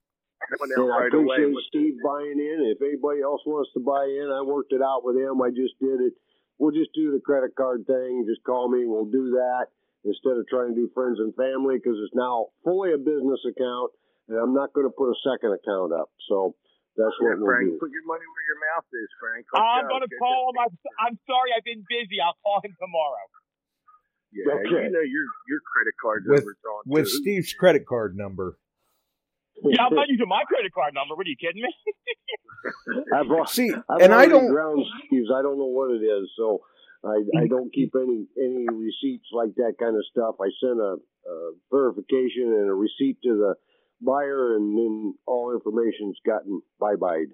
Coming 0.58 0.74
And 0.76 0.90
out 0.90 0.96
I 0.96 1.00
right 1.06 1.14
away. 1.14 1.22
appreciate 1.36 1.54
with- 1.54 1.64
Steve 1.70 1.94
buying 2.04 2.38
in. 2.40 2.74
If 2.74 2.82
anybody 2.82 3.22
else 3.22 3.42
wants 3.46 3.70
to 3.74 3.80
buy 3.80 4.04
in, 4.04 4.26
I 4.32 4.42
worked 4.42 4.72
it 4.72 4.82
out 4.82 5.04
with 5.04 5.16
him. 5.16 5.40
I 5.40 5.50
just 5.50 5.78
did 5.78 6.00
it. 6.00 6.14
We'll 6.58 6.72
just 6.74 6.92
do 6.94 7.12
the 7.12 7.20
credit 7.20 7.54
card 7.56 7.86
thing. 7.86 8.24
Just 8.26 8.42
call 8.44 8.68
me. 8.68 8.84
We'll 8.86 9.06
do 9.10 9.30
that 9.38 9.66
instead 10.04 10.36
of 10.36 10.46
trying 10.48 10.74
to 10.74 10.80
do 10.80 10.88
friends 10.94 11.18
and 11.20 11.34
family 11.36 11.76
because 11.78 11.98
it's 12.02 12.14
now 12.14 12.48
fully 12.64 12.92
a 12.92 12.98
business 12.98 13.38
account, 13.46 13.92
and 14.28 14.38
I'm 14.38 14.52
not 14.54 14.72
going 14.72 14.86
to 14.86 14.90
put 14.96 15.10
a 15.10 15.16
second 15.22 15.52
account 15.54 15.92
up. 15.92 16.10
So 16.28 16.54
that's 16.96 17.14
Yeah, 17.20 17.34
what 17.34 17.38
we'll 17.40 17.46
Frank, 17.48 17.68
do. 17.72 17.78
put 17.80 17.90
your 17.90 18.04
money 18.06 18.24
where 18.26 18.46
your 18.48 18.60
mouth 18.72 18.88
is, 18.92 19.08
Frank. 19.20 19.42
Let's 19.52 19.62
I'm 19.64 19.84
gonna 19.88 20.12
call 20.20 20.52
him. 20.52 20.56
this- 20.60 20.92
I'm, 21.00 21.12
I'm 21.12 21.16
sorry, 21.28 21.50
I've 21.56 21.64
been 21.64 21.84
busy. 21.88 22.20
I'll 22.20 22.36
call 22.44 22.60
him 22.64 22.74
tomorrow. 22.78 23.24
Yeah, 24.32 24.54
Okay. 24.64 24.88
you 24.88 24.92
know 24.92 25.04
your 25.04 25.26
your 25.48 25.60
credit 25.60 25.94
card's 26.00 26.26
With- 26.28 26.40
overdrawn 26.44 26.82
With 26.86 27.04
too. 27.08 27.20
Steve's 27.20 27.52
credit 27.52 27.84
card 27.86 28.16
number. 28.16 28.56
Yeah, 29.62 29.84
I'm 29.86 29.94
not 29.94 30.08
using 30.08 30.26
my 30.26 30.42
credit 30.48 30.72
card 30.72 30.94
number. 30.94 31.14
What 31.14 31.26
are 31.26 31.30
you 31.30 31.36
kidding 31.36 31.62
me? 31.62 31.70
I've, 33.14 33.30
al- 33.30 33.46
See, 33.46 33.70
I've 33.88 34.00
and 34.00 34.12
I 34.14 34.26
don't- 34.26 34.50
ground 34.50 34.84
Steve's. 35.06 35.30
I 35.34 35.42
don't 35.42 35.58
know 35.58 35.66
what 35.70 35.90
it 35.92 36.02
is, 36.02 36.30
so 36.36 36.62
I, 37.04 37.20
I 37.42 37.46
don't 37.46 37.72
keep 37.72 37.92
any 37.94 38.26
any 38.38 38.66
receipts 38.70 39.28
like 39.32 39.54
that 39.56 39.74
kind 39.78 39.96
of 39.96 40.04
stuff. 40.10 40.36
I 40.40 40.48
sent 40.64 40.80
a, 40.80 40.96
a 41.28 41.52
verification 41.70 42.48
and 42.56 42.70
a 42.70 42.74
receipt 42.74 43.18
to 43.24 43.36
the 43.36 43.54
buyer, 44.04 44.56
and 44.56 44.76
then 44.76 45.14
all 45.26 45.52
information's 45.54 46.18
gotten 46.26 46.60
bye 46.80 46.96
bye. 46.96 47.24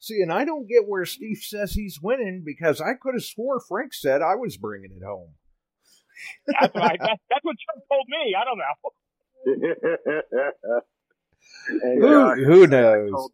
See, 0.00 0.20
and 0.20 0.32
I 0.32 0.44
don't 0.44 0.68
get 0.68 0.86
where 0.86 1.04
Steve 1.06 1.38
says 1.40 1.72
he's 1.72 2.00
winning 2.02 2.42
because 2.44 2.80
I 2.80 2.94
could 3.00 3.14
have 3.14 3.24
swore 3.24 3.60
Frank 3.60 3.94
said 3.94 4.22
I 4.22 4.34
was 4.34 4.56
bringing 4.56 4.90
it 4.92 5.02
home. 5.04 5.34
That's, 6.60 6.74
what 6.74 6.84
I, 6.84 6.96
that, 6.96 7.18
that's 7.28 7.42
what 7.42 7.56
Chuck 7.58 7.82
told 7.90 8.06
me. 8.08 8.34
I 8.38 8.44
don't 8.44 8.58
know. 8.58 8.74
And, 11.68 12.02
Who, 12.02 12.08
uh, 12.08 12.34
who 12.36 12.66
knows? 12.66 13.30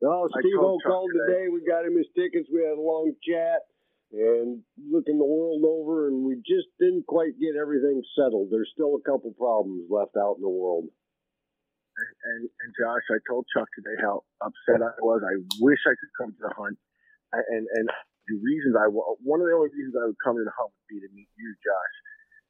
No, 0.00 0.24
I 0.24 0.40
Steve 0.40 0.52
told 0.58 0.82
O 0.84 0.88
called 0.88 1.10
today. 1.12 1.44
today. 1.44 1.48
We 1.52 1.64
got 1.64 1.84
him 1.84 1.96
his 1.96 2.06
tickets. 2.16 2.48
We 2.52 2.60
had 2.60 2.76
a 2.76 2.80
long 2.80 3.12
chat 3.22 3.60
and 4.12 4.62
looking 4.90 5.18
the 5.18 5.24
world 5.24 5.62
over, 5.64 6.08
and 6.08 6.24
we 6.24 6.36
just 6.36 6.68
didn't 6.78 7.06
quite 7.06 7.38
get 7.40 7.56
everything 7.60 8.02
settled. 8.16 8.48
There's 8.50 8.70
still 8.74 8.96
a 8.96 9.00
couple 9.02 9.32
problems 9.32 9.86
left 9.88 10.16
out 10.16 10.36
in 10.36 10.42
the 10.42 10.48
world. 10.48 10.86
And 11.96 12.48
and 12.48 12.70
Josh, 12.78 13.04
I 13.10 13.18
told 13.28 13.46
Chuck 13.52 13.68
today 13.76 13.96
how 14.00 14.24
upset 14.40 14.80
I 14.82 14.94
was. 15.00 15.22
I 15.24 15.36
wish 15.60 15.78
I 15.86 15.94
could 15.96 16.12
come 16.18 16.30
to 16.32 16.42
the 16.48 16.54
hunt, 16.56 16.78
and 17.32 17.66
and 17.72 17.86
the 18.28 18.38
reasons 18.42 18.76
I 18.78 18.88
one 18.88 19.40
of 19.40 19.46
the 19.46 19.54
only 19.54 19.70
reasons 19.74 19.94
I 19.96 20.06
would 20.06 20.20
come 20.24 20.36
to 20.36 20.44
the 20.44 20.54
hunt 20.56 20.72
would 20.72 20.88
be 20.88 21.00
to 21.00 21.10
meet 21.14 21.28
you, 21.36 21.50
Josh, 21.60 21.96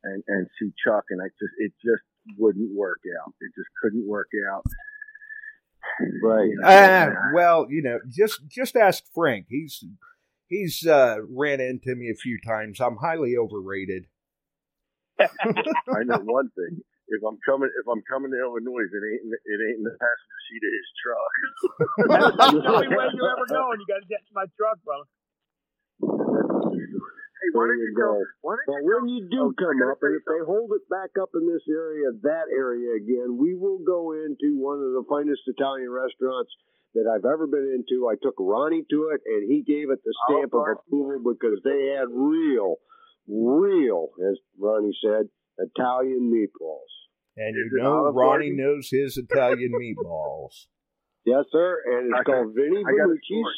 and 0.05 0.23
and 0.29 0.47
see 0.59 0.71
Chuck, 0.85 1.05
and 1.11 1.21
I 1.21 1.29
just 1.41 1.55
it 1.59 1.73
just 1.83 2.05
wouldn't 2.39 2.71
work 2.77 3.01
out. 3.21 3.35
It 3.41 3.51
just 3.57 3.69
couldn't 3.83 4.07
work 4.09 4.29
out. 4.53 4.65
Right. 6.23 6.47
You 6.47 6.59
know, 6.61 6.69
Ah, 6.69 7.11
well, 7.35 7.67
you 7.69 7.83
know, 7.83 7.99
just 8.09 8.47
just 8.49 8.77
ask 8.77 9.03
Frank. 9.13 9.47
He's 9.49 9.85
he's 10.47 10.87
uh, 10.87 11.17
ran 11.29 11.61
into 11.61 11.97
me 11.97 12.09
a 12.09 12.15
few 12.15 12.39
times. 12.41 12.81
I'm 12.81 12.97
highly 13.03 13.37
overrated. 13.37 14.07
I 15.21 16.05
know 16.05 16.19
one 16.19 16.51
thing. 16.51 16.83
If 17.09 17.21
I'm 17.27 17.39
coming, 17.45 17.69
if 17.69 17.87
I'm 17.91 18.03
coming 18.09 18.31
to 18.31 18.39
Illinois, 18.39 18.87
it 18.87 19.03
ain't 19.03 19.23
in 19.27 19.31
the- 19.31 19.45
it 19.45 19.59
ain't 19.59 19.79
in 19.83 19.85
the 19.85 19.97
passenger 19.99 20.39
seat 20.49 20.63
of 20.63 20.73
his 20.73 20.89
truck. 21.03 21.35
That's 22.39 22.63
the 22.63 22.71
only 22.73 22.89
way 22.89 23.05
you're 23.13 23.31
ever 23.33 23.47
going. 23.51 23.77
You 23.83 23.87
got 23.91 24.01
to 24.01 24.09
get 24.09 24.23
to 24.27 24.33
my 24.33 24.47
truck, 24.57 24.79
brother. 24.87 25.05
Hey, 26.03 27.51
why 27.53 27.67
There 27.67 27.75
don't 27.75 27.83
you 27.83 27.91
you 27.91 27.99
go? 27.99 28.07
go. 28.07 28.25
Why 28.43 28.53
don't 28.55 28.67
But 28.71 28.81
you 28.81 28.87
go? 28.87 28.97
when 29.03 29.05
you 29.11 29.21
do 29.29 29.43
Oh, 29.51 29.53
come 29.59 29.79
up, 29.91 29.99
and 30.03 30.15
if 30.15 30.25
they 30.31 30.41
hold 30.47 30.71
it 30.79 30.85
back 30.89 31.11
up 31.21 31.31
in 31.35 31.45
this 31.51 31.67
area, 31.69 32.07
that 32.23 32.47
area 32.55 32.95
again, 32.97 33.37
we 33.37 33.55
will 33.59 33.83
go 33.83 34.13
into 34.15 34.57
one 34.63 34.79
of 34.79 34.95
the 34.95 35.05
finest 35.11 35.43
Italian 35.51 35.91
restaurants 35.91 36.55
that 36.95 37.11
I've 37.11 37.25
ever 37.27 37.47
been 37.51 37.67
into. 37.83 38.07
I 38.09 38.15
took 38.23 38.37
Ronnie 38.39 38.85
to 38.89 38.99
it, 39.17 39.21
and 39.27 39.51
he 39.51 39.63
gave 39.67 39.91
it 39.91 39.99
the 40.05 40.15
stamp 40.31 40.55
of 40.55 40.63
approval 40.71 41.35
because 41.35 41.59
they 41.65 41.97
had 41.99 42.07
real, 42.13 42.77
real, 43.27 44.11
as 44.23 44.39
Ronnie 44.61 44.95
said, 45.03 45.27
Italian 45.71 46.33
meatballs. 46.33 46.93
And 47.37 47.55
you 47.57 47.71
it 47.79 47.83
know 47.83 48.11
Ronnie 48.11 48.51
Garden? 48.51 48.57
knows 48.57 48.89
his 48.91 49.17
Italian 49.17 49.73
meatballs. 49.73 50.67
Yes, 51.25 51.45
sir, 51.53 51.79
and 51.87 52.11
it's 52.11 52.19
I 52.19 52.23
called 52.27 52.51
Vinny 52.53 52.83
I 52.83 52.91
got 52.99 53.07
a 53.07 53.15
Bellucci's. 53.15 53.55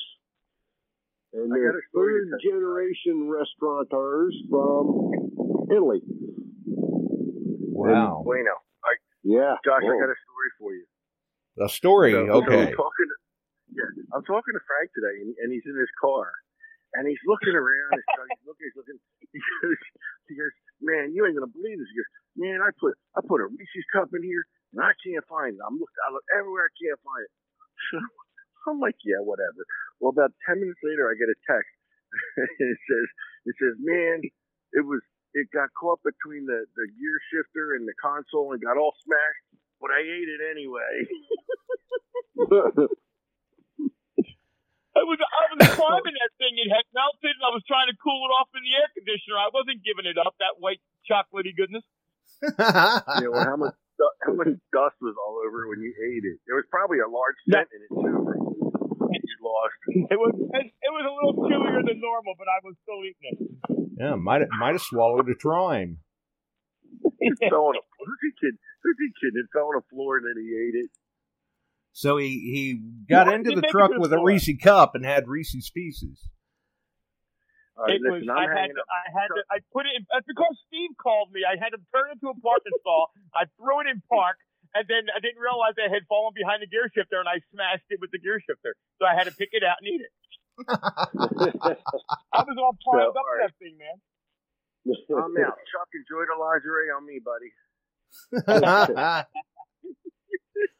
And 1.32 1.48
they're 1.50 1.72
a 1.72 1.80
story 1.88 2.20
to 2.20 2.28
third 2.28 2.28
tell 2.28 2.40
you. 2.44 2.60
generation 2.60 3.16
restaurateurs 3.32 4.36
from 4.52 5.66
Italy. 5.72 6.04
Wow. 7.72 8.20
Bueno. 8.24 8.52
I, 8.84 8.92
Yeah. 9.24 9.56
Josh, 9.64 9.80
I 9.80 9.96
got 9.96 10.12
a 10.12 10.18
story 10.28 10.50
for 10.60 10.70
you. 10.76 10.84
A 11.64 11.68
story, 11.72 12.12
So- 12.12 12.26
so 12.26 12.32
okay. 12.44 12.68
I'm 12.68 12.76
talking 12.76 13.08
to, 13.08 13.16
yeah, 13.72 13.90
I'm 14.12 14.24
talking 14.28 14.52
to 14.52 14.62
Frank 14.68 14.90
today, 14.92 15.16
and, 15.24 15.34
and 15.40 15.48
he's 15.52 15.64
in 15.64 15.78
his 15.78 15.90
car, 16.02 16.28
and 16.94 17.08
he's 17.08 17.22
looking 17.26 17.54
around. 17.56 17.96
He's, 17.96 18.04
he's 18.28 18.44
looking. 18.44 18.66
He's 18.68 18.76
looking. 18.76 18.98
He 19.32 19.40
goes, 19.40 19.80
he 20.28 20.34
goes, 20.36 20.54
man, 20.84 21.16
you 21.16 21.24
ain't 21.24 21.34
gonna 21.36 21.50
believe 21.50 21.80
this. 21.80 21.88
He 21.90 21.96
goes, 21.98 22.12
man, 22.36 22.60
I 22.60 22.70
put 22.76 22.94
I 23.16 23.20
put 23.24 23.40
a 23.40 23.48
Reese's 23.48 23.88
cup 23.90 24.12
in 24.12 24.22
here, 24.22 24.44
and 24.76 24.84
I 24.84 24.92
can't 25.00 25.24
find 25.26 25.56
it. 25.56 25.62
I'm 25.64 25.80
look, 25.80 25.90
I 26.04 26.12
look 26.12 26.26
everywhere, 26.36 26.68
I 26.68 26.74
can't 26.76 27.00
find 27.00 27.24
it. 27.24 27.32
So 27.90 27.96
I'm 28.70 28.80
like, 28.80 28.96
yeah, 29.04 29.24
whatever. 29.24 29.64
Well, 29.98 30.12
about 30.12 30.36
ten 30.44 30.60
minutes 30.60 30.80
later, 30.84 31.08
I 31.08 31.16
get 31.16 31.32
a 31.32 31.38
text. 31.48 31.74
and 32.38 32.70
it 32.70 32.80
says, 32.86 33.08
it 33.50 33.54
says, 33.58 33.74
man, 33.82 34.22
it 34.76 34.84
was 34.86 35.02
it 35.34 35.50
got 35.50 35.72
caught 35.74 36.00
between 36.04 36.46
the 36.46 36.64
the 36.76 36.86
gear 36.94 37.18
shifter 37.32 37.74
and 37.74 37.88
the 37.88 37.96
console 37.98 38.52
and 38.52 38.62
got 38.62 38.78
all 38.78 38.94
smashed, 39.02 39.44
but 39.80 39.90
I 39.90 40.00
ate 40.04 40.30
it 40.30 40.42
anyway. 40.44 40.94
I 44.94 45.02
was 45.02 45.18
I 45.18 45.42
was 45.58 45.68
climbing 45.78 46.14
that 46.14 46.32
thing. 46.38 46.54
It 46.54 46.70
had 46.70 46.86
melted, 46.94 47.34
and 47.34 47.44
I 47.44 47.50
was 47.50 47.66
trying 47.66 47.90
to 47.90 47.96
cool 47.98 48.20
it 48.26 48.32
off 48.38 48.48
in 48.54 48.62
the 48.62 48.74
air 48.78 48.90
conditioner. 48.94 49.36
I 49.38 49.50
wasn't 49.50 49.82
giving 49.82 50.06
it 50.06 50.18
up. 50.18 50.38
That 50.38 50.62
white 50.62 50.78
chocolatey 51.06 51.54
goodness. 51.54 51.82
yeah, 52.42 53.30
well, 53.30 53.42
how 53.42 53.58
much 53.58 53.74
how 54.22 54.34
much 54.34 54.54
dust 54.70 54.98
was 55.02 55.14
all 55.18 55.42
over 55.42 55.66
when 55.66 55.82
you 55.82 55.90
ate 55.90 56.22
it? 56.22 56.38
There 56.46 56.54
was 56.54 56.66
probably 56.70 57.02
a 57.02 57.10
large 57.10 57.38
scent 57.50 57.68
in 57.74 57.80
it 57.82 57.90
too. 57.90 58.14
You 59.14 59.38
lost. 59.42 59.78
It 60.10 60.18
was 60.18 60.32
it, 60.34 60.66
it 60.70 60.92
was 60.94 61.04
a 61.06 61.14
little 61.14 61.34
chewier 61.42 61.82
than 61.82 61.98
normal, 61.98 62.34
but 62.38 62.46
I 62.46 62.58
was 62.62 62.74
still 62.82 63.02
eating 63.02 63.26
it. 63.34 63.38
Yeah, 63.98 64.14
might 64.14 64.42
might 64.58 64.78
have 64.78 64.82
swallowed 64.82 65.28
a 65.28 65.34
trime. 65.34 65.98
It 67.18 67.34
fell 67.50 67.72
on 67.72 67.76
a 67.76 67.82
who's 67.82 68.20
he 68.24 68.30
kid? 68.38 68.54
Who's 68.82 68.98
he 68.98 69.08
kid? 69.18 69.32
It 69.38 69.46
fell 69.52 69.72
on 69.72 69.80
the 69.80 69.86
floor 69.90 70.18
and 70.18 70.26
then 70.26 70.38
he 70.38 70.54
ate 70.54 70.76
it. 70.86 70.90
So 71.94 72.18
he 72.18 72.28
he 72.50 72.80
got 73.08 73.28
Well, 73.28 73.36
into 73.36 73.54
the 73.54 73.62
truck 73.70 73.92
with 73.94 74.12
a 74.12 74.16
floor. 74.16 74.26
Reese 74.26 74.50
cup 74.62 74.94
and 74.98 75.04
had 75.06 75.28
Reese's 75.30 75.70
pieces. 75.70 76.28
All 77.78 77.86
right, 77.86 77.94
it 77.94 78.02
listen, 78.02 78.30
I 78.30 78.46
I'm 78.46 78.50
had. 78.50 78.66
To. 78.74 78.82
I 78.90 79.04
had 79.14 79.28
to. 79.30 79.42
I 79.50 79.58
put 79.72 79.86
it. 79.86 79.94
in 79.98 80.06
That's 80.10 80.26
because 80.26 80.58
Steve 80.66 80.90
called 80.98 81.30
me. 81.30 81.42
I 81.46 81.54
had 81.54 81.70
to 81.70 81.78
turn 81.94 82.10
it 82.10 82.18
into 82.18 82.34
a 82.34 82.38
parking 82.42 82.74
stall. 82.82 83.10
I 83.34 83.46
threw 83.58 83.78
it 83.82 83.86
in 83.90 84.02
park, 84.10 84.38
and 84.74 84.86
then 84.90 85.06
I 85.14 85.18
didn't 85.22 85.38
realize 85.38 85.74
I 85.78 85.86
had 85.90 86.02
fallen 86.10 86.34
behind 86.34 86.62
the 86.62 86.70
gear 86.70 86.90
shifter, 86.90 87.18
and 87.22 87.30
I 87.30 87.38
smashed 87.54 87.86
it 87.90 87.98
with 88.02 88.10
the 88.10 88.18
gear 88.18 88.42
shifter. 88.42 88.74
So 88.98 89.06
I 89.06 89.14
had 89.14 89.30
to 89.30 89.34
pick 89.34 89.50
it 89.54 89.62
out 89.62 89.78
and 89.82 89.86
eat 89.90 90.02
it. 90.02 90.12
I 90.70 92.42
was 92.46 92.58
all 92.58 92.74
primed 92.82 93.10
So, 93.10 93.14
up 93.14 93.14
for 93.14 93.22
all 93.22 93.38
right. 93.38 93.50
that 93.50 93.54
thing, 93.62 93.74
man. 93.78 93.98
I'm 95.14 95.34
out. 95.46 95.58
Chuck, 95.70 95.90
enjoy 95.94 96.26
the 96.26 96.38
lingerie 96.38 96.90
on 96.94 97.06
me, 97.06 97.18
buddy. 97.22 97.50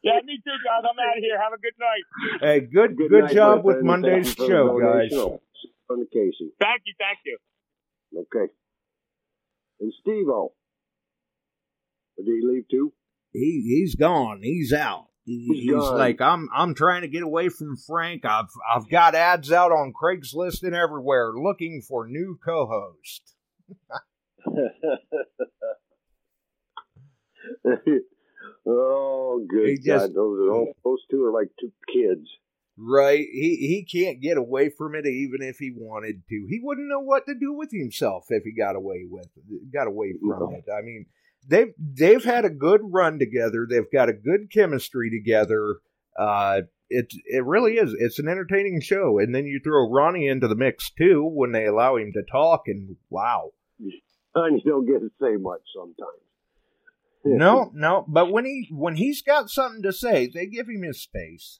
Yeah, 0.03 0.19
me 0.23 0.37
too, 0.43 0.51
guys. 0.63 0.83
I'm 0.89 0.97
out 0.99 1.17
of 1.17 1.21
here. 1.23 1.37
Have 1.41 1.53
a 1.53 1.57
good 1.57 1.73
night. 1.79 2.05
hey, 2.41 2.59
good 2.61 2.95
Good 2.97 3.09
good, 3.09 3.23
night, 3.25 3.33
job 3.33 3.63
with. 3.65 3.81
Monday's 3.83 4.33
Thank 4.33 4.39
you 4.49 4.55
for 4.55 4.79
the 4.81 5.09
show, 5.09 5.19
guys. 5.19 5.39
On 5.89 5.99
the 5.99 6.05
Casey. 6.11 6.51
Thank 6.59 6.81
you. 6.85 6.93
Thank 6.97 7.19
you. 7.25 7.37
Okay. 8.21 8.51
And 9.81 9.93
Steve 10.01 10.27
O. 10.29 10.53
Did 12.17 12.25
he 12.27 12.39
leave 12.43 12.67
too? 12.69 12.93
He 13.33 13.61
he's 13.67 13.95
gone. 13.95 14.39
He's 14.41 14.71
out. 14.73 15.07
He- 15.25 15.45
He's 15.51 15.63
he's 15.63 15.73
like 15.73 16.21
I'm 16.21 16.47
I'm 16.55 16.73
trying 16.75 17.01
to 17.01 17.07
get 17.07 17.23
away 17.23 17.49
from 17.49 17.75
Frank. 17.75 18.23
I've 18.25 18.45
I've 18.73 18.87
got 18.89 19.15
ads 19.15 19.51
out 19.51 19.71
on 19.71 19.91
Craigslist 19.91 20.63
and 20.63 20.73
everywhere 20.75 21.33
looking 21.35 21.81
for 21.81 22.07
new 22.07 22.39
co-host. 22.45 23.33
oh, 28.67 29.45
good 29.47 29.77
just- 29.83 30.07
God! 30.07 30.15
Those 30.15 30.67
those 30.83 30.99
two 31.09 31.23
are 31.23 31.31
like 31.31 31.49
two 31.59 31.71
kids. 31.91 32.27
Right? 32.77 33.25
He 33.31 33.55
he 33.55 33.85
can't 33.89 34.19
get 34.19 34.37
away 34.37 34.69
from 34.69 34.95
it 34.95 35.05
even 35.05 35.41
if 35.41 35.57
he 35.57 35.71
wanted 35.73 36.23
to. 36.27 36.47
He 36.49 36.59
wouldn't 36.61 36.89
know 36.89 36.99
what 36.99 37.25
to 37.25 37.33
do 37.33 37.53
with 37.53 37.71
himself 37.71 38.25
if 38.29 38.43
he 38.43 38.51
got 38.51 38.75
away 38.75 39.05
with 39.09 39.29
got 39.73 39.87
away 39.87 40.13
from 40.19 40.55
it. 40.55 40.65
I 40.69 40.81
mean, 40.81 41.05
they've 41.47 41.73
they've 41.77 42.23
had 42.23 42.43
a 42.43 42.49
good 42.49 42.81
run 42.83 43.17
together. 43.17 43.65
They've 43.69 43.89
got 43.93 44.09
a 44.09 44.13
good 44.13 44.51
chemistry 44.51 45.09
together. 45.09 45.77
Uh 46.17 46.63
it 46.89 47.13
it 47.25 47.45
really 47.45 47.75
is. 47.75 47.95
It's 47.97 48.19
an 48.19 48.27
entertaining 48.27 48.81
show. 48.81 49.19
And 49.19 49.33
then 49.33 49.45
you 49.45 49.59
throw 49.63 49.89
Ronnie 49.89 50.27
into 50.27 50.47
the 50.47 50.55
mix 50.55 50.91
too 50.91 51.23
when 51.23 51.51
they 51.51 51.65
allow 51.65 51.95
him 51.95 52.11
to 52.13 52.23
talk 52.29 52.63
and 52.67 52.95
wow. 53.09 53.51
And 54.35 54.61
you 54.63 54.69
don't 54.69 54.85
get 54.85 54.99
to 54.99 55.09
say 55.21 55.37
much 55.37 55.61
sometimes. 55.73 56.24
No, 57.25 57.71
no, 57.73 58.05
but 58.07 58.31
when 58.31 58.45
he 58.45 58.67
when 58.71 58.95
he's 58.95 59.21
got 59.23 59.49
something 59.49 59.81
to 59.81 59.91
say, 59.91 60.27
they 60.27 60.45
give 60.45 60.67
him 60.69 60.83
his 60.83 61.01
space. 61.01 61.59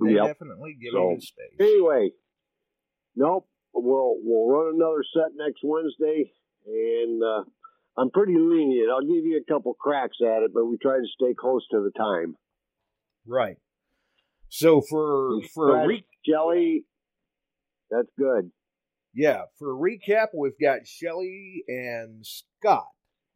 They 0.00 0.12
Yep. 0.14 0.26
definitely 0.26 0.74
give 0.80 0.92
So, 0.92 1.08
him 1.10 1.14
his 1.16 1.28
space. 1.28 1.56
Anyway, 1.60 2.10
nope. 3.16 3.48
We'll 3.74 4.16
we'll 4.22 4.48
run 4.48 4.74
another 4.74 5.02
set 5.14 5.32
next 5.34 5.60
Wednesday, 5.64 6.32
and 6.66 7.22
uh, 7.22 7.44
I'm 7.96 8.10
pretty 8.10 8.36
lenient. 8.38 8.90
I'll 8.90 9.00
give 9.00 9.24
you 9.24 9.40
a 9.44 9.52
couple 9.52 9.72
cracks 9.74 10.18
at 10.20 10.42
it, 10.42 10.52
but 10.54 10.66
we 10.66 10.76
try 10.76 10.98
to 10.98 11.06
stay 11.14 11.34
close 11.34 11.66
to 11.70 11.80
the 11.82 11.90
time. 11.98 12.36
Right. 13.26 13.56
So 14.50 14.82
for 14.82 15.40
for 15.54 15.82
a 15.82 15.86
re- 15.86 16.06
jelly, 16.26 16.84
that's 17.90 18.08
good. 18.18 18.52
Yeah, 19.14 19.42
for 19.58 19.72
a 19.72 19.76
recap, 19.76 20.28
we've 20.34 20.58
got 20.60 20.86
Shelly 20.86 21.64
and 21.68 22.24
Scott 22.26 22.86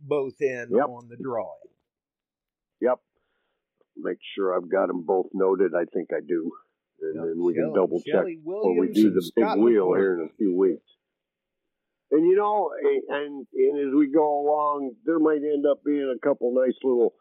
both 0.00 0.34
in 0.40 0.68
Yep. 0.70 0.88
on 0.88 1.08
the 1.08 1.16
drawing. 1.16 1.50
Yep. 2.80 3.00
make 3.96 4.18
sure 4.34 4.54
I've 4.54 4.68
got 4.70 4.88
them 4.88 5.02
both 5.06 5.26
noted. 5.32 5.72
I 5.74 5.86
think 5.86 6.10
I 6.12 6.20
do. 6.26 6.52
And 7.00 7.14
Yep, 7.16 7.24
then 7.24 7.42
we 7.44 7.54
can 7.54 7.72
double 7.72 8.00
check 8.00 8.12
Shelley 8.14 8.38
when 8.42 8.76
we 8.78 8.88
do 8.92 9.10
the 9.10 9.22
big 9.34 9.44
Scott 9.44 9.58
wheel 9.58 9.86
McCord. 9.88 9.98
here 9.98 10.14
in 10.20 10.26
a 10.26 10.36
few 10.36 10.54
weeks. 10.54 10.84
And 12.10 12.24
you 12.26 12.36
know, 12.36 12.70
and 13.10 13.46
and 13.52 13.88
as 13.88 13.94
we 13.94 14.08
go 14.12 14.40
along, 14.40 14.94
there 15.04 15.18
might 15.18 15.42
end 15.42 15.64
up 15.66 15.82
being 15.84 16.14
a 16.14 16.18
couple 16.26 16.52
nice 16.54 16.76
little 16.84 17.14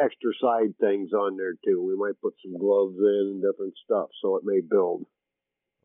extra 0.00 0.32
side 0.40 0.74
things 0.80 1.12
on 1.12 1.36
there 1.36 1.54
too. 1.64 1.82
We 1.84 1.96
might 1.96 2.20
put 2.20 2.34
some 2.42 2.58
gloves 2.58 2.96
in 2.98 3.38
and 3.38 3.42
different 3.42 3.74
stuff, 3.84 4.08
so 4.20 4.36
it 4.36 4.42
may 4.44 4.60
build. 4.60 5.06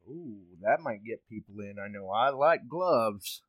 Ooh, 0.10 0.40
that 0.62 0.82
might 0.82 1.04
get 1.04 1.28
people 1.30 1.60
in. 1.60 1.76
I 1.84 1.88
know 1.88 2.10
I 2.10 2.30
like 2.30 2.68
gloves. 2.68 3.42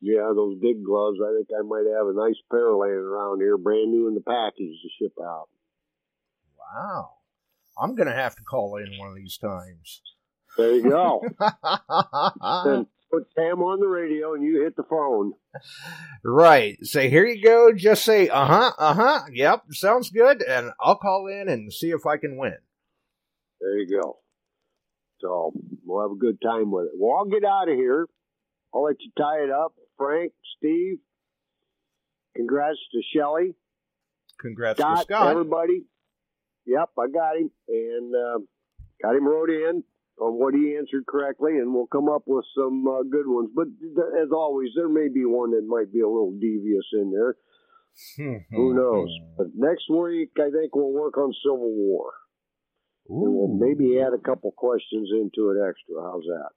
Yeah, 0.00 0.32
those 0.34 0.58
big 0.60 0.84
gloves. 0.84 1.18
I 1.24 1.32
think 1.36 1.48
I 1.56 1.62
might 1.62 1.86
have 1.96 2.08
a 2.08 2.14
nice 2.14 2.40
pair 2.50 2.74
laying 2.74 2.94
around 2.94 3.40
here, 3.40 3.56
brand 3.56 3.92
new 3.92 4.08
in 4.08 4.14
the 4.14 4.20
package 4.20 4.56
to 4.82 4.88
ship 4.98 5.12
out. 5.22 5.48
Wow. 6.58 7.10
I'm 7.80 7.94
going 7.94 8.08
to 8.08 8.14
have 8.14 8.34
to 8.36 8.42
call 8.42 8.76
in 8.76 8.98
one 8.98 9.10
of 9.10 9.16
these 9.16 9.38
times. 9.38 10.02
There 10.56 10.74
you 10.74 10.90
go. 10.90 11.22
then 12.64 12.86
put 13.12 13.28
Sam 13.34 13.62
on 13.62 13.80
the 13.80 13.86
radio 13.86 14.34
and 14.34 14.42
you 14.42 14.62
hit 14.62 14.76
the 14.76 14.82
phone. 14.82 15.32
right. 16.24 16.76
Say, 16.84 17.08
here 17.08 17.24
you 17.24 17.42
go. 17.42 17.72
Just 17.72 18.04
say, 18.04 18.28
uh 18.28 18.46
huh, 18.46 18.72
uh 18.78 18.94
huh. 18.94 19.20
Yep, 19.32 19.64
sounds 19.70 20.10
good. 20.10 20.42
And 20.42 20.72
I'll 20.80 20.96
call 20.96 21.28
in 21.28 21.48
and 21.48 21.72
see 21.72 21.90
if 21.90 22.06
I 22.06 22.16
can 22.16 22.36
win. 22.36 22.56
There 23.60 23.78
you 23.78 24.00
go. 24.02 24.18
So 25.22 25.52
we'll 25.86 26.02
have 26.02 26.10
a 26.10 26.18
good 26.18 26.38
time 26.42 26.70
with 26.70 26.86
it. 26.86 26.92
Well, 26.98 27.16
I'll 27.16 27.30
get 27.30 27.44
out 27.44 27.68
of 27.68 27.76
here. 27.76 28.06
I'll 28.74 28.82
let 28.82 28.96
you 29.00 29.10
tie 29.16 29.44
it 29.44 29.50
up. 29.50 29.74
Frank, 29.96 30.32
Steve, 30.58 30.98
congrats 32.34 32.78
to 32.92 33.00
Shelly. 33.14 33.54
Congrats 34.40 34.80
Scott, 34.80 34.98
to 34.98 35.02
Scott. 35.04 35.28
everybody. 35.28 35.84
Yep, 36.66 36.90
I 36.98 37.06
got 37.08 37.36
him. 37.36 37.50
And 37.68 38.14
uh, 38.14 38.38
got 39.00 39.14
him 39.14 39.26
wrote 39.26 39.50
in 39.50 39.84
on 40.20 40.38
what 40.38 40.54
he 40.54 40.76
answered 40.76 41.06
correctly, 41.06 41.58
and 41.58 41.72
we'll 41.72 41.86
come 41.86 42.08
up 42.08 42.22
with 42.26 42.44
some 42.56 42.86
uh, 42.88 43.02
good 43.02 43.26
ones. 43.26 43.50
But 43.54 43.68
th- 43.80 44.22
as 44.22 44.30
always, 44.32 44.70
there 44.74 44.88
may 44.88 45.08
be 45.08 45.24
one 45.24 45.52
that 45.52 45.64
might 45.66 45.92
be 45.92 46.00
a 46.00 46.08
little 46.08 46.32
devious 46.32 46.86
in 46.92 47.12
there. 47.12 47.36
Who 48.50 48.74
knows? 48.74 49.10
But 49.36 49.48
next 49.54 49.90
week, 49.90 50.30
I 50.38 50.50
think 50.50 50.74
we'll 50.74 50.92
work 50.92 51.18
on 51.18 51.32
Civil 51.44 51.70
War. 51.70 52.10
We'll 53.14 53.48
maybe 53.48 54.00
add 54.00 54.14
a 54.14 54.18
couple 54.18 54.52
questions 54.52 55.10
into 55.12 55.50
it 55.50 55.58
extra. 55.68 56.02
How's 56.02 56.22
that? 56.22 56.50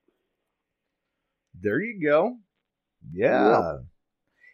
There 1.62 1.82
you 1.82 2.02
go. 2.02 2.38
Yeah. 3.12 3.80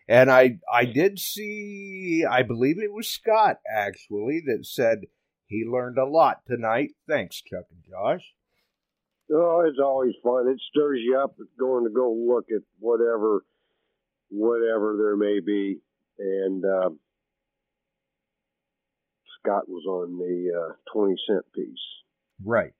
And 0.07 0.31
I 0.31 0.57
I 0.71 0.85
did 0.85 1.19
see 1.19 2.25
I 2.29 2.41
believe 2.41 2.79
it 2.79 2.91
was 2.91 3.07
Scott 3.07 3.57
actually 3.71 4.41
that 4.47 4.65
said 4.65 5.01
he 5.45 5.63
learned 5.63 5.99
a 5.99 6.05
lot 6.05 6.41
tonight. 6.47 6.91
Thanks, 7.07 7.39
Chuck 7.41 7.65
and 7.69 7.83
Josh. 7.87 8.33
Oh, 9.31 9.63
it's 9.67 9.79
always 9.79 10.13
fun. 10.23 10.47
It 10.47 10.59
stirs 10.71 10.99
you 11.03 11.19
up 11.19 11.35
going 11.59 11.83
to 11.83 11.91
go 11.91 12.11
look 12.11 12.45
at 12.49 12.63
whatever, 12.79 13.45
whatever 14.29 14.95
there 14.97 15.15
may 15.15 15.39
be. 15.39 15.79
And 16.17 16.65
uh, 16.65 16.89
Scott 19.43 19.63
was 19.67 19.85
on 19.85 20.17
the 20.17 20.51
uh, 20.57 20.73
twenty 20.93 21.15
cent 21.27 21.45
piece. 21.53 21.79
Right. 22.43 22.71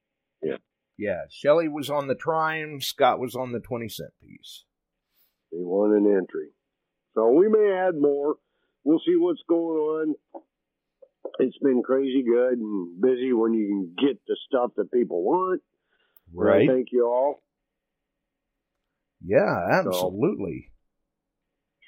Yeah. 0.42 0.58
Yeah. 0.98 1.22
Shelley 1.30 1.68
was 1.68 1.90
on 1.90 2.08
the 2.08 2.16
Trime, 2.16 2.82
Scott 2.82 3.20
was 3.20 3.36
on 3.36 3.52
the 3.52 3.60
twenty 3.60 3.90
cent 3.90 4.12
piece. 4.22 4.66
They 5.52 5.60
won 5.62 5.94
an 5.96 6.06
entry. 6.06 6.50
So 7.16 7.32
we 7.32 7.50
may 7.50 7.72
add 7.72 7.96
more. 8.00 8.36
We'll 8.84 9.02
see 9.06 9.16
what's 9.18 9.42
going 9.48 9.78
on. 9.78 10.16
It's 11.40 11.58
been 11.58 11.84
crazy 11.84 12.24
good 12.24 12.58
and 12.58 13.02
busy 13.02 13.34
when 13.34 13.54
you 13.54 13.68
can 13.98 14.08
get 14.08 14.20
the 14.28 14.38
stuff 14.48 14.72
that 14.78 14.92
people 14.92 15.24
want. 15.24 15.62
Right. 16.34 16.68
thank 16.70 16.88
you 16.92 17.06
all. 17.06 17.42
Yeah, 19.24 19.68
absolutely. 19.72 20.72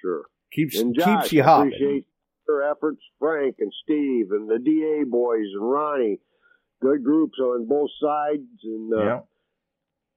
Sure. 0.01 0.23
Keeps 0.51 0.81
Josh, 0.93 1.21
keeps 1.21 1.33
you 1.33 1.43
hopping. 1.43 2.03
Their 2.47 2.69
efforts, 2.69 3.01
Frank 3.19 3.55
and 3.59 3.71
Steve 3.83 4.27
and 4.31 4.49
the 4.49 4.59
DA 4.59 5.03
boys 5.09 5.47
and 5.53 5.69
Ronnie. 5.71 6.19
Good 6.81 7.03
groups 7.03 7.39
on 7.39 7.67
both 7.67 7.89
sides. 8.01 8.47
And 8.63 8.93
uh, 8.93 9.03
Yeah. 9.03 9.19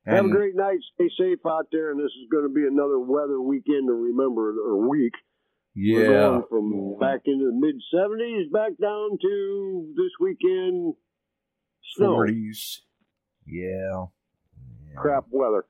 have 0.06 0.24
a 0.26 0.28
great 0.30 0.54
night. 0.56 0.78
Stay 0.94 1.08
safe 1.18 1.38
out 1.46 1.66
there. 1.72 1.90
And 1.90 2.00
this 2.00 2.06
is 2.12 2.28
going 2.30 2.44
to 2.44 2.52
be 2.52 2.66
another 2.66 2.98
weather 2.98 3.40
weekend 3.40 3.88
to 3.88 3.92
remember, 3.94 4.50
or 4.58 4.88
week. 4.88 5.12
Yeah. 5.78 6.40
from 6.48 6.96
back 6.98 7.20
into 7.26 7.50
the 7.50 7.52
mid 7.52 7.76
70s 7.94 8.50
back 8.50 8.72
down 8.80 9.18
to 9.20 9.94
this 9.96 10.10
weekend 10.18 10.94
snow. 11.96 12.14
Forties. 12.14 12.82
Yeah. 13.46 14.06
Crap 14.96 15.26
weather. 15.30 15.66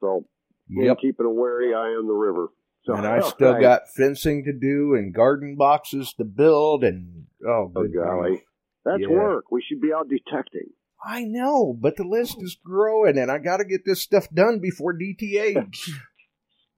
So 0.00 0.26
Yep. 0.68 0.98
keeping 1.00 1.26
a 1.26 1.30
wary 1.30 1.72
eye 1.72 1.94
on 1.94 2.06
the 2.08 2.12
river. 2.12 2.48
So, 2.84 2.94
and 2.94 3.06
I 3.06 3.20
still 3.20 3.52
Right. 3.52 3.60
got 3.62 3.88
fencing 3.96 4.44
to 4.44 4.52
do 4.52 4.94
and 4.94 5.14
garden 5.14 5.56
boxes 5.56 6.12
to 6.14 6.24
build 6.24 6.84
and 6.84 7.26
oh, 7.46 7.72
Oh, 7.74 7.86
golly. 7.88 8.44
That's 8.84 9.00
Yeah. 9.00 9.08
work. 9.08 9.50
We 9.50 9.62
should 9.62 9.80
be 9.80 9.92
out 9.92 10.08
detecting. 10.08 10.70
I 11.02 11.24
know, 11.24 11.72
but 11.78 11.96
the 11.96 12.04
list 12.04 12.42
is 12.42 12.56
growing, 12.62 13.18
and 13.18 13.30
I 13.30 13.38
got 13.38 13.58
to 13.58 13.64
get 13.64 13.84
this 13.84 14.00
stuff 14.02 14.28
done 14.30 14.58
before 14.60 14.92
DTH. 14.92 15.90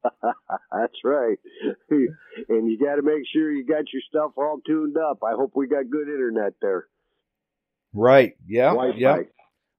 That's 0.23 1.05
right. 1.05 1.39
and 1.91 2.71
you 2.71 2.79
got 2.79 2.97
to 2.97 3.03
make 3.03 3.25
sure 3.33 3.51
you 3.51 3.65
got 3.67 3.93
your 3.93 4.03
stuff 4.09 4.33
all 4.37 4.61
tuned 4.65 4.97
up. 4.97 5.19
I 5.25 5.33
hope 5.35 5.53
we 5.57 5.67
got 5.67 5.91
good 5.91 6.09
internet 6.09 6.55
there. 6.63 6.87
right? 7.93 8.35
Yeah. 8.47 8.71
Wi-Fi. 8.71 8.99
Yeah. 8.99 9.23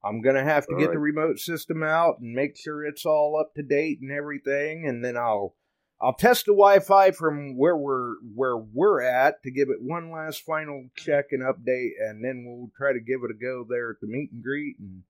I'm 0.03 0.21
gonna 0.21 0.43
have 0.43 0.65
to 0.67 0.73
All 0.73 0.79
get 0.79 0.91
the 0.91 0.99
remote 0.99 1.39
system 1.39 1.83
out 1.83 2.19
and 2.19 2.33
make 2.33 2.55
sure 2.57 2.85
it's 2.85 3.05
all 3.05 3.37
up 3.39 3.53
to 3.55 3.63
date 3.63 3.99
and 4.01 4.11
everything, 4.11 4.85
and 4.87 5.03
then 5.03 5.17
I'll 5.17 5.55
I'll 5.99 6.13
test 6.13 6.45
the 6.45 6.51
Wi-Fi 6.51 7.11
from 7.11 7.57
where 7.57 7.75
we're 7.75 8.15
where 8.35 8.57
we're 8.57 9.01
at 9.01 9.41
to 9.43 9.51
give 9.51 9.69
it 9.69 9.81
one 9.81 10.11
last 10.11 10.43
final 10.43 10.89
check 10.95 11.25
and 11.31 11.41
update, 11.41 11.91
and 11.99 12.23
then 12.23 12.45
we'll 12.45 12.69
try 12.77 12.93
to 12.93 12.99
give 12.99 13.21
it 13.23 13.31
a 13.31 13.33
go 13.33 13.65
there 13.67 13.91
at 13.91 13.95
the 14.01 14.07
meet 14.07 14.31
and 14.31 14.43
greet 14.43 14.77
and 14.79 15.03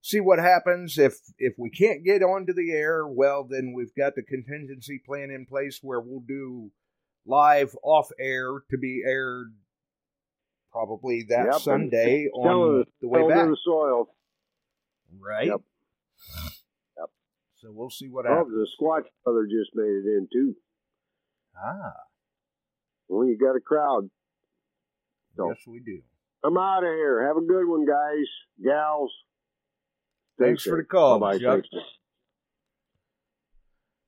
see 0.00 0.20
what 0.20 0.38
happens. 0.38 0.96
If 0.98 1.18
if 1.38 1.54
we 1.58 1.68
can't 1.68 2.04
get 2.04 2.22
onto 2.22 2.54
the 2.54 2.72
air, 2.72 3.06
well, 3.06 3.44
then 3.44 3.74
we've 3.76 3.94
got 3.94 4.14
the 4.14 4.22
contingency 4.22 4.98
plan 5.04 5.30
in 5.30 5.44
place 5.44 5.80
where 5.82 6.00
we'll 6.00 6.24
do 6.26 6.70
live 7.26 7.76
off 7.82 8.08
air 8.18 8.60
to 8.70 8.78
be 8.78 9.02
aired 9.06 9.52
probably 10.72 11.26
that 11.28 11.46
Yep, 11.52 11.60
Sunday 11.60 12.28
on 12.34 12.84
the 13.00 13.08
way 13.08 13.28
back. 13.28 13.46
the 13.46 13.56
soil. 13.62 14.08
Right. 15.20 15.48
Yep. 15.48 15.60
So 17.64 17.70
we'll 17.72 17.88
see 17.88 18.08
what 18.08 18.26
Oh, 18.26 18.34
happens. 18.36 18.52
the 18.52 18.68
Squatch 18.78 19.06
brother 19.24 19.46
just 19.46 19.70
made 19.74 19.86
it 19.88 20.04
in 20.06 20.28
too. 20.30 20.54
Ah, 21.56 21.94
Well, 23.08 23.26
you 23.26 23.38
got 23.38 23.56
a 23.56 23.60
crowd. 23.60 24.10
So 25.36 25.48
yes, 25.48 25.62
we 25.66 25.80
do. 25.80 26.02
I'm 26.44 26.58
out 26.58 26.84
of 26.84 26.90
here. 26.90 27.26
Have 27.26 27.38
a 27.38 27.40
good 27.46 27.66
one, 27.66 27.86
guys, 27.86 28.26
gals. 28.62 29.10
Stay 30.34 30.44
Thanks 30.46 30.64
for 30.64 30.76
the 30.76 30.84
call, 30.84 31.18
Bye-bye. 31.20 31.38
Chuck. 31.38 31.64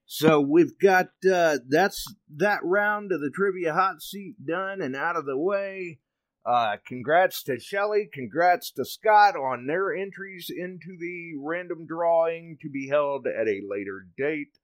So 0.05 0.41
we've 0.41 0.79
got 0.79 1.09
uh, 1.31 1.59
that's 1.69 2.05
that 2.37 2.61
round 2.63 3.11
of 3.11 3.21
the 3.21 3.31
trivia 3.35 3.73
hot 3.73 4.03
seat 4.03 4.35
done 4.47 4.83
and 4.83 4.95
out 4.95 5.17
of 5.17 5.25
the 5.25 5.37
way. 5.39 5.99
Uh, 6.47 6.77
congrats 6.87 7.43
to 7.43 7.59
Shelley. 7.59 8.09
Congrats 8.13 8.71
to 8.73 8.85
Scott 8.85 9.35
on 9.35 9.67
their 9.67 9.93
entries 9.93 10.49
into 10.49 10.97
the 10.97 11.35
random 11.43 11.87
drawing 11.87 12.57
to 12.63 12.71
be 12.71 12.89
held 12.89 13.27
at 13.27 13.49
a 13.49 13.63
later 13.69 14.07
date 14.17 14.59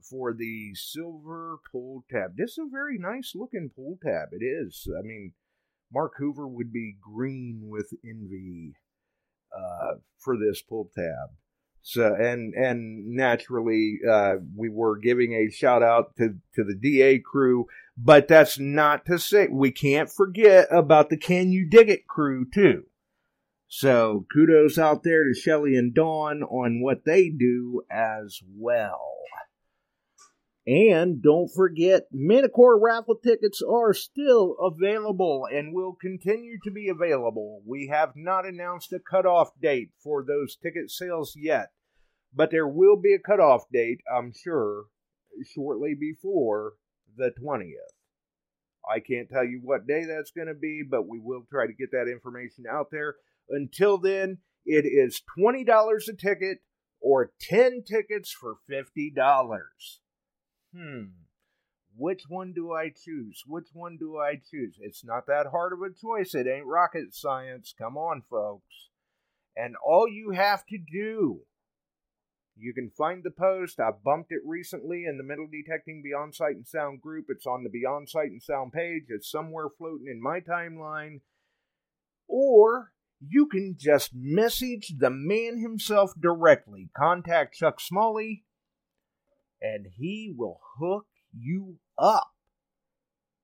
for 0.00 0.32
the 0.32 0.70
silver 0.74 1.58
pull 1.70 2.04
tab. 2.10 2.36
This 2.36 2.52
is 2.52 2.64
a 2.66 2.70
very 2.70 2.96
nice 2.98 3.32
looking 3.34 3.70
pull 3.74 3.98
tab. 4.02 4.28
It 4.32 4.42
is. 4.42 4.88
I 4.98 5.02
mean, 5.02 5.32
Mark 5.92 6.12
Hoover 6.16 6.48
would 6.48 6.72
be 6.72 6.96
green 7.02 7.64
with 7.64 7.92
envy 8.02 8.74
uh, 9.54 9.96
for 10.18 10.38
this 10.38 10.62
pull 10.62 10.90
tab. 10.96 11.36
So 11.82 12.14
and 12.14 12.52
and 12.54 13.14
naturally, 13.14 14.00
uh, 14.10 14.36
we 14.56 14.68
were 14.68 14.98
giving 14.98 15.34
a 15.34 15.52
shout 15.52 15.84
out 15.84 16.16
to 16.16 16.34
to 16.56 16.64
the 16.64 16.74
DA 16.74 17.20
crew, 17.20 17.66
but 17.96 18.28
that's 18.28 18.58
not 18.58 19.06
to 19.06 19.18
say 19.18 19.48
we 19.50 19.70
can't 19.70 20.10
forget 20.10 20.68
about 20.70 21.08
the 21.08 21.16
Can 21.16 21.50
You 21.50 21.68
Dig 21.68 21.88
It 21.88 22.06
crew 22.06 22.46
too. 22.52 22.84
So 23.68 24.26
kudos 24.32 24.78
out 24.78 25.02
there 25.02 25.24
to 25.24 25.34
Shelly 25.34 25.76
and 25.76 25.94
Dawn 25.94 26.42
on 26.42 26.82
what 26.82 27.04
they 27.04 27.30
do 27.30 27.82
as 27.90 28.40
well. 28.54 29.00
And 30.66 31.22
don't 31.22 31.48
forget, 31.48 32.08
Manticore 32.12 32.80
raffle 32.80 33.16
tickets 33.22 33.62
are 33.62 33.94
still 33.94 34.56
available 34.60 35.46
and 35.50 35.72
will 35.72 35.96
continue 36.00 36.58
to 36.64 36.72
be 36.72 36.88
available. 36.88 37.62
We 37.64 37.86
have 37.86 38.14
not 38.16 38.44
announced 38.46 38.92
a 38.92 38.98
cutoff 38.98 39.50
date 39.60 39.90
for 40.02 40.24
those 40.24 40.56
ticket 40.56 40.90
sales 40.90 41.34
yet, 41.36 41.68
but 42.34 42.50
there 42.50 42.66
will 42.66 42.96
be 42.96 43.14
a 43.14 43.20
cutoff 43.20 43.62
date, 43.72 44.00
I'm 44.12 44.32
sure, 44.32 44.86
shortly 45.54 45.94
before 45.94 46.72
the 47.16 47.32
20th. 47.42 47.72
I 48.88 49.00
can't 49.00 49.28
tell 49.28 49.44
you 49.44 49.60
what 49.62 49.86
day 49.86 50.04
that's 50.04 50.30
going 50.30 50.46
to 50.46 50.54
be, 50.54 50.82
but 50.88 51.08
we 51.08 51.18
will 51.18 51.42
try 51.50 51.66
to 51.66 51.72
get 51.72 51.90
that 51.90 52.08
information 52.10 52.64
out 52.70 52.88
there. 52.92 53.16
Until 53.48 53.98
then, 53.98 54.38
it 54.64 54.84
is 54.84 55.22
$20 55.38 56.08
a 56.08 56.12
ticket 56.12 56.58
or 57.00 57.32
10 57.40 57.82
tickets 57.86 58.32
for 58.32 58.56
$50. 58.70 59.12
Hmm. 60.74 61.02
Which 61.96 62.24
one 62.28 62.52
do 62.52 62.72
I 62.72 62.90
choose? 62.90 63.42
Which 63.46 63.68
one 63.72 63.96
do 63.96 64.18
I 64.18 64.34
choose? 64.34 64.76
It's 64.80 65.04
not 65.04 65.26
that 65.28 65.46
hard 65.50 65.72
of 65.72 65.80
a 65.80 65.90
choice. 65.90 66.34
It 66.34 66.46
ain't 66.46 66.66
rocket 66.66 67.14
science. 67.14 67.74
Come 67.76 67.96
on, 67.96 68.22
folks. 68.28 68.90
And 69.56 69.74
all 69.84 70.06
you 70.06 70.32
have 70.32 70.66
to 70.66 70.78
do 70.78 71.40
you 72.58 72.72
can 72.72 72.90
find 72.96 73.22
the 73.22 73.30
post. 73.30 73.78
I 73.78 73.90
bumped 73.90 74.32
it 74.32 74.40
recently 74.44 75.04
in 75.04 75.18
the 75.18 75.24
Metal 75.24 75.46
Detecting 75.50 76.02
Beyond 76.02 76.34
Sight 76.34 76.56
and 76.56 76.66
Sound 76.66 77.02
group. 77.02 77.26
It's 77.28 77.46
on 77.46 77.64
the 77.64 77.70
Beyond 77.70 78.08
Sight 78.08 78.30
and 78.30 78.42
Sound 78.42 78.72
page. 78.72 79.04
It's 79.08 79.30
somewhere 79.30 79.68
floating 79.76 80.06
in 80.08 80.22
my 80.22 80.40
timeline. 80.40 81.20
Or 82.26 82.92
you 83.20 83.46
can 83.46 83.76
just 83.78 84.12
message 84.14 84.94
the 84.98 85.10
man 85.10 85.58
himself 85.58 86.12
directly. 86.18 86.88
Contact 86.96 87.54
Chuck 87.54 87.78
Smalley, 87.78 88.44
and 89.60 89.86
he 89.94 90.32
will 90.34 90.60
hook 90.78 91.06
you 91.38 91.76
up 91.98 92.32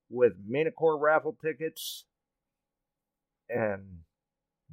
with 0.09 0.33
Manticore 0.47 0.99
raffle 0.99 1.37
tickets. 1.41 2.07
And 3.49 4.01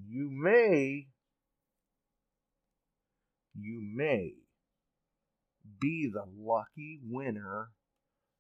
you 0.08 0.30
may 0.32 1.09
you 3.62 3.82
may 3.82 4.34
be 5.80 6.10
the 6.12 6.26
lucky 6.38 7.00
winner 7.04 7.70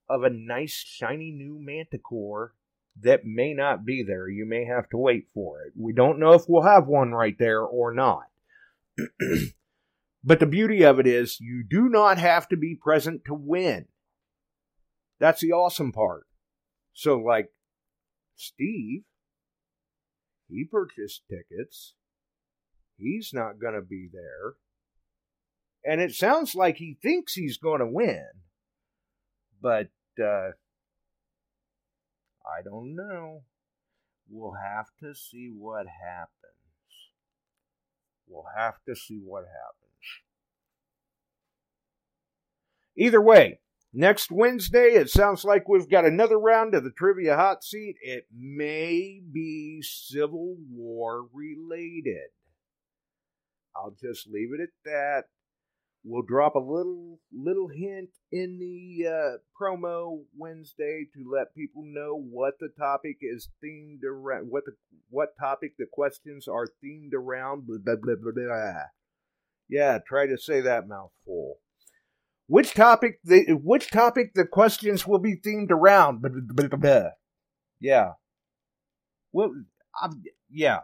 of 0.09 0.23
a 0.23 0.29
nice 0.29 0.73
shiny 0.73 1.31
new 1.31 1.59
manticore 1.59 2.53
that 3.01 3.25
may 3.25 3.53
not 3.53 3.85
be 3.85 4.03
there. 4.03 4.27
You 4.27 4.45
may 4.45 4.65
have 4.65 4.89
to 4.89 4.97
wait 4.97 5.27
for 5.33 5.61
it. 5.61 5.73
We 5.77 5.93
don't 5.93 6.19
know 6.19 6.33
if 6.33 6.43
we'll 6.47 6.63
have 6.63 6.87
one 6.87 7.11
right 7.11 7.37
there 7.37 7.61
or 7.61 7.93
not. 7.93 8.23
but 10.23 10.39
the 10.39 10.45
beauty 10.45 10.83
of 10.83 10.99
it 10.99 11.07
is 11.07 11.39
you 11.39 11.63
do 11.67 11.87
not 11.87 12.17
have 12.17 12.49
to 12.49 12.57
be 12.57 12.75
present 12.75 13.23
to 13.25 13.33
win. 13.33 13.85
That's 15.19 15.41
the 15.41 15.51
awesome 15.51 15.91
part. 15.91 16.27
So, 16.93 17.17
like 17.17 17.51
Steve, 18.35 19.03
he 20.49 20.65
purchased 20.65 21.23
tickets. 21.29 21.93
He's 22.97 23.31
not 23.33 23.59
going 23.61 23.75
to 23.75 23.81
be 23.81 24.09
there. 24.11 24.55
And 25.85 26.01
it 26.01 26.13
sounds 26.13 26.55
like 26.55 26.77
he 26.77 26.97
thinks 27.01 27.33
he's 27.33 27.57
going 27.57 27.79
to 27.79 27.87
win. 27.87 28.25
But 29.61 29.89
uh, 30.21 30.51
I 32.45 32.61
don't 32.63 32.95
know. 32.95 33.43
We'll 34.29 34.55
have 34.61 34.87
to 35.01 35.15
see 35.15 35.51
what 35.55 35.85
happens. 35.87 36.29
We'll 38.27 38.45
have 38.55 38.75
to 38.87 38.95
see 38.95 39.19
what 39.23 39.43
happens. 39.43 39.79
Either 42.95 43.21
way, 43.21 43.59
next 43.93 44.29
Wednesday, 44.29 44.89
it 44.89 45.09
sounds 45.09 45.43
like 45.43 45.67
we've 45.67 45.89
got 45.89 46.05
another 46.05 46.37
round 46.37 46.75
of 46.75 46.83
the 46.83 46.91
trivia 46.91 47.35
hot 47.35 47.63
seat. 47.63 47.95
It 48.01 48.27
may 48.37 49.21
be 49.31 49.81
Civil 49.81 50.57
War 50.69 51.25
related. 51.33 52.29
I'll 53.75 53.95
just 53.99 54.27
leave 54.27 54.49
it 54.53 54.61
at 54.61 54.69
that. 54.85 55.23
We'll 56.03 56.23
drop 56.23 56.55
a 56.55 56.59
little 56.59 57.19
little 57.31 57.67
hint 57.67 58.09
in 58.31 58.57
the 58.57 59.07
uh, 59.07 59.37
promo 59.59 60.23
Wednesday 60.37 61.05
to 61.13 61.29
let 61.29 61.53
people 61.53 61.83
know 61.85 62.15
what 62.17 62.53
the 62.59 62.69
topic 62.69 63.17
is 63.21 63.49
themed 63.63 64.03
around. 64.05 64.47
What 64.49 64.63
the 64.65 64.73
what 65.09 65.37
topic 65.37 65.73
the 65.77 65.85
questions 65.91 66.47
are 66.47 66.67
themed 66.83 67.13
around. 67.13 67.67
Blah, 67.67 67.79
blah, 67.83 67.95
blah, 68.01 68.15
blah, 68.21 68.31
blah. 68.31 68.83
Yeah, 69.67 69.99
try 70.07 70.25
to 70.27 70.37
say 70.37 70.61
that 70.61 70.87
mouthful. 70.87 71.59
Which 72.47 72.73
topic 72.73 73.19
the 73.23 73.59
which 73.61 73.91
topic 73.91 74.33
the 74.33 74.45
questions 74.45 75.05
will 75.05 75.19
be 75.19 75.35
themed 75.35 75.69
around? 75.69 76.21
Blah, 76.21 76.31
blah, 76.31 76.67
blah, 76.69 76.79
blah. 76.79 77.09
Yeah. 77.81 78.13
Well, 79.33 79.51
I'm, 80.01 80.23
yeah. 80.49 80.79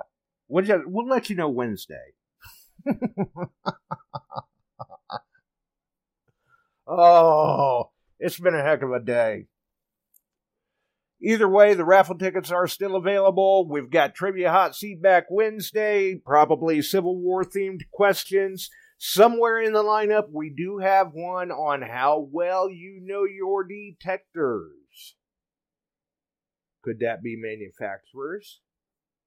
We'll, 0.47 0.65
just, 0.65 0.83
we'll 0.85 1.07
let 1.07 1.29
you 1.29 1.35
know 1.35 1.49
Wednesday. 1.49 2.13
Oh, 6.87 7.89
it's 8.19 8.39
been 8.39 8.55
a 8.55 8.61
heck 8.61 8.81
of 8.81 8.91
a 8.91 8.99
day. 8.99 9.47
Either 11.21 11.49
way, 11.49 11.73
the 11.73 11.85
raffle 11.85 12.17
tickets 12.17 12.51
are 12.51 12.67
still 12.67 12.95
available. 12.95 13.67
We've 13.67 13.89
got 13.89 14.13
Trivia 14.13 14.51
Hot 14.51 14.75
Seat 14.75 15.01
back 15.01 15.25
Wednesday, 15.29 16.15
probably 16.15 16.81
Civil 16.81 17.17
War 17.19 17.43
themed 17.43 17.89
questions. 17.91 18.69
Somewhere 18.97 19.59
in 19.59 19.73
the 19.73 19.83
lineup, 19.83 20.29
we 20.31 20.49
do 20.49 20.77
have 20.77 21.13
one 21.13 21.51
on 21.51 21.81
how 21.81 22.27
well 22.31 22.69
you 22.69 22.99
know 23.01 23.23
your 23.23 23.63
detectors. 23.63 25.15
Could 26.83 26.99
that 26.99 27.23
be 27.23 27.35
manufacturers? 27.35 28.61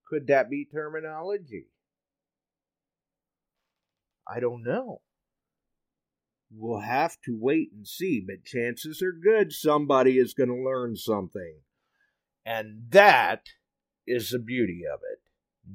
Could 0.07 0.29
that 0.29 0.49
be 0.49 0.65
terminology? 0.65 1.67
I 4.27 4.41
don't 4.41 4.63
know. 4.63 5.01
We'll 6.51 6.81
have 6.81 7.17
to 7.25 7.37
wait 7.39 7.71
and 7.75 7.87
see, 7.87 8.25
but 8.27 8.45
chances 8.45 9.03
are 9.03 9.13
good 9.13 9.53
somebody 9.53 10.19
is 10.19 10.35
going 10.35 10.49
to 10.49 10.55
learn 10.55 10.97
something. 10.97 11.61
And 12.45 12.85
that 12.91 13.43
is 14.07 14.31
the 14.31 14.39
beauty 14.39 14.83
of 14.91 15.01
it. 15.13 15.19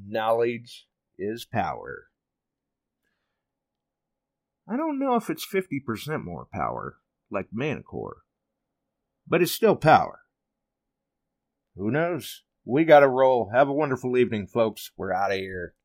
Knowledge 0.07 0.88
is 1.17 1.45
power. 1.45 2.07
I 4.67 4.78
don't 4.78 4.97
know 4.97 5.15
if 5.15 5.30
it's 5.30 5.45
50% 5.45 6.24
more 6.24 6.47
power, 6.51 6.97
like 7.30 7.47
Manticore, 7.51 8.24
but 9.28 9.41
it's 9.41 9.51
still 9.51 9.76
power. 9.76 10.21
Who 11.76 11.91
knows? 11.91 12.43
We 12.65 12.86
got 12.86 13.01
to 13.01 13.09
roll. 13.09 13.51
Have 13.53 13.67
a 13.67 13.74
wonderful 13.74 14.17
evening, 14.17 14.47
folks. 14.47 14.91
We're 14.95 15.11
out 15.13 15.32
of 15.32 15.38
here. 15.38 15.76